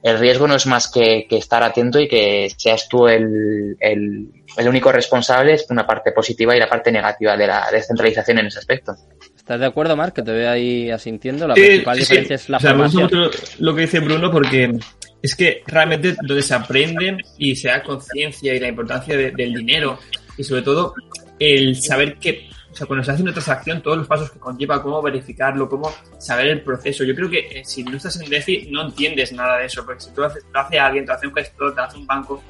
el 0.07 0.19
riesgo 0.19 0.47
no 0.47 0.55
es 0.55 0.65
más 0.65 0.89
que, 0.89 1.27
estar 1.29 1.61
atento 1.63 1.99
y 1.99 2.07
que 2.07 2.49
seas 2.55 2.87
tú 2.87 3.07
el, 3.07 3.75
el, 3.79 4.31
único 4.67 4.91
responsable, 4.91 5.53
es 5.53 5.65
una 5.69 5.85
parte 5.85 6.13
positiva 6.13 6.55
y 6.55 6.59
la 6.59 6.69
parte 6.69 6.91
negativa 6.91 7.35
de 7.35 7.45
la 7.45 7.67
descentralización 7.69 8.39
en 8.39 8.47
ese 8.47 8.59
aspecto. 8.59 8.95
¿Estás 9.35 9.59
de 9.59 9.65
acuerdo, 9.65 9.95
Marc? 9.97 10.15
Que 10.15 10.23
te 10.23 10.31
veo 10.31 10.49
ahí 10.49 10.89
asintiendo. 10.89 11.47
La 11.47 11.53
principal 11.53 11.97
diferencia 11.97 12.35
es 12.35 12.49
la 12.49 12.59
formación. 12.59 13.09
lo 13.59 13.75
que 13.75 13.81
dice 13.81 13.99
Bruno 13.99 14.31
porque 14.31 14.77
es 15.21 15.35
que 15.35 15.61
realmente 15.67 16.15
donde 16.21 16.41
se 16.41 16.53
aprende 16.53 17.17
y 17.37 17.55
se 17.55 17.67
da 17.67 17.83
conciencia 17.83 18.53
y 18.53 18.59
la 18.59 18.67
importancia 18.69 19.17
del 19.17 19.53
dinero 19.53 19.99
y 20.37 20.43
sobre 20.43 20.61
todo 20.61 20.93
el 21.39 21.75
saber 21.75 22.15
que 22.15 22.49
o 22.49 22.56
sea, 22.77 22.87
cuando 22.87 23.03
se 23.03 23.11
hace 23.11 23.23
una 23.23 23.31
transacción, 23.31 23.81
todos 23.81 23.97
los 23.97 24.07
pasos 24.07 24.31
que 24.31 24.39
conlleva, 24.39 24.81
cómo 24.81 25.01
verificarlo, 25.01 25.67
cómo 25.67 25.91
saber 26.19 26.47
el 26.47 26.61
proceso. 26.61 27.03
Yo 27.03 27.15
creo 27.15 27.29
que 27.29 27.39
eh, 27.39 27.65
si 27.65 27.83
no 27.83 27.97
estás 27.97 28.21
en 28.21 28.29
DeFi 28.29 28.69
no 28.71 28.83
entiendes 28.87 29.31
nada 29.31 29.57
de 29.57 29.65
eso, 29.65 29.83
porque 29.85 30.01
si 30.01 30.11
tú 30.11 30.23
haces, 30.23 30.45
lo 30.53 30.59
hace 30.59 30.79
alguien, 30.79 31.05
te 31.05 31.11
hace 31.11 31.27
un 31.27 31.33
gestor, 31.33 31.73
te 31.73 31.81
hace 31.81 31.97
un 31.97 32.05
banco, 32.05 32.43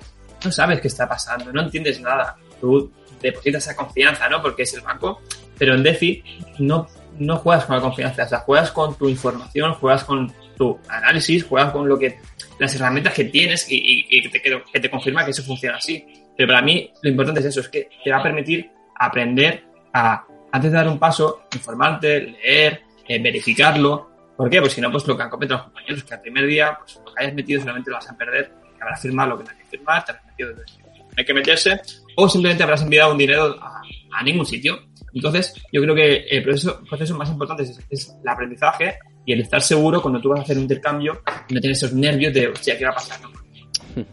no 0.43 0.51
sabes 0.51 0.81
qué 0.81 0.87
está 0.87 1.07
pasando, 1.07 1.51
no 1.51 1.61
entiendes 1.61 2.01
nada. 2.01 2.35
Tú 2.59 2.91
depositas 3.21 3.63
esa 3.63 3.75
confianza, 3.75 4.27
¿no? 4.29 4.41
Porque 4.41 4.63
es 4.63 4.73
el 4.73 4.81
banco, 4.81 5.21
pero 5.57 5.75
en 5.75 5.83
DeFi 5.83 6.23
no, 6.59 6.87
no 7.19 7.37
juegas 7.37 7.65
con 7.65 7.75
la 7.77 7.81
confianza, 7.81 8.23
o 8.23 8.27
sea, 8.27 8.39
juegas 8.39 8.71
con 8.71 8.97
tu 8.97 9.07
información, 9.07 9.73
juegas 9.75 10.03
con 10.03 10.33
tu 10.57 10.77
análisis, 10.89 11.45
juegas 11.45 11.71
con 11.71 11.87
lo 11.87 11.97
que 11.97 12.19
las 12.59 12.73
herramientas 12.75 13.13
que 13.13 13.25
tienes 13.25 13.65
y, 13.69 14.21
que, 14.21 14.29
te, 14.29 14.41
que 14.41 14.79
te 14.79 14.89
confirma 14.89 15.23
que 15.23 15.31
eso 15.31 15.43
funciona 15.43 15.77
así. 15.77 16.05
Pero 16.35 16.49
para 16.49 16.61
mí 16.61 16.91
lo 17.01 17.09
importante 17.09 17.39
es 17.39 17.47
eso, 17.47 17.61
es 17.61 17.69
que 17.69 17.89
te 18.03 18.11
va 18.11 18.17
a 18.17 18.23
permitir 18.23 18.69
aprender 18.95 19.66
antes 19.93 20.71
de 20.71 20.77
dar 20.77 20.87
un 20.87 20.99
paso, 20.99 21.43
informarte, 21.53 22.21
leer, 22.21 22.81
eh, 23.07 23.21
verificarlo. 23.21 24.09
¿Por 24.35 24.49
qué? 24.49 24.59
Pues 24.59 24.73
si 24.73 24.81
no, 24.81 24.91
pues 24.91 25.07
lo 25.07 25.17
que 25.17 25.23
han 25.23 25.29
comentado 25.29 25.59
los 25.59 25.65
compañeros, 25.67 26.03
que 26.03 26.13
al 26.13 26.21
primer 26.21 26.45
día, 26.45 26.77
pues 26.79 26.99
lo 27.03 27.13
que 27.13 27.23
hayas 27.23 27.33
metido 27.33 27.59
solamente 27.59 27.89
lo 27.89 27.97
vas 27.97 28.09
a 28.09 28.17
perder, 28.17 28.51
habrás 28.79 29.01
firmado 29.01 29.29
lo 29.31 29.37
que 29.37 29.43
no 29.45 29.49
hay 29.51 29.57
que 29.57 29.65
firmar, 29.65 30.05
te 30.05 30.11
habrás 30.11 30.25
metido 30.27 30.49
donde 30.49 30.63
no 30.83 31.13
hay 31.17 31.25
que 31.25 31.33
meterse, 31.33 31.81
o 32.15 32.29
simplemente 32.29 32.63
habrás 32.63 32.81
enviado 32.81 33.11
un 33.11 33.17
dinero 33.17 33.57
a, 33.61 34.23
ningún 34.23 34.45
sitio. 34.45 34.79
Entonces, 35.13 35.53
yo 35.71 35.81
creo 35.81 35.95
que 35.95 36.17
el 36.29 36.43
proceso, 36.43 36.83
proceso 36.87 37.15
más 37.15 37.29
importante 37.29 37.63
es, 37.89 38.15
el 38.21 38.27
aprendizaje 38.27 38.97
y 39.25 39.33
el 39.33 39.41
estar 39.41 39.61
seguro 39.61 40.01
cuando 40.01 40.19
tú 40.19 40.29
vas 40.29 40.39
a 40.39 40.43
hacer 40.43 40.57
un 40.57 40.63
intercambio, 40.63 41.21
no 41.49 41.59
tienes 41.59 41.77
esos 41.77 41.93
nervios 41.93 42.33
de, 42.33 42.47
hostia, 42.47 42.77
¿qué 42.77 42.85
va 42.85 42.91
a 42.91 42.95
pasar? 42.95 43.19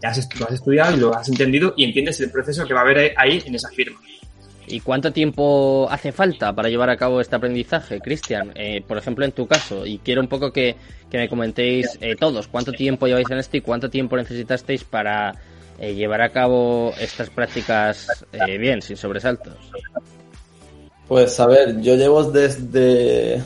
Ya 0.01 0.09
has, 0.09 0.27
lo 0.39 0.47
has 0.47 0.53
estudiado 0.53 0.97
y 0.97 0.99
lo 0.99 1.15
has 1.15 1.29
entendido 1.29 1.75
y 1.77 1.83
entiendes 1.83 2.19
el 2.19 2.31
proceso 2.31 2.65
que 2.65 2.73
va 2.73 2.79
a 2.79 2.83
haber 2.83 3.13
ahí 3.17 3.43
en 3.45 3.53
esa 3.53 3.69
firma. 3.69 3.99
¿Y 4.67 4.79
cuánto 4.79 5.11
tiempo 5.13 5.87
hace 5.89 6.11
falta 6.11 6.53
para 6.53 6.69
llevar 6.69 6.89
a 6.89 6.97
cabo 6.97 7.21
este 7.21 7.35
aprendizaje, 7.35 7.99
Cristian? 7.99 8.51
Eh, 8.55 8.83
por 8.87 8.97
ejemplo, 8.97 9.25
en 9.25 9.31
tu 9.31 9.47
caso, 9.47 9.85
y 9.85 9.99
quiero 9.99 10.21
un 10.21 10.27
poco 10.27 10.51
que, 10.51 10.75
me 11.11 11.29
comentéis 11.29 11.97
eh, 12.01 12.17
todos, 12.19 12.49
¿cuánto 12.49 12.73
tiempo 12.73 13.07
lleváis 13.07 13.29
en 13.31 13.37
esto 13.37 13.55
y 13.55 13.61
cuánto 13.61 13.89
tiempo 13.89 14.17
necesitasteis 14.17 14.83
para 14.83 15.33
eh, 15.79 15.93
llevar 15.93 16.21
a 16.21 16.29
cabo 16.29 16.93
estas 16.99 17.29
prácticas 17.29 18.25
bien, 18.59 18.81
sin 18.81 18.97
sobresaltos? 18.97 19.55
Pues 21.07 21.39
a 21.39 21.47
ver, 21.47 21.79
yo 21.79 21.95
llevo 21.95 22.23
desde 22.23 23.41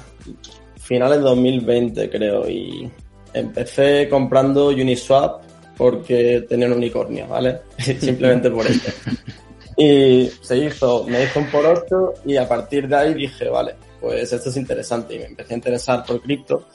finales 0.79 1.19
de 1.19 1.23
2020 1.25 2.09
creo 2.09 2.49
y 2.49 2.89
empecé 3.35 4.09
comprando 4.09 4.69
Uniswap 4.69 5.43
porque 5.77 6.45
tenía 6.49 6.65
un 6.67 6.73
unicornio, 6.73 7.27
¿vale? 7.27 7.59
Simplemente 7.77 8.49
por 8.49 8.65
eso. 8.65 8.91
Y 9.81 10.29
se 10.41 10.57
hizo, 10.57 11.05
me 11.05 11.23
hizo 11.23 11.39
un 11.39 11.49
por 11.49 11.65
8 11.65 12.13
y 12.25 12.35
a 12.35 12.45
partir 12.45 12.85
de 12.89 12.97
ahí 12.97 13.13
dije, 13.13 13.47
vale, 13.47 13.75
pues 14.01 14.33
esto 14.33 14.49
es 14.49 14.57
interesante 14.57 15.15
y 15.15 15.19
me 15.19 15.25
empecé 15.27 15.53
a 15.53 15.55
interesar 15.55 16.03
por 16.05 16.21
cripto. 16.21 16.67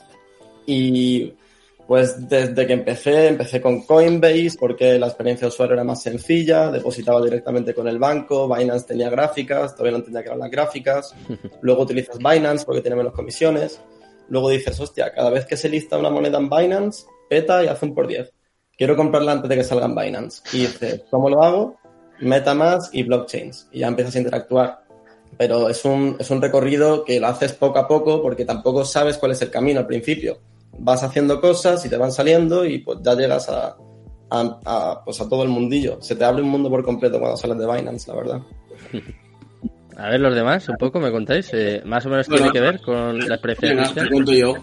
Y 0.64 1.34
pues 1.86 2.26
desde 2.26 2.66
que 2.66 2.72
empecé, 2.72 3.28
empecé 3.28 3.60
con 3.60 3.82
Coinbase 3.82 4.56
porque 4.58 4.98
la 4.98 5.08
experiencia 5.08 5.46
de 5.46 5.52
usuario 5.52 5.74
era 5.74 5.84
más 5.84 6.02
sencilla, 6.02 6.70
depositaba 6.70 7.22
directamente 7.22 7.74
con 7.74 7.88
el 7.88 7.98
banco, 7.98 8.48
Binance 8.48 8.86
tenía 8.86 9.10
gráficas, 9.10 9.74
todavía 9.74 9.92
no 9.92 9.98
entendía 9.98 10.22
que 10.22 10.28
eran 10.28 10.38
las 10.38 10.50
gráficas, 10.50 11.14
luego 11.60 11.82
utilizas 11.82 12.16
Binance 12.16 12.64
porque 12.64 12.80
tiene 12.80 12.96
menos 12.96 13.12
comisiones, 13.12 13.82
luego 14.30 14.48
dices, 14.48 14.80
hostia, 14.80 15.12
cada 15.12 15.28
vez 15.28 15.44
que 15.44 15.58
se 15.58 15.68
lista 15.68 15.98
una 15.98 16.08
moneda 16.08 16.38
en 16.38 16.48
Binance, 16.48 17.04
peta 17.28 17.62
y 17.62 17.66
hace 17.66 17.84
un 17.84 17.94
por 17.94 18.06
10. 18.06 18.32
Quiero 18.78 18.96
comprarla 18.96 19.32
antes 19.32 19.50
de 19.50 19.56
que 19.56 19.62
salga 19.62 19.84
en 19.84 19.94
Binance. 19.94 20.42
Y 20.54 20.62
dices, 20.62 21.02
¿cómo 21.10 21.28
lo 21.28 21.42
hago? 21.44 21.76
MetaMask 22.20 22.94
y 22.94 23.02
blockchains. 23.02 23.68
Y 23.72 23.80
ya 23.80 23.88
empiezas 23.88 24.14
a 24.16 24.18
interactuar. 24.18 24.84
Pero 25.36 25.68
es 25.68 25.84
un, 25.84 26.16
es 26.18 26.30
un 26.30 26.40
recorrido 26.40 27.04
que 27.04 27.18
lo 27.18 27.26
haces 27.26 27.52
poco 27.52 27.78
a 27.78 27.88
poco 27.88 28.22
porque 28.22 28.44
tampoco 28.44 28.84
sabes 28.84 29.18
cuál 29.18 29.32
es 29.32 29.42
el 29.42 29.50
camino 29.50 29.80
al 29.80 29.86
principio 29.86 30.38
vas 30.78 31.02
haciendo 31.02 31.40
cosas 31.40 31.84
y 31.84 31.88
te 31.88 31.96
van 31.96 32.12
saliendo 32.12 32.64
y 32.64 32.78
pues 32.78 32.98
ya 33.02 33.14
llegas 33.14 33.48
a, 33.48 33.76
pues 35.04 35.20
a 35.20 35.28
todo 35.28 35.42
el 35.42 35.48
mundillo. 35.48 35.98
Se 36.00 36.16
te 36.16 36.24
abre 36.24 36.42
un 36.42 36.48
mundo 36.48 36.68
por 36.68 36.84
completo 36.84 37.18
cuando 37.18 37.36
sales 37.36 37.58
de 37.58 37.66
Binance, 37.66 38.10
la 38.10 38.16
verdad. 38.16 38.40
A 39.96 40.08
ver, 40.08 40.18
los 40.18 40.34
demás, 40.34 40.68
un 40.68 40.76
poco, 40.76 40.98
¿me 40.98 41.12
contáis? 41.12 41.50
Eh, 41.52 41.80
más 41.84 42.04
o 42.04 42.08
menos 42.08 42.26
tiene 42.26 42.50
que 42.50 42.60
ver 42.60 42.80
con 42.80 43.16
la 43.16 43.36
experiencia 43.36 44.02
te 44.02 44.10
cuento 44.10 44.32
yo. 44.32 44.54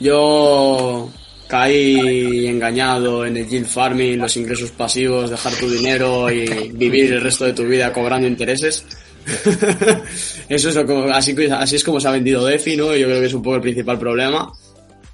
Yo 0.00 1.10
caí 1.50 2.46
engañado 2.46 3.26
en 3.26 3.36
el 3.36 3.48
yield 3.48 3.66
farming, 3.66 4.18
los 4.18 4.36
ingresos 4.36 4.70
pasivos, 4.70 5.30
dejar 5.30 5.52
tu 5.54 5.68
dinero 5.68 6.30
y 6.30 6.70
vivir 6.72 7.12
el 7.12 7.20
resto 7.20 7.44
de 7.44 7.52
tu 7.52 7.64
vida 7.64 7.92
cobrando 7.92 8.28
intereses. 8.28 8.84
Eso 10.48 10.68
es 10.68 10.76
así 10.76 11.76
es 11.76 11.84
como 11.84 12.00
se 12.00 12.08
ha 12.08 12.12
vendido 12.12 12.46
DeFi, 12.46 12.76
¿no? 12.76 12.94
Yo 12.94 13.06
creo 13.06 13.20
que 13.20 13.26
es 13.26 13.34
un 13.34 13.42
poco 13.42 13.56
el 13.56 13.62
principal 13.62 13.98
problema. 13.98 14.52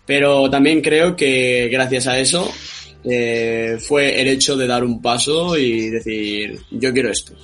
Pero 0.05 0.49
también 0.51 0.83
creo 0.83 1.17
que 1.17 1.69
gracias 1.73 2.07
a 2.07 2.17
eso 2.17 2.49
eh, 3.03 3.77
fue 3.81 4.21
el 4.21 4.29
hecho 4.29 4.57
de 4.57 4.67
dar 4.69 4.85
un 4.85 5.03
paso 5.03 5.59
y 5.59 5.91
decir, 5.91 6.61
yo 6.71 6.93
quiero 6.93 7.11
esto. 7.11 7.35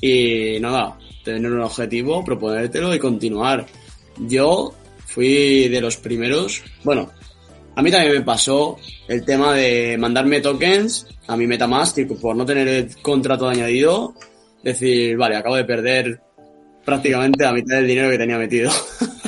Y 0.00 0.58
nada, 0.60 0.96
tener 1.24 1.50
un 1.50 1.62
objetivo, 1.62 2.24
proponértelo 2.24 2.94
y 2.94 3.00
continuar. 3.00 3.66
Yo 4.16 4.72
fui 5.06 5.68
de 5.68 5.80
los 5.80 5.96
primeros, 5.96 6.62
bueno, 6.84 7.10
a 7.74 7.82
mí 7.82 7.90
también 7.90 8.12
me 8.12 8.22
pasó 8.22 8.78
el 9.08 9.24
tema 9.24 9.54
de 9.54 9.96
mandarme 9.98 10.40
tokens 10.40 11.06
a 11.26 11.36
mi 11.36 11.46
MetaMask 11.46 11.98
y 11.98 12.04
por 12.04 12.36
no 12.36 12.44
tener 12.44 12.68
el 12.68 12.96
contrato 13.00 13.48
añadido, 13.48 14.14
decir, 14.62 15.16
vale, 15.16 15.36
acabo 15.36 15.56
de 15.56 15.64
perder 15.64 16.20
prácticamente 16.84 17.44
la 17.44 17.52
mitad 17.52 17.76
del 17.76 17.86
dinero 17.86 18.10
que 18.10 18.18
tenía 18.18 18.38
metido. 18.38 18.70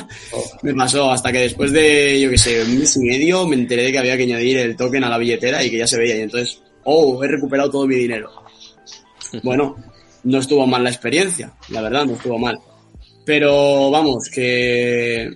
me 0.61 0.73
pasó 0.73 1.11
hasta 1.11 1.31
que 1.31 1.39
después 1.39 1.71
de, 1.71 2.21
yo 2.21 2.29
qué 2.29 2.37
sé, 2.37 2.63
un 2.63 2.79
mes 2.79 2.95
y 2.97 2.99
medio 2.99 3.47
me 3.47 3.55
enteré 3.55 3.83
de 3.83 3.91
que 3.91 3.99
había 3.99 4.17
que 4.17 4.23
añadir 4.23 4.57
el 4.57 4.75
token 4.75 5.03
a 5.03 5.09
la 5.09 5.17
billetera 5.17 5.63
y 5.63 5.71
que 5.71 5.79
ya 5.79 5.87
se 5.87 5.97
veía. 5.97 6.17
Y 6.17 6.21
entonces, 6.21 6.61
oh, 6.83 7.23
he 7.23 7.27
recuperado 7.27 7.69
todo 7.69 7.87
mi 7.87 7.95
dinero. 7.95 8.31
Bueno, 9.43 9.75
no 10.23 10.37
estuvo 10.37 10.65
mal 10.65 10.83
la 10.83 10.91
experiencia, 10.91 11.51
la 11.69 11.81
verdad, 11.81 12.05
no 12.05 12.13
estuvo 12.13 12.37
mal. 12.37 12.57
Pero 13.25 13.91
vamos, 13.91 14.29
que 14.33 15.29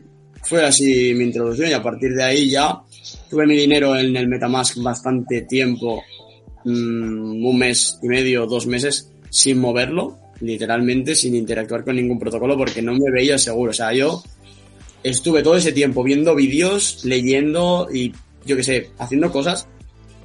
fue 0.44 0.64
así 0.64 1.14
mi 1.16 1.26
introducción 1.26 1.70
y 1.70 1.74
a 1.74 1.84
partir 1.84 2.14
de 2.14 2.24
ahí 2.24 2.50
ya 2.50 2.82
tuve 3.30 3.46
mi 3.46 3.56
dinero 3.56 3.98
en 3.98 4.16
el 4.16 4.28
Metamask 4.28 4.78
bastante 4.82 5.42
tiempo, 5.42 6.04
mm, 6.66 7.46
un 7.46 7.58
mes 7.58 8.00
y 8.02 8.08
medio, 8.08 8.46
dos 8.46 8.68
meses, 8.68 9.12
sin 9.30 9.60
moverlo, 9.60 10.18
literalmente 10.42 11.16
sin 11.16 11.36
interactuar 11.36 11.84
con 11.84 11.96
ningún 11.96 12.20
protocolo 12.20 12.58
porque 12.58 12.82
no 12.82 12.94
me 12.94 13.12
veía 13.12 13.38
seguro. 13.38 13.72
O 13.72 13.74
sea, 13.74 13.94
yo 13.94 14.24
estuve 15.04 15.44
todo 15.44 15.56
ese 15.56 15.72
tiempo 15.72 16.04
viendo 16.04 16.36
vídeos, 16.36 17.04
leyendo 17.06 17.88
y 17.94 18.14
yo 18.46 18.56
qué 18.56 18.64
sé, 18.64 18.90
haciendo 18.98 19.32
cosas 19.32 19.68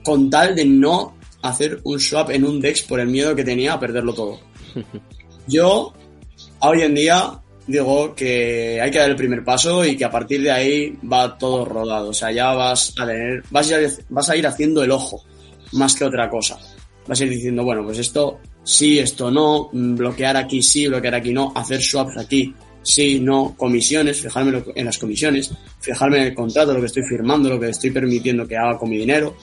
con 0.02 0.30
tal 0.30 0.54
de 0.54 0.64
no 0.64 1.16
hacer 1.42 1.80
un 1.84 2.00
swap 2.00 2.30
en 2.30 2.44
un 2.44 2.60
DEX 2.60 2.82
por 2.82 3.00
el 3.00 3.08
miedo 3.08 3.34
que 3.34 3.44
tenía 3.44 3.74
a 3.74 3.80
perderlo 3.80 4.14
todo. 4.14 4.40
Yo, 5.46 5.92
hoy 6.60 6.82
en 6.82 6.94
día, 6.94 7.42
digo 7.66 8.14
que 8.14 8.80
hay 8.80 8.90
que 8.90 8.98
dar 8.98 9.10
el 9.10 9.16
primer 9.16 9.44
paso 9.44 9.84
y 9.84 9.96
que 9.96 10.04
a 10.04 10.10
partir 10.10 10.42
de 10.42 10.50
ahí 10.50 10.98
va 11.10 11.36
todo 11.38 11.64
rodado. 11.64 12.10
O 12.10 12.14
sea, 12.14 12.30
ya 12.30 12.52
vas 12.52 12.94
a 12.98 13.06
tener, 13.06 13.42
vas 13.50 13.70
a 13.70 13.80
ir, 13.80 13.90
vas 14.08 14.30
a 14.30 14.36
ir 14.36 14.46
haciendo 14.46 14.82
el 14.82 14.90
ojo 14.90 15.22
más 15.72 15.94
que 15.94 16.04
otra 16.04 16.28
cosa. 16.28 16.58
Vas 17.06 17.20
a 17.20 17.24
ir 17.24 17.30
diciendo, 17.30 17.64
bueno, 17.64 17.84
pues 17.84 17.98
esto 17.98 18.38
sí, 18.62 18.98
esto 18.98 19.30
no, 19.30 19.68
bloquear 19.72 20.36
aquí 20.36 20.62
sí, 20.62 20.88
bloquear 20.88 21.16
aquí 21.16 21.32
no, 21.32 21.52
hacer 21.54 21.82
swaps 21.82 22.16
aquí 22.16 22.54
sí, 22.84 23.18
no, 23.18 23.54
comisiones, 23.56 24.20
fijarme 24.20 24.62
en 24.74 24.84
las 24.84 24.98
comisiones, 24.98 25.50
fijarme 25.80 26.18
en 26.18 26.22
el 26.24 26.34
contrato, 26.34 26.74
lo 26.74 26.80
que 26.80 26.86
estoy 26.86 27.02
firmando, 27.02 27.48
lo 27.48 27.58
que 27.58 27.70
estoy 27.70 27.90
permitiendo 27.90 28.46
que 28.46 28.56
haga 28.56 28.78
con 28.78 28.90
mi 28.90 28.98
dinero. 28.98 29.34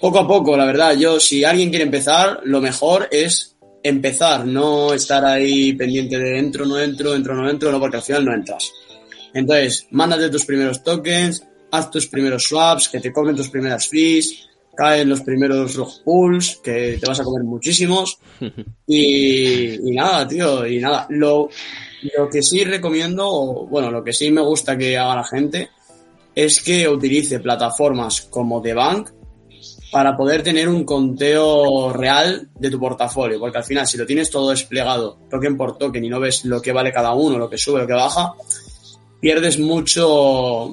Poco 0.00 0.20
a 0.20 0.26
poco, 0.26 0.56
la 0.56 0.64
verdad, 0.64 0.96
yo 0.96 1.20
si 1.20 1.44
alguien 1.44 1.70
quiere 1.70 1.84
empezar, 1.84 2.40
lo 2.44 2.60
mejor 2.60 3.08
es 3.10 3.55
empezar, 3.88 4.46
no 4.46 4.92
estar 4.92 5.24
ahí 5.24 5.72
pendiente 5.74 6.18
de 6.18 6.38
entro, 6.38 6.66
no 6.66 6.78
entro, 6.78 7.14
entro, 7.14 7.34
no 7.34 7.48
entro, 7.48 7.70
no, 7.70 7.80
porque 7.80 7.96
al 7.96 8.02
final 8.02 8.24
no 8.24 8.34
entras. 8.34 8.70
Entonces, 9.34 9.86
mándate 9.90 10.30
tus 10.30 10.44
primeros 10.44 10.82
tokens, 10.82 11.44
haz 11.70 11.90
tus 11.90 12.06
primeros 12.06 12.44
swaps, 12.44 12.88
que 12.88 13.00
te 13.00 13.12
cobren 13.12 13.36
tus 13.36 13.50
primeras 13.50 13.88
fees, 13.88 14.48
caen 14.74 15.08
los 15.08 15.22
primeros 15.22 15.74
rock 15.74 16.02
pools, 16.04 16.60
que 16.62 16.98
te 17.00 17.06
vas 17.06 17.20
a 17.20 17.24
comer 17.24 17.44
muchísimos. 17.44 18.18
Y, 18.88 19.90
y 19.90 19.94
nada, 19.96 20.28
tío, 20.28 20.64
y 20.64 20.78
nada. 20.78 21.08
Lo, 21.10 21.48
lo 22.16 22.30
que 22.30 22.40
sí 22.40 22.62
recomiendo, 22.62 23.66
bueno, 23.68 23.90
lo 23.90 24.04
que 24.04 24.12
sí 24.12 24.30
me 24.30 24.40
gusta 24.40 24.78
que 24.78 24.96
haga 24.96 25.16
la 25.16 25.24
gente 25.24 25.70
es 26.32 26.60
que 26.60 26.88
utilice 26.88 27.40
plataformas 27.40 28.20
como 28.30 28.62
The 28.62 28.74
Bank 28.74 29.10
para 29.90 30.16
poder 30.16 30.42
tener 30.42 30.68
un 30.68 30.84
conteo 30.84 31.92
real 31.92 32.48
de 32.58 32.70
tu 32.70 32.78
portafolio, 32.78 33.38
porque 33.38 33.58
al 33.58 33.64
final 33.64 33.86
si 33.86 33.96
lo 33.96 34.06
tienes 34.06 34.30
todo 34.30 34.50
desplegado 34.50 35.18
token 35.30 35.56
por 35.56 35.78
token 35.78 36.04
y 36.04 36.08
no 36.08 36.20
ves 36.20 36.44
lo 36.44 36.60
que 36.60 36.72
vale 36.72 36.92
cada 36.92 37.14
uno, 37.14 37.38
lo 37.38 37.48
que 37.48 37.58
sube, 37.58 37.80
lo 37.80 37.86
que 37.86 37.92
baja, 37.92 38.34
pierdes 39.20 39.58
mucho 39.58 40.72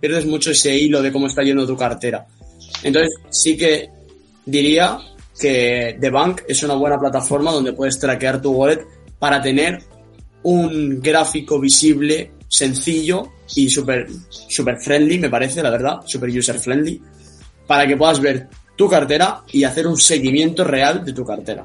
pierdes 0.00 0.24
mucho 0.26 0.50
ese 0.50 0.76
hilo 0.76 1.02
de 1.02 1.12
cómo 1.12 1.26
está 1.26 1.42
yendo 1.42 1.66
tu 1.66 1.76
cartera. 1.76 2.26
Entonces, 2.82 3.14
sí 3.28 3.56
que 3.56 3.90
diría 4.46 4.98
que 5.38 5.96
The 6.00 6.10
Bank 6.10 6.42
es 6.48 6.62
una 6.62 6.74
buena 6.74 6.98
plataforma 6.98 7.52
donde 7.52 7.72
puedes 7.72 7.98
traquear 7.98 8.40
tu 8.40 8.52
wallet 8.52 8.84
para 9.18 9.40
tener 9.40 9.82
un 10.42 11.00
gráfico 11.00 11.60
visible, 11.60 12.32
sencillo 12.48 13.32
y 13.54 13.68
super, 13.68 14.08
super 14.30 14.78
friendly, 14.80 15.18
me 15.18 15.28
parece, 15.28 15.62
la 15.62 15.70
verdad, 15.70 16.00
super 16.06 16.30
user 16.30 16.58
friendly, 16.58 17.00
para 17.70 17.86
que 17.86 17.96
puedas 17.96 18.18
ver 18.18 18.48
tu 18.74 18.88
cartera 18.88 19.42
y 19.52 19.62
hacer 19.62 19.86
un 19.86 19.96
seguimiento 19.96 20.64
real 20.64 21.04
de 21.04 21.12
tu 21.12 21.24
cartera. 21.24 21.64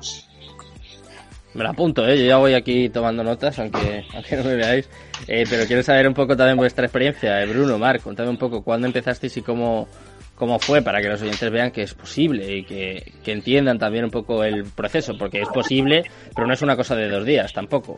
Me 1.55 1.63
la 1.63 1.71
apunto, 1.71 2.07
¿eh? 2.07 2.15
yo 2.19 2.25
ya 2.25 2.37
voy 2.37 2.53
aquí 2.53 2.89
tomando 2.89 3.23
notas, 3.23 3.57
aunque, 3.57 4.05
aunque 4.13 4.35
no 4.35 4.43
me 4.43 4.55
veáis. 4.55 4.87
Eh, 5.27 5.45
pero 5.49 5.65
quiero 5.65 5.81
saber 5.81 6.07
un 6.07 6.13
poco 6.13 6.37
también 6.37 6.57
vuestra 6.57 6.85
experiencia. 6.85 7.41
Eh, 7.41 7.47
Bruno, 7.47 7.79
Marc, 7.79 8.03
contadme 8.03 8.29
un 8.29 8.37
poco 8.37 8.63
cuándo 8.63 8.85
empezasteis 8.85 9.35
y 9.37 9.41
cómo, 9.41 9.87
cómo 10.35 10.59
fue 10.59 10.83
para 10.83 11.01
que 11.01 11.09
los 11.09 11.19
oyentes 11.23 11.49
vean 11.49 11.71
que 11.71 11.81
es 11.81 11.95
posible 11.95 12.55
y 12.55 12.63
que, 12.65 13.13
que 13.23 13.31
entiendan 13.31 13.79
también 13.79 14.05
un 14.05 14.11
poco 14.11 14.43
el 14.43 14.65
proceso, 14.65 15.17
porque 15.17 15.41
es 15.41 15.49
posible, 15.49 16.03
pero 16.35 16.45
no 16.45 16.53
es 16.53 16.61
una 16.61 16.75
cosa 16.75 16.95
de 16.95 17.09
dos 17.09 17.25
días 17.25 17.51
tampoco. 17.51 17.97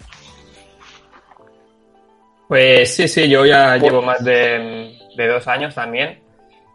Pues 2.48 2.96
sí, 2.96 3.10
sí, 3.10 3.28
yo 3.28 3.46
ya 3.46 3.76
llevo 3.76 4.02
más 4.02 4.24
de, 4.24 4.96
dos 5.18 5.46
años 5.50 5.76
también. 5.76 6.26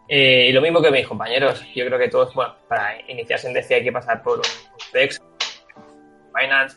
Eh, 0.07 0.47
y 0.49 0.51
lo 0.51 0.61
mismo 0.61 0.81
que 0.81 0.91
mis 0.91 1.07
compañeros, 1.07 1.63
yo 1.73 1.85
creo 1.85 1.97
que 1.97 2.09
todos, 2.09 2.33
bueno, 2.33 2.55
para 2.67 2.99
iniciarse 3.07 3.47
en 3.47 3.53
DeFi 3.53 3.75
hay 3.75 3.83
que 3.83 3.91
pasar 3.91 4.21
por 4.21 4.37
un 4.37 4.43
DEX, 4.93 5.21
Binance, 6.35 6.75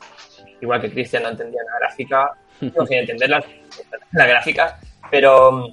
igual 0.60 0.80
que 0.80 0.90
Cristian 0.90 1.24
no 1.24 1.30
entendía 1.30 1.60
la 1.64 1.78
gráfica, 1.80 2.30
no 2.60 2.86
sin 2.86 2.98
entender 2.98 3.28
la, 3.30 3.42
gráfica, 4.12 4.78
pero 5.10 5.66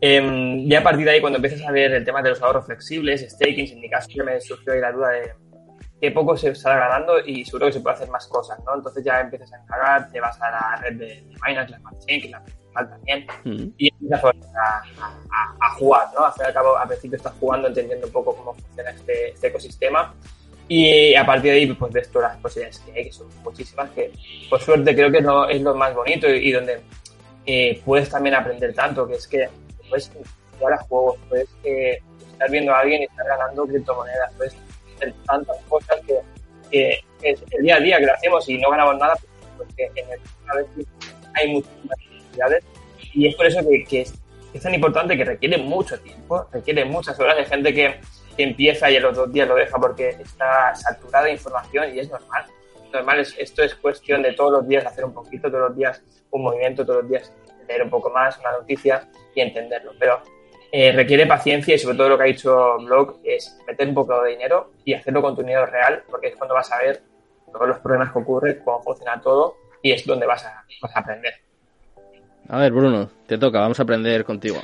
em, 0.00 0.68
ya 0.68 0.80
a 0.80 0.82
partir 0.82 1.04
de 1.04 1.12
ahí, 1.12 1.20
cuando 1.20 1.38
empiezas 1.38 1.66
a 1.66 1.72
ver 1.72 1.92
el 1.92 2.04
tema 2.04 2.22
de 2.22 2.30
los 2.30 2.42
ahorros 2.42 2.66
flexibles, 2.66 3.28
staking, 3.28 3.72
en 3.72 3.80
mi 3.80 3.90
caso 3.90 4.08
ya 4.14 4.24
me 4.24 4.40
surgió 4.40 4.72
ahí 4.72 4.80
la 4.80 4.92
duda 4.92 5.10
de 5.10 5.32
qué 6.00 6.10
poco 6.10 6.36
se 6.36 6.50
está 6.50 6.76
ganando 6.76 7.20
y 7.24 7.44
seguro 7.44 7.66
que 7.66 7.72
se 7.72 7.80
puede 7.80 7.96
hacer 7.96 8.08
más 8.10 8.26
cosas, 8.26 8.58
¿no? 8.64 8.74
Entonces 8.74 9.04
ya 9.04 9.20
empiezas 9.20 9.52
a 9.52 9.62
encargar, 9.62 10.10
te 10.10 10.20
vas 10.20 10.40
a 10.40 10.50
la 10.50 10.76
red 10.82 10.96
de, 10.96 11.24
Binance, 11.46 11.70
la 11.70 11.78
Smart 11.78 11.96
Chain, 12.06 12.20
que 12.20 12.26
es 12.26 12.32
la 12.32 12.42
también, 12.72 13.26
y 13.76 13.88
empiezas 13.88 14.24
a, 14.24 14.82
a, 15.60 15.70
jugar, 15.74 16.08
¿no? 16.14 16.26
Al 16.26 16.32
fin 16.32 16.42
y 16.44 16.46
al 16.46 16.54
cabo, 16.54 16.76
al 16.76 16.88
principio 16.88 17.16
estás 17.16 17.34
jugando, 17.38 17.68
entendiendo 17.68 18.06
un 18.06 18.12
poco 18.12 18.36
cómo 18.36 18.54
funciona 18.54 18.90
este, 18.90 19.30
este 19.30 19.48
ecosistema, 19.48 20.14
y 20.68 21.14
a 21.14 21.26
partir 21.26 21.52
de 21.52 21.58
ahí, 21.58 21.72
pues 21.74 21.92
ves 21.92 22.10
todas 22.10 22.32
las 22.32 22.40
posibilidades 22.40 22.78
que 22.80 22.92
hay, 22.92 23.04
que 23.04 23.12
son 23.12 23.28
muchísimas, 23.42 23.90
que 23.90 24.12
por 24.48 24.60
suerte 24.60 24.94
creo 24.94 25.10
que 25.10 25.20
no, 25.20 25.48
es 25.48 25.60
lo 25.60 25.74
más 25.74 25.94
bonito 25.94 26.28
y, 26.28 26.50
donde 26.52 26.80
eh, 27.44 27.82
puedes 27.84 28.08
también 28.08 28.36
aprender 28.36 28.72
tanto, 28.72 29.06
que 29.06 29.16
es 29.16 29.26
que 29.26 29.48
puedes 29.88 30.10
jugar 30.58 30.74
a 30.74 30.78
juegos, 30.84 31.18
puedes 31.28 31.48
eh, 31.64 32.00
estar 32.30 32.50
viendo 32.50 32.72
a 32.72 32.80
alguien 32.80 33.02
y 33.02 33.04
estar 33.04 33.26
ganando 33.26 33.66
criptomonedas, 33.66 34.32
puedes 34.36 34.56
hacer 34.96 35.14
tantas 35.26 35.56
cosas 35.68 36.00
que, 36.06 36.20
que, 36.70 37.04
es 37.20 37.42
el 37.50 37.62
día 37.62 37.76
a 37.76 37.80
día 37.80 37.98
que 37.98 38.06
lo 38.06 38.14
hacemos 38.14 38.48
y 38.48 38.58
no 38.58 38.70
ganamos 38.70 38.98
nada 38.98 39.14
porque 39.58 39.90
en 39.94 40.10
el 40.10 40.20
a 40.48 40.56
veces 40.56 40.86
hay 41.34 41.52
muchísimas 41.52 41.98
y 43.14 43.26
es 43.26 43.34
por 43.34 43.46
eso 43.46 43.60
que, 43.68 43.84
que 43.84 44.00
es, 44.02 44.14
es, 44.52 44.62
tan 44.62 44.74
importante 44.74 45.16
que 45.16 45.24
requiere 45.24 45.58
mucho 45.58 45.98
tiempo, 46.00 46.46
requiere 46.52 46.84
muchas 46.84 47.18
horas 47.20 47.36
de 47.36 47.44
gente 47.44 47.72
que, 47.74 48.00
que 48.36 48.42
empieza 48.42 48.90
y 48.90 48.96
a 48.96 49.00
los 49.00 49.16
dos 49.16 49.32
días 49.32 49.48
lo 49.48 49.54
deja 49.54 49.78
porque 49.78 50.10
está 50.10 50.74
saturada 50.74 51.26
de 51.26 51.32
información 51.32 51.94
y 51.94 52.00
es 52.00 52.10
normal 52.10 52.44
normal, 52.92 53.20
es, 53.20 53.34
esto 53.38 53.62
es 53.62 53.74
cuestión 53.74 54.22
de 54.22 54.32
todos 54.32 54.52
los 54.52 54.68
días 54.68 54.86
hacer 54.86 55.04
un 55.04 55.14
poquito, 55.14 55.50
todos 55.50 55.68
los 55.68 55.76
días 55.76 56.02
un 56.30 56.42
movimiento, 56.42 56.84
todos 56.84 57.02
los 57.02 57.10
días 57.10 57.32
leer 57.66 57.82
un 57.82 57.90
poco 57.90 58.10
más 58.10 58.38
una 58.38 58.52
noticia 58.52 59.08
y 59.34 59.40
entenderlo. 59.40 59.92
Pero 59.98 60.20
eh, 60.70 60.92
requiere 60.92 61.26
paciencia 61.26 61.74
y 61.74 61.78
sobre 61.78 61.96
todo 61.96 62.10
lo 62.10 62.16
que 62.16 62.24
ha 62.24 62.26
dicho 62.26 62.78
Blog 62.78 63.20
es 63.24 63.58
meter 63.66 63.88
un 63.88 63.94
poco 63.94 64.22
de 64.22 64.30
dinero 64.30 64.72
y 64.84 64.94
hacerlo 64.94 65.22
con 65.22 65.34
tu 65.34 65.42
dinero 65.42 65.66
real, 65.66 66.04
porque 66.08 66.28
es 66.28 66.36
cuando 66.36 66.54
vas 66.54 66.70
a 66.72 66.78
ver 66.78 67.02
todos 67.52 67.68
los 67.68 67.78
problemas 67.78 68.12
que 68.12 68.18
ocurren, 68.18 68.62
cómo 68.64 68.82
funciona 68.82 69.20
todo 69.20 69.56
y 69.82 69.92
es 69.92 70.06
donde 70.06 70.26
vas 70.26 70.44
a, 70.44 70.64
vas 70.80 70.96
a 70.96 71.00
aprender. 71.00 71.34
A 72.48 72.58
ver, 72.58 72.72
Bruno, 72.72 73.10
te 73.26 73.38
toca, 73.38 73.60
vamos 73.60 73.78
a 73.78 73.82
aprender 73.82 74.24
contigo. 74.24 74.60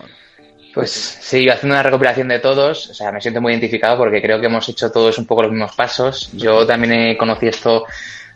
Pues 0.75 0.91
sí, 0.91 1.49
haciendo 1.49 1.75
una 1.75 1.83
recopilación 1.83 2.29
de 2.29 2.39
todos, 2.39 2.91
o 2.91 2.95
sea, 2.95 3.11
me 3.11 3.21
siento 3.21 3.41
muy 3.41 3.53
identificado 3.53 3.97
porque 3.97 4.21
creo 4.21 4.41
que 4.41 4.47
hemos 4.47 4.69
hecho 4.69 4.93
todos 4.93 5.19
un 5.19 5.27
poco 5.27 5.43
los 5.43 5.53
mismos 5.53 5.75
pasos. 5.75 6.31
Yo 6.35 6.67
también 6.67 6.93
he 6.93 7.17
conocido 7.17 7.51
esto 7.51 7.85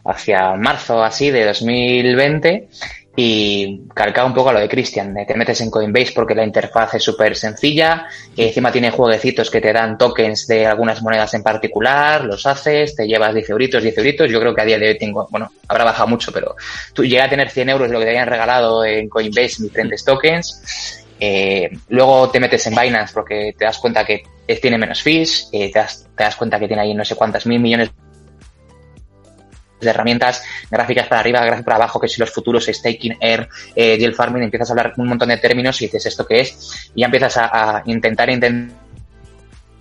hacia 0.04 0.54
marzo 0.54 1.02
así 1.02 1.30
de 1.30 1.44
2020 1.44 2.68
y 3.14 3.88
calcado 3.94 4.26
un 4.26 4.34
poco 4.34 4.50
a 4.50 4.52
lo 4.54 4.60
de 4.60 4.68
Christian. 4.68 5.14
Te 5.26 5.34
metes 5.34 5.60
en 5.60 5.70
Coinbase 5.70 6.12
porque 6.14 6.34
la 6.34 6.44
interfaz 6.44 6.94
es 6.94 7.02
súper 7.02 7.36
sencilla, 7.36 8.06
y 8.34 8.44
encima 8.44 8.72
tiene 8.72 8.90
jueguecitos 8.90 9.50
que 9.50 9.60
te 9.60 9.72
dan 9.72 9.98
tokens 9.98 10.46
de 10.46 10.66
algunas 10.66 11.02
monedas 11.02 11.34
en 11.34 11.42
particular, 11.42 12.24
los 12.24 12.46
haces, 12.46 12.96
te 12.96 13.06
llevas 13.06 13.34
10 13.34 13.50
euritos, 13.50 13.82
10 13.82 13.98
euritos. 13.98 14.30
Yo 14.30 14.40
creo 14.40 14.54
que 14.54 14.62
a 14.62 14.64
día 14.64 14.78
de 14.78 14.88
hoy 14.88 14.98
tengo, 14.98 15.28
bueno, 15.30 15.50
habrá 15.68 15.84
bajado 15.84 16.08
mucho, 16.08 16.32
pero 16.32 16.56
tú 16.94 17.04
llegas 17.04 17.26
a 17.26 17.30
tener 17.30 17.50
100 17.50 17.68
euros 17.68 17.90
lo 17.90 17.98
que 17.98 18.04
te 18.04 18.10
habían 18.10 18.28
regalado 18.28 18.84
en 18.84 19.08
Coinbase 19.08 19.56
en 19.58 19.64
diferentes 19.64 20.04
tokens. 20.04 21.02
Eh, 21.20 21.70
luego 21.90 22.30
te 22.30 22.40
metes 22.40 22.66
en 22.66 22.74
Binance 22.74 23.14
porque 23.14 23.54
te 23.56 23.64
das 23.64 23.78
cuenta 23.78 24.04
que 24.04 24.24
tiene 24.60 24.76
menos 24.76 25.02
fees, 25.02 25.48
eh, 25.52 25.70
te, 25.72 25.78
das, 25.78 26.08
te 26.16 26.24
das 26.24 26.36
cuenta 26.36 26.58
que 26.58 26.66
tiene 26.66 26.82
ahí 26.82 26.94
no 26.94 27.04
sé 27.04 27.14
cuántas 27.14 27.46
mil 27.46 27.60
millones 27.60 27.90
de 29.82 29.90
herramientas 29.90 30.42
gráficas 30.70 31.06
para 31.06 31.20
arriba, 31.20 31.40
gráficas 31.40 31.64
para 31.64 31.76
abajo, 31.76 32.00
que 32.00 32.08
si 32.08 32.20
los 32.20 32.30
futuros, 32.30 32.66
staking, 32.66 33.16
air, 33.20 33.48
eh, 33.74 33.98
yield 33.98 34.14
farming, 34.14 34.42
empiezas 34.42 34.70
a 34.70 34.72
hablar 34.72 34.94
un 34.96 35.08
montón 35.08 35.28
de 35.28 35.36
términos 35.36 35.80
y 35.82 35.86
dices 35.86 36.06
esto 36.06 36.26
qué 36.26 36.40
es, 36.40 36.90
y 36.94 37.00
ya 37.00 37.06
empiezas 37.06 37.36
a, 37.36 37.76
a 37.78 37.82
intentar 37.86 38.30
entenderlo, 38.30 38.76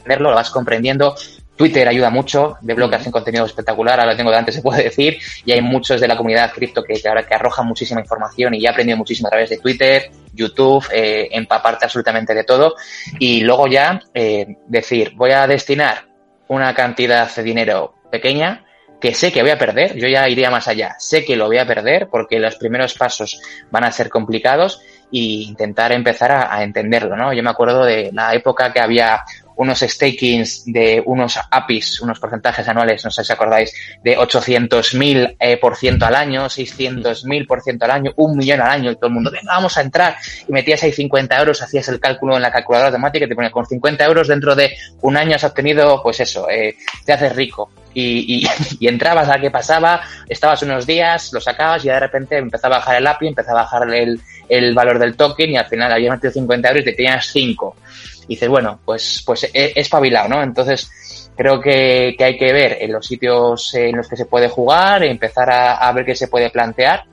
lo 0.05 0.35
vas 0.35 0.49
comprendiendo. 0.49 1.15
Twitter 1.61 1.87
ayuda 1.87 2.09
mucho, 2.09 2.57
de 2.61 2.73
blog 2.73 2.95
hacen 2.95 3.11
contenido 3.11 3.45
espectacular, 3.45 3.99
ahora 3.99 4.13
lo 4.13 4.17
tengo 4.17 4.31
delante, 4.31 4.51
se 4.51 4.63
puede 4.63 4.81
decir, 4.83 5.19
y 5.45 5.51
hay 5.51 5.61
muchos 5.61 6.01
de 6.01 6.07
la 6.07 6.17
comunidad 6.17 6.51
cripto 6.51 6.83
que, 6.83 6.99
ahora 7.07 7.23
que 7.27 7.35
arrojan 7.35 7.67
muchísima 7.67 8.01
información 8.01 8.55
y 8.55 8.61
ya 8.61 8.69
he 8.69 8.71
aprendido 8.71 8.97
muchísimo 8.97 9.27
a 9.27 9.29
través 9.29 9.51
de 9.51 9.59
Twitter, 9.59 10.09
YouTube, 10.33 10.83
eh, 10.91 11.29
empaparte 11.31 11.85
absolutamente 11.85 12.33
de 12.33 12.45
todo, 12.45 12.73
y 13.19 13.41
luego 13.41 13.67
ya 13.67 14.01
eh, 14.13 14.57
decir, 14.67 15.11
voy 15.15 15.33
a 15.33 15.45
destinar 15.45 16.07
una 16.47 16.73
cantidad 16.73 17.31
de 17.31 17.43
dinero 17.43 17.93
pequeña 18.11 18.65
que 19.01 19.15
sé 19.15 19.31
que 19.31 19.41
voy 19.41 19.51
a 19.51 19.57
perder, 19.57 19.97
yo 19.97 20.07
ya 20.07 20.29
iría 20.29 20.51
más 20.51 20.67
allá, 20.67 20.95
sé 20.99 21.25
que 21.25 21.35
lo 21.35 21.47
voy 21.47 21.57
a 21.57 21.65
perder 21.65 22.07
porque 22.07 22.39
los 22.39 22.55
primeros 22.55 22.93
pasos 22.93 23.41
van 23.71 23.83
a 23.83 23.91
ser 23.91 24.09
complicados 24.09 24.81
e 25.11 25.43
intentar 25.43 25.91
empezar 25.91 26.31
a, 26.31 26.55
a, 26.55 26.63
entenderlo, 26.63 27.17
¿no? 27.17 27.33
Yo 27.33 27.43
me 27.43 27.49
acuerdo 27.49 27.83
de 27.83 28.11
la 28.13 28.33
época 28.33 28.71
que 28.71 28.79
había 28.79 29.23
unos 29.55 29.79
stakings 29.79 30.63
de 30.65 31.01
unos 31.05 31.39
APIs, 31.49 32.01
unos 32.01 32.19
porcentajes 32.19 32.67
anuales, 32.67 33.03
no 33.03 33.11
sé 33.11 33.23
si 33.23 33.33
acordáis, 33.33 33.73
de 34.03 34.17
800.000 34.17 35.35
eh, 35.39 35.57
por 35.57 35.75
ciento 35.75 36.05
al 36.05 36.15
año, 36.15 36.45
600.000 36.45 37.47
por 37.47 37.61
ciento 37.61 37.85
al 37.85 37.91
año, 37.91 38.11
un 38.15 38.37
millón 38.37 38.61
al 38.61 38.69
año, 38.69 38.91
y 38.91 38.95
todo 38.95 39.07
el 39.07 39.13
mundo, 39.13 39.31
venga, 39.31 39.53
vamos 39.53 39.77
a 39.77 39.81
entrar, 39.81 40.15
y 40.47 40.51
metías 40.51 40.83
ahí 40.83 40.91
50 40.91 41.37
euros, 41.39 41.61
hacías 41.61 41.87
el 41.89 41.99
cálculo 41.99 42.35
en 42.35 42.41
la 42.41 42.51
calculadora 42.51 42.89
automática 42.89 43.25
y 43.25 43.29
te 43.29 43.35
ponía 43.35 43.51
con 43.51 43.65
50 43.65 44.05
euros 44.05 44.27
dentro 44.27 44.55
de 44.55 44.75
un 45.01 45.17
año 45.17 45.35
has 45.35 45.43
obtenido, 45.43 46.01
pues 46.01 46.19
eso, 46.19 46.49
eh, 46.49 46.75
te 47.05 47.13
haces 47.13 47.35
rico. 47.35 47.69
Y, 47.93 48.43
y, 48.43 48.47
y, 48.79 48.87
entrabas 48.87 49.29
a 49.29 49.39
qué 49.39 49.51
pasaba, 49.51 50.01
estabas 50.27 50.63
unos 50.63 50.87
días, 50.87 51.31
lo 51.33 51.41
sacabas 51.41 51.83
y 51.83 51.89
de 51.89 51.99
repente 51.99 52.37
empezaba 52.37 52.77
a 52.77 52.79
bajar 52.79 52.95
el 52.97 53.07
API, 53.07 53.27
empezaba 53.27 53.61
a 53.61 53.63
bajar 53.63 53.93
el, 53.93 54.19
el 54.47 54.73
valor 54.73 54.99
del 54.99 55.15
token 55.15 55.51
y 55.51 55.57
al 55.57 55.65
final 55.65 55.91
habías 55.91 56.11
metido 56.11 56.31
50 56.31 56.69
euros 56.69 56.81
y 56.81 56.85
te 56.85 56.93
tenías 56.93 57.27
5 57.27 57.75
y 58.23 58.35
dices, 58.35 58.49
bueno, 58.49 58.79
pues, 58.85 59.23
pues 59.25 59.49
he 59.53 59.73
espabilado, 59.75 60.29
¿no? 60.29 60.43
Entonces, 60.43 61.31
creo 61.35 61.59
que, 61.59 62.15
que, 62.17 62.23
hay 62.23 62.37
que 62.37 62.53
ver 62.53 62.77
en 62.81 62.91
los 62.91 63.05
sitios 63.05 63.73
en 63.73 63.97
los 63.97 64.07
que 64.07 64.17
se 64.17 64.25
puede 64.25 64.47
jugar, 64.47 65.03
empezar 65.03 65.49
a, 65.49 65.75
a 65.75 65.91
ver 65.91 66.05
qué 66.05 66.15
se 66.15 66.27
puede 66.27 66.49
plantear. 66.49 67.05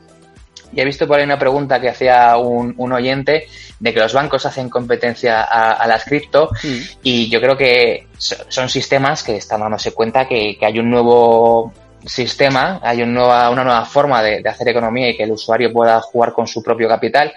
Y 0.73 0.81
he 0.81 0.85
visto 0.85 1.07
por 1.09 1.19
ahí 1.19 1.25
una 1.25 1.39
pregunta 1.39 1.81
que 1.81 1.89
hacía 1.89 2.37
un, 2.37 2.75
un 2.77 2.93
oyente 2.93 3.49
de 3.81 3.95
que 3.95 4.01
los 4.01 4.13
bancos 4.13 4.45
hacen 4.45 4.69
competencia 4.69 5.43
a, 5.43 5.73
a 5.73 5.87
las 5.87 6.05
cripto 6.05 6.51
mm. 6.63 6.79
y 7.03 7.31
yo 7.31 7.41
creo 7.41 7.57
que 7.57 8.09
son 8.19 8.69
sistemas 8.69 9.23
que 9.23 9.37
están 9.37 9.61
dándose 9.61 9.93
cuenta 9.93 10.29
que, 10.29 10.59
que 10.59 10.67
hay 10.67 10.79
un 10.79 10.91
nuevo 10.91 11.73
sistema, 12.05 12.81
hay 12.83 13.03
un 13.03 13.15
nueva, 13.15 13.49
una 13.51 13.65
nueva 13.65 13.85
forma 13.85 14.23
de, 14.23 14.43
de 14.43 14.49
hacer 14.49 14.69
economía 14.69 15.11
y 15.11 15.17
que 15.17 15.23
el 15.23 15.33
usuario 15.33 15.73
pueda 15.73 16.01
jugar 16.01 16.33
con 16.33 16.47
su 16.47 16.63
propio 16.63 16.89
capital 16.89 17.33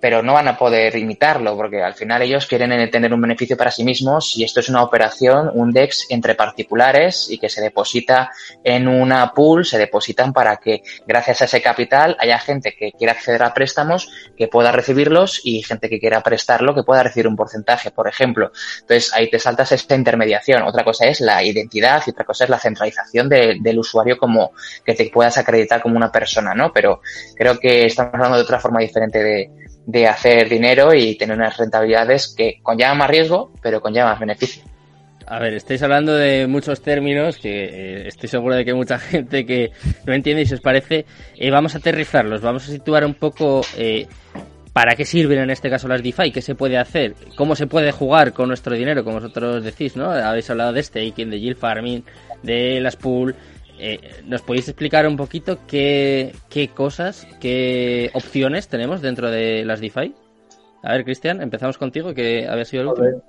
pero 0.00 0.22
no 0.22 0.34
van 0.34 0.48
a 0.48 0.56
poder 0.56 0.96
imitarlo 0.96 1.56
porque 1.56 1.82
al 1.82 1.94
final 1.94 2.22
ellos 2.22 2.46
quieren 2.46 2.90
tener 2.90 3.12
un 3.12 3.20
beneficio 3.20 3.56
para 3.56 3.70
sí 3.70 3.84
mismos 3.84 4.36
y 4.36 4.44
esto 4.44 4.60
es 4.60 4.68
una 4.68 4.82
operación, 4.82 5.50
un 5.54 5.72
DEX 5.72 6.06
entre 6.10 6.34
particulares 6.34 7.28
y 7.30 7.38
que 7.38 7.48
se 7.48 7.60
deposita 7.60 8.30
en 8.64 8.88
una 8.88 9.32
pool, 9.32 9.64
se 9.64 9.78
depositan 9.78 10.32
para 10.32 10.56
que 10.56 10.82
gracias 11.06 11.42
a 11.42 11.44
ese 11.44 11.60
capital 11.60 12.16
haya 12.18 12.38
gente 12.38 12.74
que 12.78 12.92
quiera 12.92 13.12
acceder 13.12 13.42
a 13.42 13.52
préstamos 13.52 14.10
que 14.36 14.48
pueda 14.48 14.72
recibirlos 14.72 15.40
y 15.44 15.62
gente 15.62 15.88
que 15.88 16.00
quiera 16.00 16.22
prestarlo 16.22 16.74
que 16.74 16.82
pueda 16.82 17.02
recibir 17.02 17.28
un 17.28 17.36
porcentaje, 17.36 17.90
por 17.90 18.08
ejemplo. 18.08 18.52
Entonces 18.80 19.12
ahí 19.12 19.28
te 19.30 19.38
saltas 19.38 19.72
esta 19.72 19.94
intermediación. 19.94 20.62
Otra 20.62 20.84
cosa 20.84 21.06
es 21.06 21.20
la 21.20 21.42
identidad 21.42 22.02
y 22.06 22.10
otra 22.10 22.24
cosa 22.24 22.44
es 22.44 22.50
la 22.50 22.58
centralización 22.58 23.28
de, 23.28 23.58
del 23.60 23.78
usuario 23.78 24.16
como 24.16 24.52
que 24.84 24.94
te 24.94 25.10
puedas 25.10 25.36
acreditar 25.38 25.82
como 25.82 25.96
una 25.96 26.10
persona, 26.10 26.54
¿no? 26.54 26.72
Pero 26.72 27.00
creo 27.34 27.58
que 27.58 27.86
estamos 27.86 28.14
hablando 28.14 28.36
de 28.36 28.42
otra 28.42 28.60
forma 28.60 28.80
diferente 28.80 29.22
de, 29.22 29.50
de 29.86 30.06
hacer 30.06 30.48
dinero 30.48 30.94
y 30.94 31.16
tener 31.16 31.36
unas 31.36 31.56
rentabilidades 31.56 32.34
que 32.36 32.60
conllevan 32.62 32.98
más 32.98 33.10
riesgo, 33.10 33.52
pero 33.62 33.80
conllevan 33.80 34.10
más 34.10 34.20
beneficio. 34.20 34.62
A 35.26 35.38
ver, 35.38 35.54
estáis 35.54 35.80
hablando 35.82 36.16
de 36.16 36.48
muchos 36.48 36.82
términos 36.82 37.38
que 37.38 37.64
eh, 37.64 38.08
estoy 38.08 38.28
seguro 38.28 38.56
de 38.56 38.64
que 38.64 38.74
mucha 38.74 38.98
gente 38.98 39.46
que 39.46 39.70
no 40.04 40.12
entiende 40.12 40.42
y 40.42 40.46
se 40.46 40.56
os 40.56 40.60
parece. 40.60 41.06
Eh, 41.36 41.50
vamos 41.50 41.74
a 41.74 41.78
aterrizarlos, 41.78 42.40
vamos 42.40 42.68
a 42.68 42.72
situar 42.72 43.04
un 43.04 43.14
poco 43.14 43.60
eh, 43.76 44.08
para 44.72 44.96
qué 44.96 45.04
sirven 45.04 45.38
en 45.38 45.50
este 45.50 45.70
caso 45.70 45.86
las 45.86 46.02
DeFi, 46.02 46.32
qué 46.32 46.42
se 46.42 46.56
puede 46.56 46.78
hacer, 46.78 47.14
cómo 47.36 47.54
se 47.54 47.68
puede 47.68 47.92
jugar 47.92 48.32
con 48.32 48.48
nuestro 48.48 48.74
dinero, 48.74 49.04
como 49.04 49.20
vosotros 49.20 49.62
decís, 49.62 49.96
¿no? 49.96 50.10
Habéis 50.10 50.50
hablado 50.50 50.72
de 50.72 50.82
staking, 50.82 51.30
de 51.30 51.40
yield 51.40 51.58
farming, 51.58 52.02
de 52.42 52.80
las 52.80 52.96
pool, 52.96 53.36
eh, 53.80 54.22
¿Nos 54.24 54.42
podéis 54.42 54.68
explicar 54.68 55.06
un 55.06 55.16
poquito 55.16 55.58
qué, 55.66 56.34
qué, 56.48 56.68
cosas, 56.68 57.26
qué 57.40 58.10
opciones 58.14 58.68
tenemos 58.68 59.00
dentro 59.00 59.30
de 59.30 59.64
las 59.64 59.80
DeFi? 59.80 60.14
A 60.82 60.92
ver, 60.92 61.04
Cristian, 61.04 61.40
empezamos 61.40 61.78
contigo, 61.78 62.14
que 62.14 62.46
había 62.46 62.64
sido 62.64 62.82
el 62.82 62.88
último. 62.88 63.22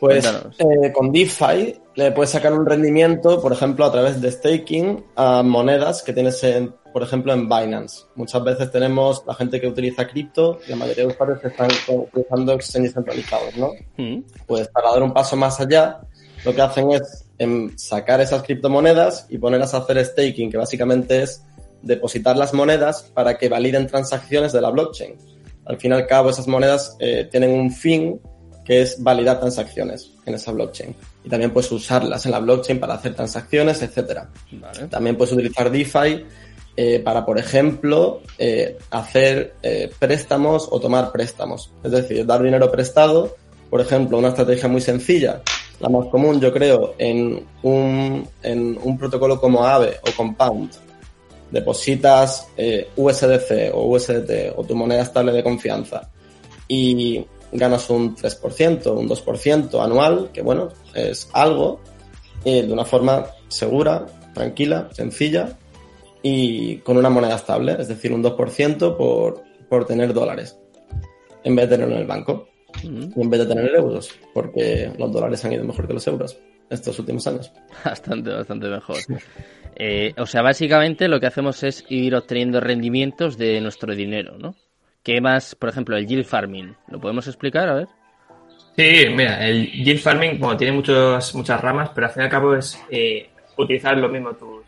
Pues 0.00 0.24
eh, 0.58 0.92
con 0.94 1.12
DeFi 1.12 1.74
le 1.94 2.12
puedes 2.12 2.30
sacar 2.30 2.54
un 2.54 2.64
rendimiento, 2.64 3.40
por 3.40 3.52
ejemplo, 3.52 3.84
a 3.84 3.92
través 3.92 4.18
de 4.20 4.30
staking 4.30 5.04
a 5.14 5.42
monedas 5.42 6.02
que 6.02 6.14
tienes, 6.14 6.42
en, 6.42 6.74
por 6.90 7.02
ejemplo, 7.02 7.34
en 7.34 7.46
Binance. 7.46 8.04
Muchas 8.14 8.42
veces 8.42 8.70
tenemos 8.70 9.22
la 9.26 9.34
gente 9.34 9.60
que 9.60 9.66
utiliza 9.66 10.08
cripto 10.08 10.58
y 10.66 10.70
la 10.70 10.76
mayoría 10.76 11.04
de 11.04 11.10
usuarios 11.10 11.40
que 11.40 11.48
están 11.48 11.68
utilizando 11.88 12.54
exchanges 12.54 12.94
centralizados, 12.94 13.54
¿no? 13.58 13.72
Mm. 13.98 14.22
Pues 14.46 14.68
para 14.68 14.90
dar 14.90 15.02
un 15.02 15.12
paso 15.12 15.36
más 15.36 15.60
allá, 15.60 16.00
lo 16.46 16.54
que 16.54 16.62
hacen 16.62 16.92
es 16.92 17.29
en 17.40 17.78
sacar 17.78 18.20
esas 18.20 18.42
criptomonedas 18.42 19.26
y 19.30 19.38
ponerlas 19.38 19.72
a 19.72 19.78
hacer 19.78 20.04
staking, 20.04 20.50
que 20.50 20.58
básicamente 20.58 21.22
es 21.22 21.42
depositar 21.80 22.36
las 22.36 22.52
monedas 22.52 23.10
para 23.14 23.38
que 23.38 23.48
validen 23.48 23.86
transacciones 23.86 24.52
de 24.52 24.60
la 24.60 24.68
blockchain. 24.68 25.14
Al 25.64 25.78
fin 25.78 25.92
y 25.92 25.94
al 25.94 26.06
cabo, 26.06 26.28
esas 26.28 26.46
monedas 26.46 26.96
eh, 27.00 27.26
tienen 27.30 27.52
un 27.52 27.72
fin 27.72 28.20
que 28.62 28.82
es 28.82 29.02
validar 29.02 29.40
transacciones 29.40 30.12
en 30.26 30.34
esa 30.34 30.52
blockchain. 30.52 30.94
Y 31.24 31.30
también 31.30 31.50
puedes 31.50 31.72
usarlas 31.72 32.26
en 32.26 32.32
la 32.32 32.40
blockchain 32.40 32.78
para 32.78 32.94
hacer 32.94 33.14
transacciones, 33.14 33.80
etc. 33.80 34.24
Vale. 34.52 34.88
También 34.88 35.16
puedes 35.16 35.32
utilizar 35.32 35.70
DeFi 35.70 36.26
eh, 36.76 37.00
para, 37.00 37.24
por 37.24 37.38
ejemplo, 37.38 38.20
eh, 38.36 38.76
hacer 38.90 39.54
préstamos 39.98 40.68
o 40.70 40.78
tomar 40.78 41.10
préstamos. 41.10 41.70
Es 41.82 41.90
decir, 41.90 42.26
dar 42.26 42.42
dinero 42.42 42.70
prestado, 42.70 43.34
por 43.70 43.80
ejemplo, 43.80 44.18
una 44.18 44.28
estrategia 44.28 44.68
muy 44.68 44.82
sencilla 44.82 45.40
la 45.80 45.88
más 45.88 46.06
común, 46.08 46.40
yo 46.40 46.52
creo, 46.52 46.94
en 46.98 47.44
un, 47.62 48.28
en 48.42 48.78
un 48.82 48.98
protocolo 48.98 49.40
como 49.40 49.64
Aave 49.64 49.96
o 50.06 50.16
Compound. 50.16 50.70
Depositas 51.50 52.48
eh, 52.56 52.88
USDC 52.96 53.74
o 53.74 53.88
USDT 53.88 54.52
o 54.54 54.62
tu 54.62 54.76
moneda 54.76 55.02
estable 55.02 55.32
de 55.32 55.42
confianza 55.42 56.08
y 56.68 57.24
ganas 57.50 57.90
un 57.90 58.14
3%, 58.14 58.96
un 58.96 59.08
2% 59.08 59.82
anual, 59.82 60.30
que 60.32 60.42
bueno, 60.42 60.68
es 60.94 61.28
algo, 61.32 61.80
eh, 62.44 62.62
de 62.62 62.72
una 62.72 62.84
forma 62.84 63.26
segura, 63.48 64.06
tranquila, 64.32 64.88
sencilla 64.92 65.58
y 66.22 66.76
con 66.78 66.96
una 66.98 67.10
moneda 67.10 67.34
estable, 67.34 67.76
es 67.78 67.88
decir, 67.88 68.12
un 68.12 68.22
2% 68.22 68.96
por, 68.96 69.42
por 69.68 69.86
tener 69.86 70.12
dólares, 70.12 70.56
en 71.42 71.56
vez 71.56 71.68
de 71.68 71.76
tenerlo 71.76 71.96
en 71.96 72.02
el 72.02 72.06
banco, 72.06 72.49
y 72.82 73.20
en 73.20 73.30
vez 73.30 73.40
de 73.40 73.46
tener 73.46 73.74
euros, 73.74 74.10
porque 74.32 74.92
los 74.98 75.12
dólares 75.12 75.44
han 75.44 75.52
ido 75.52 75.64
mejor 75.64 75.86
que 75.86 75.94
los 75.94 76.06
euros 76.06 76.38
estos 76.70 76.98
últimos 76.98 77.26
años. 77.26 77.52
Bastante, 77.84 78.30
bastante 78.30 78.68
mejor. 78.68 78.98
Eh, 79.76 80.14
o 80.16 80.26
sea, 80.26 80.42
básicamente 80.42 81.08
lo 81.08 81.18
que 81.20 81.26
hacemos 81.26 81.62
es 81.62 81.84
ir 81.88 82.14
obteniendo 82.14 82.60
rendimientos 82.60 83.36
de 83.36 83.60
nuestro 83.60 83.94
dinero, 83.94 84.38
¿no? 84.38 84.54
¿Qué 85.02 85.20
más, 85.20 85.54
por 85.54 85.70
ejemplo, 85.70 85.96
el 85.96 86.06
yield 86.06 86.26
farming? 86.26 86.76
¿Lo 86.88 87.00
podemos 87.00 87.26
explicar? 87.26 87.68
A 87.68 87.74
ver. 87.74 87.88
Sí, 88.76 89.06
mira, 89.14 89.46
el 89.46 89.70
yield 89.72 90.00
farming, 90.00 90.38
como 90.38 90.56
tiene 90.56 90.72
muchos, 90.72 91.34
muchas 91.34 91.60
ramas, 91.60 91.90
pero 91.94 92.06
al 92.06 92.12
fin 92.12 92.22
y 92.22 92.24
al 92.24 92.30
cabo 92.30 92.54
es 92.54 92.80
eh, 92.90 93.30
utilizar 93.56 93.96
lo 93.96 94.08
mismo 94.08 94.32
tus, 94.34 94.64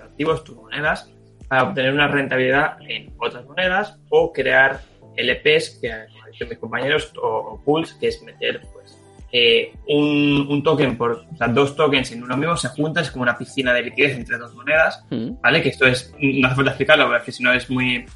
activos, 0.00 0.44
tus 0.44 0.56
monedas, 0.56 1.10
para 1.48 1.64
obtener 1.64 1.92
una 1.92 2.08
rentabilidad 2.08 2.76
en 2.82 3.12
otras 3.18 3.44
monedas 3.46 3.96
o 4.10 4.32
crear 4.32 4.80
LPs, 5.16 5.78
que 5.80 5.92
dicho 6.38 6.48
mis 6.48 6.58
compañeros, 6.58 7.12
o, 7.20 7.60
pools, 7.64 7.94
que 7.94 8.08
es 8.08 8.22
meter 8.22 8.60
pues, 8.72 8.98
eh, 9.32 9.72
un, 9.88 10.62
token 10.62 10.96
por, 10.96 11.24
o 11.32 11.36
sea, 11.36 11.48
dos 11.48 11.76
tokens 11.76 12.12
en 12.12 12.22
uno 12.22 12.36
mismo 12.36 12.56
se 12.56 12.68
juntan, 12.68 13.04
es 13.04 13.10
como 13.10 13.22
una 13.22 13.36
piscina 13.36 13.72
de 13.74 13.82
liquidez 13.82 14.16
entre 14.16 14.38
dos 14.38 14.54
monedas, 14.54 15.04
mm. 15.10 15.40
¿vale? 15.42 15.62
Que 15.62 15.68
esto 15.70 15.86
es, 15.86 16.14
no 16.20 16.46
hace 16.46 16.56
falta 16.56 16.70
explicarlo, 16.70 17.08
porque 17.08 17.32
si 17.32 17.42
no 17.42 17.52
es 17.52 17.68
muy, 17.68 18.06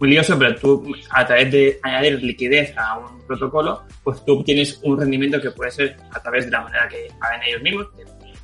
muy 0.00 0.10
lioso, 0.10 0.38
pero 0.38 0.54
tú 0.56 0.94
a 1.10 1.26
través 1.26 1.52
de 1.52 1.78
añadir 1.82 2.22
liquidez 2.22 2.76
a 2.76 2.98
un 2.98 3.26
protocolo, 3.26 3.82
pues 4.02 4.24
tú 4.24 4.40
obtienes 4.40 4.80
un 4.82 4.98
rendimiento 4.98 5.40
que 5.40 5.50
puede 5.50 5.70
ser 5.70 5.96
a 6.10 6.20
través 6.20 6.46
de 6.46 6.50
la 6.50 6.62
manera 6.62 6.88
que 6.88 7.08
hagan 7.20 7.42
ellos 7.46 7.62
mismos, 7.62 7.86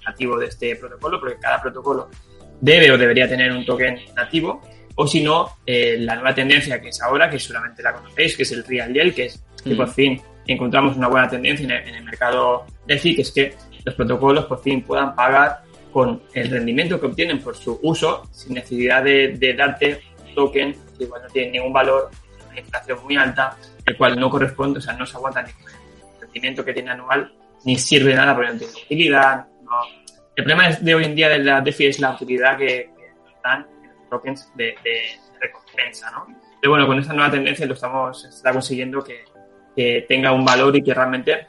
nativo 0.06 0.38
de 0.38 0.46
este 0.46 0.76
protocolo, 0.76 1.20
porque 1.20 1.36
cada 1.40 1.60
protocolo 1.60 2.08
debe 2.60 2.92
o 2.92 2.98
debería 2.98 3.28
tener 3.28 3.52
un 3.52 3.64
token 3.64 3.98
nativo, 4.14 4.60
o 5.02 5.06
si 5.08 5.20
no, 5.20 5.58
eh, 5.66 5.96
la 5.98 6.14
nueva 6.14 6.32
tendencia 6.32 6.80
que 6.80 6.90
es 6.90 7.02
ahora, 7.02 7.28
que 7.28 7.36
seguramente 7.36 7.82
la 7.82 7.92
conocéis, 7.92 8.36
que 8.36 8.44
es 8.44 8.52
el 8.52 8.64
Real 8.64 8.92
Yield, 8.92 9.14
que 9.14 9.26
es 9.26 9.44
que 9.64 9.74
por 9.74 9.88
fin 9.88 10.20
encontramos 10.46 10.96
una 10.96 11.08
buena 11.08 11.28
tendencia 11.28 11.64
en 11.64 11.94
el, 11.94 12.04
mercado 12.04 12.66
DeFi, 12.86 13.16
que 13.16 13.22
es 13.22 13.32
que 13.32 13.54
los 13.84 13.94
protocolos 13.96 14.44
por 14.44 14.62
fin 14.62 14.82
puedan 14.82 15.16
pagar 15.16 15.62
con 15.92 16.22
el 16.34 16.50
rendimiento 16.50 17.00
que 17.00 17.06
obtienen 17.06 17.40
por 17.40 17.56
su 17.56 17.80
uso, 17.82 18.22
sin 18.30 18.54
necesidad 18.54 19.02
de, 19.02 19.36
de 19.36 19.54
darte 19.54 20.02
un 20.24 20.34
token 20.34 20.72
que 20.96 21.04
igual 21.04 21.22
no 21.22 21.28
tiene 21.28 21.50
ningún 21.50 21.72
valor, 21.72 22.10
una 22.48 22.60
inflación 22.60 22.98
muy 23.02 23.16
alta, 23.16 23.56
el 23.84 23.96
cual 23.96 24.20
no 24.20 24.30
corresponde, 24.30 24.78
o 24.78 24.82
sea, 24.82 24.94
no 24.94 25.04
se 25.04 25.16
aguanta 25.16 25.42
ni 25.42 25.50
el 25.50 26.20
rendimiento 26.20 26.64
que 26.64 26.72
tiene 26.72 26.92
anual, 26.92 27.32
ni 27.64 27.76
sirve 27.76 28.10
de 28.10 28.16
nada 28.16 28.36
porque 28.36 28.52
no 28.52 28.58
tiene 28.58 28.72
utilidad. 28.84 29.46
No. 29.64 29.80
El 30.36 30.44
problema 30.44 30.70
de 30.70 30.94
hoy 30.94 31.04
en 31.04 31.16
día 31.16 31.28
de 31.28 31.38
la 31.40 31.60
DeFi 31.60 31.86
es 31.86 31.98
la 31.98 32.12
utilidad 32.12 32.56
que, 32.56 32.88
dan 33.42 33.66
los 34.12 34.20
tokens 34.20 34.52
de, 34.54 34.74
recompensa, 35.40 36.10
¿no? 36.10 36.26
Pero 36.60 36.72
bueno, 36.72 36.86
con 36.86 36.98
esta 36.98 37.12
nueva 37.12 37.30
tendencia 37.30 37.66
lo 37.66 37.74
estamos, 37.74 38.24
está 38.24 38.52
consiguiendo 38.52 39.02
que, 39.02 39.24
que 39.74 40.04
tenga 40.08 40.32
un 40.32 40.44
valor 40.44 40.76
y 40.76 40.82
que 40.82 40.94
realmente 40.94 41.46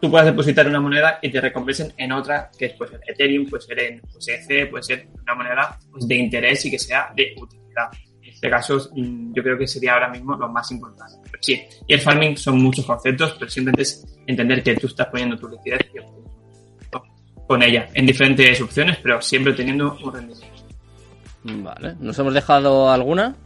tú 0.00 0.10
puedas 0.10 0.26
depositar 0.26 0.66
una 0.66 0.80
moneda 0.80 1.18
y 1.20 1.30
te 1.30 1.40
recompensen 1.40 1.92
en 1.96 2.12
otra, 2.12 2.50
que 2.58 2.70
puede 2.70 2.92
ser 2.92 3.00
Ethereum, 3.06 3.46
puede 3.50 3.62
ser 3.62 3.78
en 3.80 4.00
pues, 4.00 4.28
EC, 4.28 4.70
puede 4.70 4.82
ser 4.82 5.08
una 5.22 5.34
moneda 5.34 5.78
pues, 5.90 6.08
de 6.08 6.14
interés 6.14 6.64
y 6.64 6.70
que 6.70 6.78
sea 6.78 7.12
de 7.14 7.34
utilidad 7.36 7.90
este 8.44 8.50
caso 8.50 8.90
mm, 8.94 9.32
yo 9.32 9.42
creo 9.42 9.56
que 9.56 9.66
sería 9.66 9.94
ahora 9.94 10.08
mismo 10.08 10.36
lo 10.36 10.48
más 10.48 10.70
importante. 10.70 11.28
sí, 11.40 11.62
y 11.86 11.94
el 11.94 12.00
farming 12.00 12.36
son 12.36 12.60
muchos 12.62 12.84
conceptos, 12.84 13.36
pero 13.38 13.50
simplemente 13.50 13.82
es 13.82 14.04
entender 14.26 14.62
que 14.62 14.74
tú 14.76 14.86
estás 14.86 15.06
poniendo 15.06 15.38
tu 15.38 15.48
liquidez 15.48 15.80
con 17.46 17.62
ella 17.62 17.88
en 17.92 18.06
diferentes 18.06 18.60
opciones, 18.60 18.98
pero 19.02 19.20
siempre 19.20 19.52
teniendo 19.52 19.98
un 20.02 20.12
rendimiento. 20.12 20.53
Vale, 21.44 21.94
¿nos 22.00 22.18
hemos 22.18 22.32
dejado 22.32 22.90
alguna? 22.90 23.36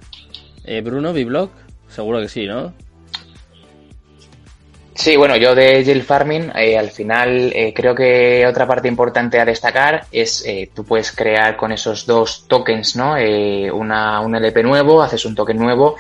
Eh, 0.65 0.81
Bruno, 0.83 1.13
Biblog, 1.13 1.51
seguro 1.89 2.21
que 2.21 2.29
sí, 2.29 2.47
¿no? 2.47 2.73
Sí, 4.99 5.17
bueno, 5.17 5.37
yo 5.37 5.55
de 5.55 5.85
Yield 5.85 6.03
Farming, 6.03 6.51
eh, 6.57 6.77
al 6.77 6.91
final 6.91 7.53
eh, 7.55 7.73
creo 7.73 7.95
que 7.95 8.45
otra 8.45 8.67
parte 8.67 8.89
importante 8.89 9.39
a 9.39 9.45
destacar 9.45 10.07
es 10.11 10.45
eh, 10.45 10.71
tú 10.75 10.85
puedes 10.85 11.13
crear 11.13 11.57
con 11.57 11.71
esos 11.71 12.05
dos 12.05 12.47
tokens, 12.49 12.97
¿no? 12.97 13.17
Eh, 13.17 13.71
una, 13.71 14.21
un 14.21 14.35
LP 14.35 14.65
nuevo, 14.65 15.01
haces 15.01 15.25
un 15.25 15.37
token 15.37 15.57
nuevo 15.57 15.95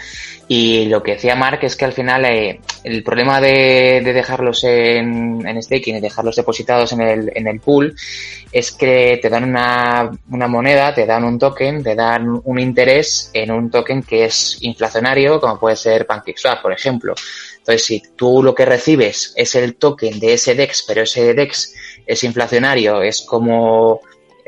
y 0.48 0.86
lo 0.86 1.00
que 1.00 1.12
decía 1.12 1.36
Mark 1.36 1.60
es 1.62 1.76
que 1.76 1.84
al 1.84 1.92
final 1.92 2.24
el 2.24 3.02
problema 3.04 3.40
de, 3.40 4.00
de 4.04 4.12
dejarlos 4.12 4.64
en, 4.64 5.46
en, 5.46 5.62
staking 5.62 5.98
y 5.98 6.00
dejarlos 6.00 6.34
depositados 6.34 6.92
en 6.92 7.00
el, 7.00 7.32
en 7.36 7.46
el 7.46 7.60
pool 7.60 7.94
es 8.50 8.72
que 8.72 9.18
te 9.20 9.28
dan 9.28 9.44
una, 9.44 10.10
una 10.30 10.48
moneda, 10.48 10.94
te 10.94 11.06
dan 11.06 11.24
un 11.24 11.38
token, 11.38 11.82
te 11.82 11.94
dan 11.94 12.40
un 12.44 12.58
interés 12.58 13.30
en 13.34 13.50
un 13.50 13.70
token 13.70 14.02
que 14.02 14.24
es 14.24 14.58
inflacionario, 14.60 15.40
como 15.40 15.58
puede 15.58 15.76
ser 15.76 16.06
PancakeSwap, 16.06 16.62
por 16.62 16.72
ejemplo. 16.72 17.14
Entonces, 17.58 17.84
si 17.84 18.02
tú 18.16 18.42
lo 18.42 18.54
que 18.54 18.64
recibes 18.64 19.34
es 19.36 19.54
el 19.54 19.76
token 19.76 20.18
de 20.18 20.34
ese 20.34 20.54
DEX, 20.54 20.84
pero 20.86 21.02
ese 21.02 21.34
DEX 21.34 21.74
es 22.06 22.24
inflacionario, 22.24 23.02
es 23.02 23.20
como 23.20 24.00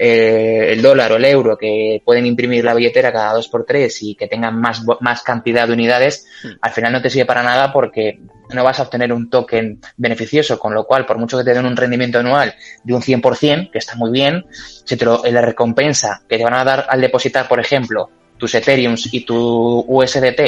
eh, 0.03 0.73
el 0.73 0.81
dólar 0.81 1.13
o 1.13 1.17
el 1.17 1.27
euro 1.27 1.59
que 1.59 2.01
pueden 2.03 2.25
imprimir 2.25 2.65
la 2.65 2.73
billetera 2.73 3.13
cada 3.13 3.35
dos 3.35 3.49
por 3.49 3.67
tres 3.67 4.03
y 4.03 4.15
que 4.15 4.29
tengan 4.29 4.59
más, 4.59 4.83
más 5.01 5.23
cantidad 5.23 5.67
de 5.67 5.75
unidades, 5.75 6.27
hmm. 6.43 6.49
al 6.63 6.73
final 6.73 6.93
no 6.93 7.03
te 7.03 7.11
sirve 7.11 7.27
para 7.27 7.43
nada 7.43 7.71
porque 7.71 8.19
no 8.49 8.65
vas 8.65 8.81
a 8.81 8.85
obtener 8.85 9.13
un 9.13 9.29
token 9.29 9.79
beneficioso, 9.99 10.59
con 10.59 10.73
lo 10.73 10.87
cual, 10.87 11.05
por 11.05 11.19
mucho 11.19 11.37
que 11.37 11.45
te 11.45 11.53
den 11.53 11.67
un 11.67 11.77
rendimiento 11.77 12.19
anual 12.19 12.55
de 12.83 12.95
un 12.95 13.03
100%, 13.03 13.71
que 13.71 13.77
está 13.77 13.95
muy 13.97 14.11
bien, 14.11 14.47
si 14.51 14.97
te 14.97 15.05
lo, 15.05 15.23
la 15.23 15.43
recompensa 15.43 16.23
que 16.27 16.39
te 16.39 16.45
van 16.45 16.55
a 16.55 16.65
dar 16.65 16.87
al 16.89 17.03
depositar, 17.03 17.47
por 17.47 17.61
ejemplo, 17.61 18.09
tus 18.39 18.55
Ethereums 18.55 19.13
y 19.13 19.27
tu 19.27 19.85
USDT 19.87 20.41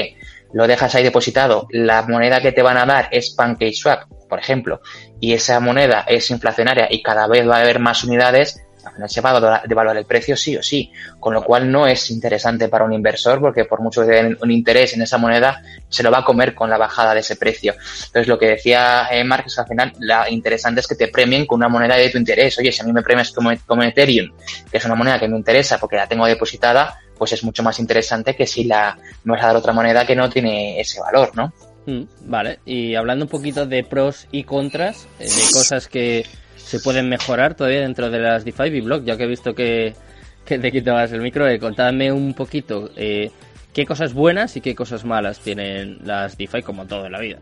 lo 0.54 0.66
dejas 0.66 0.94
ahí 0.94 1.02
depositado, 1.02 1.66
la 1.70 2.00
moneda 2.02 2.40
que 2.40 2.52
te 2.52 2.62
van 2.62 2.78
a 2.78 2.86
dar 2.86 3.08
es 3.10 3.30
PancakeSwap, 3.30 4.04
por 4.30 4.38
ejemplo, 4.38 4.80
y 5.20 5.34
esa 5.34 5.60
moneda 5.60 6.06
es 6.08 6.30
inflacionaria 6.30 6.88
y 6.90 7.02
cada 7.02 7.26
vez 7.26 7.46
va 7.46 7.58
a 7.58 7.60
haber 7.60 7.80
más 7.80 8.02
unidades, 8.02 8.62
al 8.84 8.92
final 8.92 9.10
se 9.10 9.20
va 9.20 9.30
a 9.30 9.62
devaluar 9.66 9.96
el 9.96 10.04
precio 10.04 10.36
sí 10.36 10.56
o 10.56 10.62
sí, 10.62 10.90
con 11.20 11.34
lo 11.34 11.42
cual 11.42 11.70
no 11.70 11.86
es 11.86 12.10
interesante 12.10 12.68
para 12.68 12.84
un 12.84 12.92
inversor 12.92 13.40
porque 13.40 13.64
por 13.64 13.80
mucho 13.80 14.02
que 14.02 14.08
den 14.08 14.38
un 14.40 14.50
interés 14.50 14.94
en 14.94 15.02
esa 15.02 15.18
moneda, 15.18 15.62
se 15.88 16.02
lo 16.02 16.10
va 16.10 16.18
a 16.18 16.24
comer 16.24 16.54
con 16.54 16.70
la 16.70 16.78
bajada 16.78 17.14
de 17.14 17.20
ese 17.20 17.36
precio. 17.36 17.74
Entonces 18.06 18.28
lo 18.28 18.38
que 18.38 18.46
decía 18.46 19.08
eh, 19.10 19.24
que 19.24 19.60
al 19.60 19.66
final 19.66 19.92
la 20.00 20.30
interesante 20.30 20.80
es 20.80 20.86
que 20.86 20.94
te 20.94 21.08
premien 21.08 21.46
con 21.46 21.58
una 21.58 21.68
moneda 21.68 21.96
de 21.96 22.10
tu 22.10 22.18
interés. 22.18 22.58
Oye, 22.58 22.72
si 22.72 22.82
a 22.82 22.84
mí 22.84 22.92
me 22.92 23.02
premias 23.02 23.30
como, 23.32 23.50
como 23.66 23.82
Ethereum, 23.82 24.32
que 24.70 24.78
es 24.78 24.84
una 24.84 24.94
moneda 24.94 25.18
que 25.18 25.28
me 25.28 25.36
interesa 25.36 25.78
porque 25.78 25.96
la 25.96 26.06
tengo 26.06 26.26
depositada, 26.26 26.98
pues 27.16 27.32
es 27.32 27.44
mucho 27.44 27.62
más 27.62 27.78
interesante 27.78 28.34
que 28.34 28.46
si 28.46 28.64
la 28.64 28.98
me 29.24 29.32
vas 29.32 29.42
a 29.42 29.48
dar 29.48 29.56
otra 29.56 29.72
moneda 29.72 30.06
que 30.06 30.16
no 30.16 30.28
tiene 30.28 30.80
ese 30.80 31.00
valor, 31.00 31.30
¿no? 31.36 31.52
Mm, 31.86 32.02
vale, 32.26 32.60
y 32.64 32.94
hablando 32.94 33.24
un 33.24 33.28
poquito 33.28 33.66
de 33.66 33.82
pros 33.82 34.28
y 34.30 34.44
contras, 34.44 35.08
eh, 35.18 35.24
de 35.24 35.52
cosas 35.52 35.88
que 35.88 36.24
se 36.72 36.80
pueden 36.80 37.06
mejorar 37.10 37.54
todavía 37.54 37.82
dentro 37.82 38.08
de 38.08 38.18
las 38.18 38.46
DeFi 38.46 38.80
Blog, 38.80 39.04
ya 39.04 39.18
que 39.18 39.24
he 39.24 39.26
visto 39.26 39.54
que, 39.54 39.94
que 40.42 40.58
te 40.58 40.72
quitabas 40.72 41.12
el 41.12 41.20
micro, 41.20 41.46
eh, 41.46 41.58
contadme 41.58 42.10
un 42.10 42.32
poquito 42.32 42.88
eh, 42.96 43.30
qué 43.74 43.84
cosas 43.84 44.14
buenas 44.14 44.56
y 44.56 44.62
qué 44.62 44.74
cosas 44.74 45.04
malas 45.04 45.38
tienen 45.40 45.98
las 46.02 46.38
DeFi 46.38 46.62
como 46.62 46.86
todo 46.86 47.04
en 47.04 47.12
la 47.12 47.20
vida. 47.20 47.40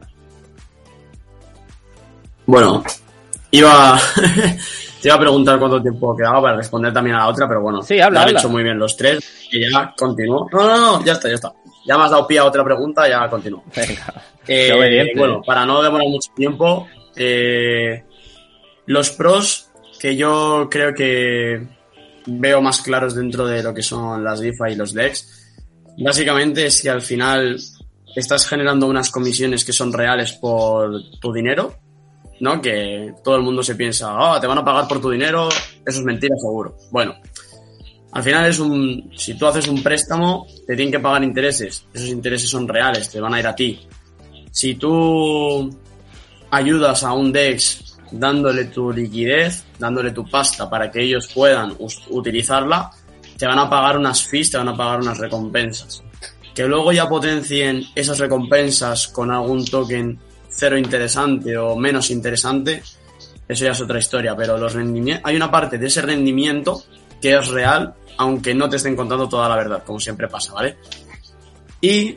Bueno, 2.45 2.83
iba 3.53 4.01
Te 5.01 5.07
iba 5.07 5.15
a 5.15 5.21
preguntar 5.21 5.61
cuánto 5.61 5.81
tiempo 5.81 6.17
quedaba 6.17 6.43
para 6.43 6.57
responder 6.57 6.93
también 6.93 7.15
a 7.15 7.21
la 7.21 7.29
otra, 7.29 7.47
pero 7.47 7.63
bueno, 7.63 7.83
sí, 7.83 8.01
habla, 8.01 8.23
lo 8.23 8.31
han 8.31 8.37
hecho 8.37 8.49
muy 8.49 8.65
bien 8.65 8.81
los 8.81 8.97
tres 8.97 9.21
y 9.53 9.71
ya 9.71 9.95
continúo. 9.97 10.49
No, 10.53 10.67
no, 10.67 10.77
no, 10.77 11.05
ya 11.05 11.13
está, 11.13 11.29
ya 11.29 11.37
está. 11.37 11.53
Ya 11.87 11.97
me 11.97 12.03
has 12.03 12.11
dado 12.11 12.27
pie 12.27 12.41
a 12.41 12.47
otra 12.47 12.65
pregunta, 12.65 13.09
ya 13.09 13.29
continúo. 13.31 13.63
Venga. 13.77 14.13
Eh, 14.49 15.13
bueno, 15.17 15.41
para 15.47 15.65
no 15.65 15.81
demorar 15.81 16.09
mucho 16.09 16.33
tiempo, 16.35 16.89
eh, 17.15 18.03
los 18.91 19.11
pros 19.11 19.71
que 20.01 20.17
yo 20.17 20.67
creo 20.69 20.93
que 20.93 21.65
veo 22.27 22.61
más 22.61 22.81
claros 22.81 23.15
dentro 23.15 23.47
de 23.47 23.63
lo 23.63 23.73
que 23.73 23.85
son 23.85 24.25
las 24.25 24.41
DeFi 24.41 24.73
y 24.73 24.75
los 24.75 24.93
DEX, 24.93 25.55
básicamente 25.99 26.67
es 26.67 26.83
que 26.83 26.91
al 26.91 27.01
final 27.01 27.57
estás 28.17 28.49
generando 28.49 28.89
unas 28.89 29.13
comisiones 29.13 29.65
que 29.65 29.73
son 29.73 29.93
reales 29.93 30.33
por 30.33 30.91
tu 31.21 31.33
dinero 31.33 31.79
¿no? 32.41 32.61
Que 32.61 33.15
todo 33.23 33.37
el 33.37 33.43
mundo 33.43 33.63
se 33.63 33.77
piensa, 33.77 34.09
ah, 34.11 34.41
te 34.41 34.49
van 34.49 34.59
a 34.59 34.65
pagar 34.65 34.89
por 34.89 35.01
tu 35.01 35.11
dinero, 35.11 35.49
eso 35.49 36.01
es 36.01 36.03
mentira 36.03 36.35
seguro. 36.37 36.77
Bueno, 36.91 37.15
al 38.11 38.23
final 38.25 38.49
es 38.49 38.59
un, 38.59 39.13
si 39.15 39.35
tú 39.35 39.47
haces 39.47 39.69
un 39.69 39.83
préstamo, 39.85 40.47
te 40.67 40.75
tienen 40.75 40.91
que 40.91 40.99
pagar 40.99 41.23
intereses. 41.23 41.87
Esos 41.95 42.09
intereses 42.09 42.51
son 42.51 42.67
reales, 42.67 43.09
te 43.09 43.21
van 43.21 43.35
a 43.35 43.39
ir 43.39 43.47
a 43.47 43.55
ti. 43.55 43.87
Si 44.51 44.75
tú 44.75 45.71
ayudas 46.51 47.05
a 47.05 47.13
un 47.13 47.31
DEX 47.31 47.90
dándole 48.11 48.67
tu 48.67 48.93
liquidez, 48.93 49.65
dándole 49.79 50.11
tu 50.11 50.29
pasta 50.29 50.69
para 50.69 50.91
que 50.91 51.03
ellos 51.03 51.29
puedan 51.33 51.77
utilizarla, 52.09 52.91
te 53.37 53.47
van 53.47 53.59
a 53.59 53.71
pagar 53.71 53.99
unas 53.99 54.25
fees, 54.25 54.51
te 54.51 54.59
van 54.59 54.69
a 54.69 54.77
pagar 54.77 55.01
unas 55.01 55.19
recompensas. 55.19 56.03
Que 56.55 56.65
luego 56.65 56.93
ya 56.93 57.09
potencien 57.09 57.85
esas 57.95 58.19
recompensas 58.19 59.09
con 59.09 59.31
algún 59.31 59.65
token 59.65 60.19
cero 60.49 60.77
interesante 60.77 61.57
o 61.57 61.77
menos 61.77 62.11
interesante, 62.11 62.83
eso 63.49 63.65
ya 63.65 63.73
es 63.73 63.81
otra 63.81 63.99
historia, 63.99 64.37
pero 64.37 64.59
los 64.59 64.77
hay 64.77 65.37
una 65.37 65.51
parte 65.51 65.79
de 65.79 65.87
ese 65.87 66.03
rendimiento 66.03 66.85
que 67.21 67.37
es 67.37 67.49
real, 67.49 67.95
aunque 68.17 68.55
no 68.55 68.69
te 68.69 68.77
estén 68.77 68.95
contando 68.95 69.29
toda 69.29 69.49
la 69.49 69.57
verdad, 69.57 69.83
como 69.85 69.99
siempre 69.99 70.29
pasa, 70.29 70.53
¿vale? 70.53 70.77
Y, 71.81 72.17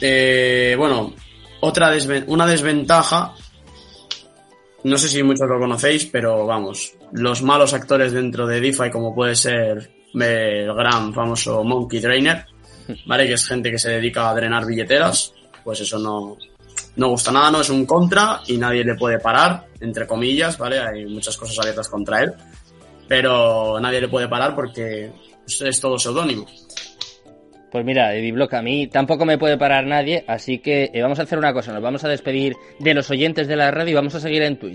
eh, 0.00 0.74
bueno, 0.76 1.14
otra 1.60 1.92
una 2.26 2.46
desventaja, 2.46 3.34
no 4.84 4.98
sé 4.98 5.08
si 5.08 5.22
muchos 5.22 5.48
lo 5.48 5.58
conocéis, 5.58 6.06
pero 6.06 6.46
vamos, 6.46 6.94
los 7.12 7.42
malos 7.42 7.74
actores 7.74 8.12
dentro 8.12 8.46
de 8.46 8.60
DeFi, 8.60 8.90
como 8.90 9.14
puede 9.14 9.34
ser 9.34 9.90
el 10.14 10.74
gran 10.74 11.12
famoso 11.12 11.62
Monkey 11.64 12.00
Trainer, 12.00 12.46
¿vale? 13.06 13.26
Que 13.26 13.34
es 13.34 13.46
gente 13.46 13.70
que 13.70 13.78
se 13.78 13.90
dedica 13.90 14.30
a 14.30 14.34
drenar 14.34 14.64
billeteras, 14.64 15.32
pues 15.64 15.80
eso 15.80 15.98
no, 15.98 16.36
no 16.96 17.08
gusta 17.08 17.32
nada, 17.32 17.50
no 17.50 17.60
es 17.60 17.70
un 17.70 17.84
contra 17.84 18.40
y 18.46 18.56
nadie 18.56 18.84
le 18.84 18.94
puede 18.94 19.18
parar, 19.18 19.66
entre 19.80 20.06
comillas, 20.06 20.56
¿vale? 20.58 20.80
Hay 20.80 21.06
muchas 21.06 21.36
cosas 21.36 21.58
abiertas 21.58 21.88
contra 21.88 22.22
él, 22.22 22.32
pero 23.08 23.78
nadie 23.80 24.00
le 24.00 24.08
puede 24.08 24.28
parar 24.28 24.54
porque 24.54 25.12
es 25.46 25.80
todo 25.80 25.98
seudónimo. 25.98 26.46
Pues 27.76 27.84
mira, 27.84 28.14
Ediblock, 28.14 28.54
a 28.54 28.62
mí 28.62 28.86
tampoco 28.86 29.26
me 29.26 29.36
puede 29.36 29.58
parar 29.58 29.84
nadie, 29.84 30.24
así 30.28 30.60
que 30.60 30.90
eh, 30.94 31.02
vamos 31.02 31.18
a 31.18 31.24
hacer 31.24 31.36
una 31.36 31.52
cosa, 31.52 31.74
nos 31.74 31.82
vamos 31.82 32.02
a 32.04 32.08
despedir 32.08 32.56
de 32.78 32.94
los 32.94 33.10
oyentes 33.10 33.48
de 33.48 33.56
la 33.56 33.70
radio 33.70 33.90
y 33.90 33.94
vamos 33.94 34.14
a 34.14 34.20
seguir 34.20 34.40
en 34.44 34.56
Twitch. 34.56 34.64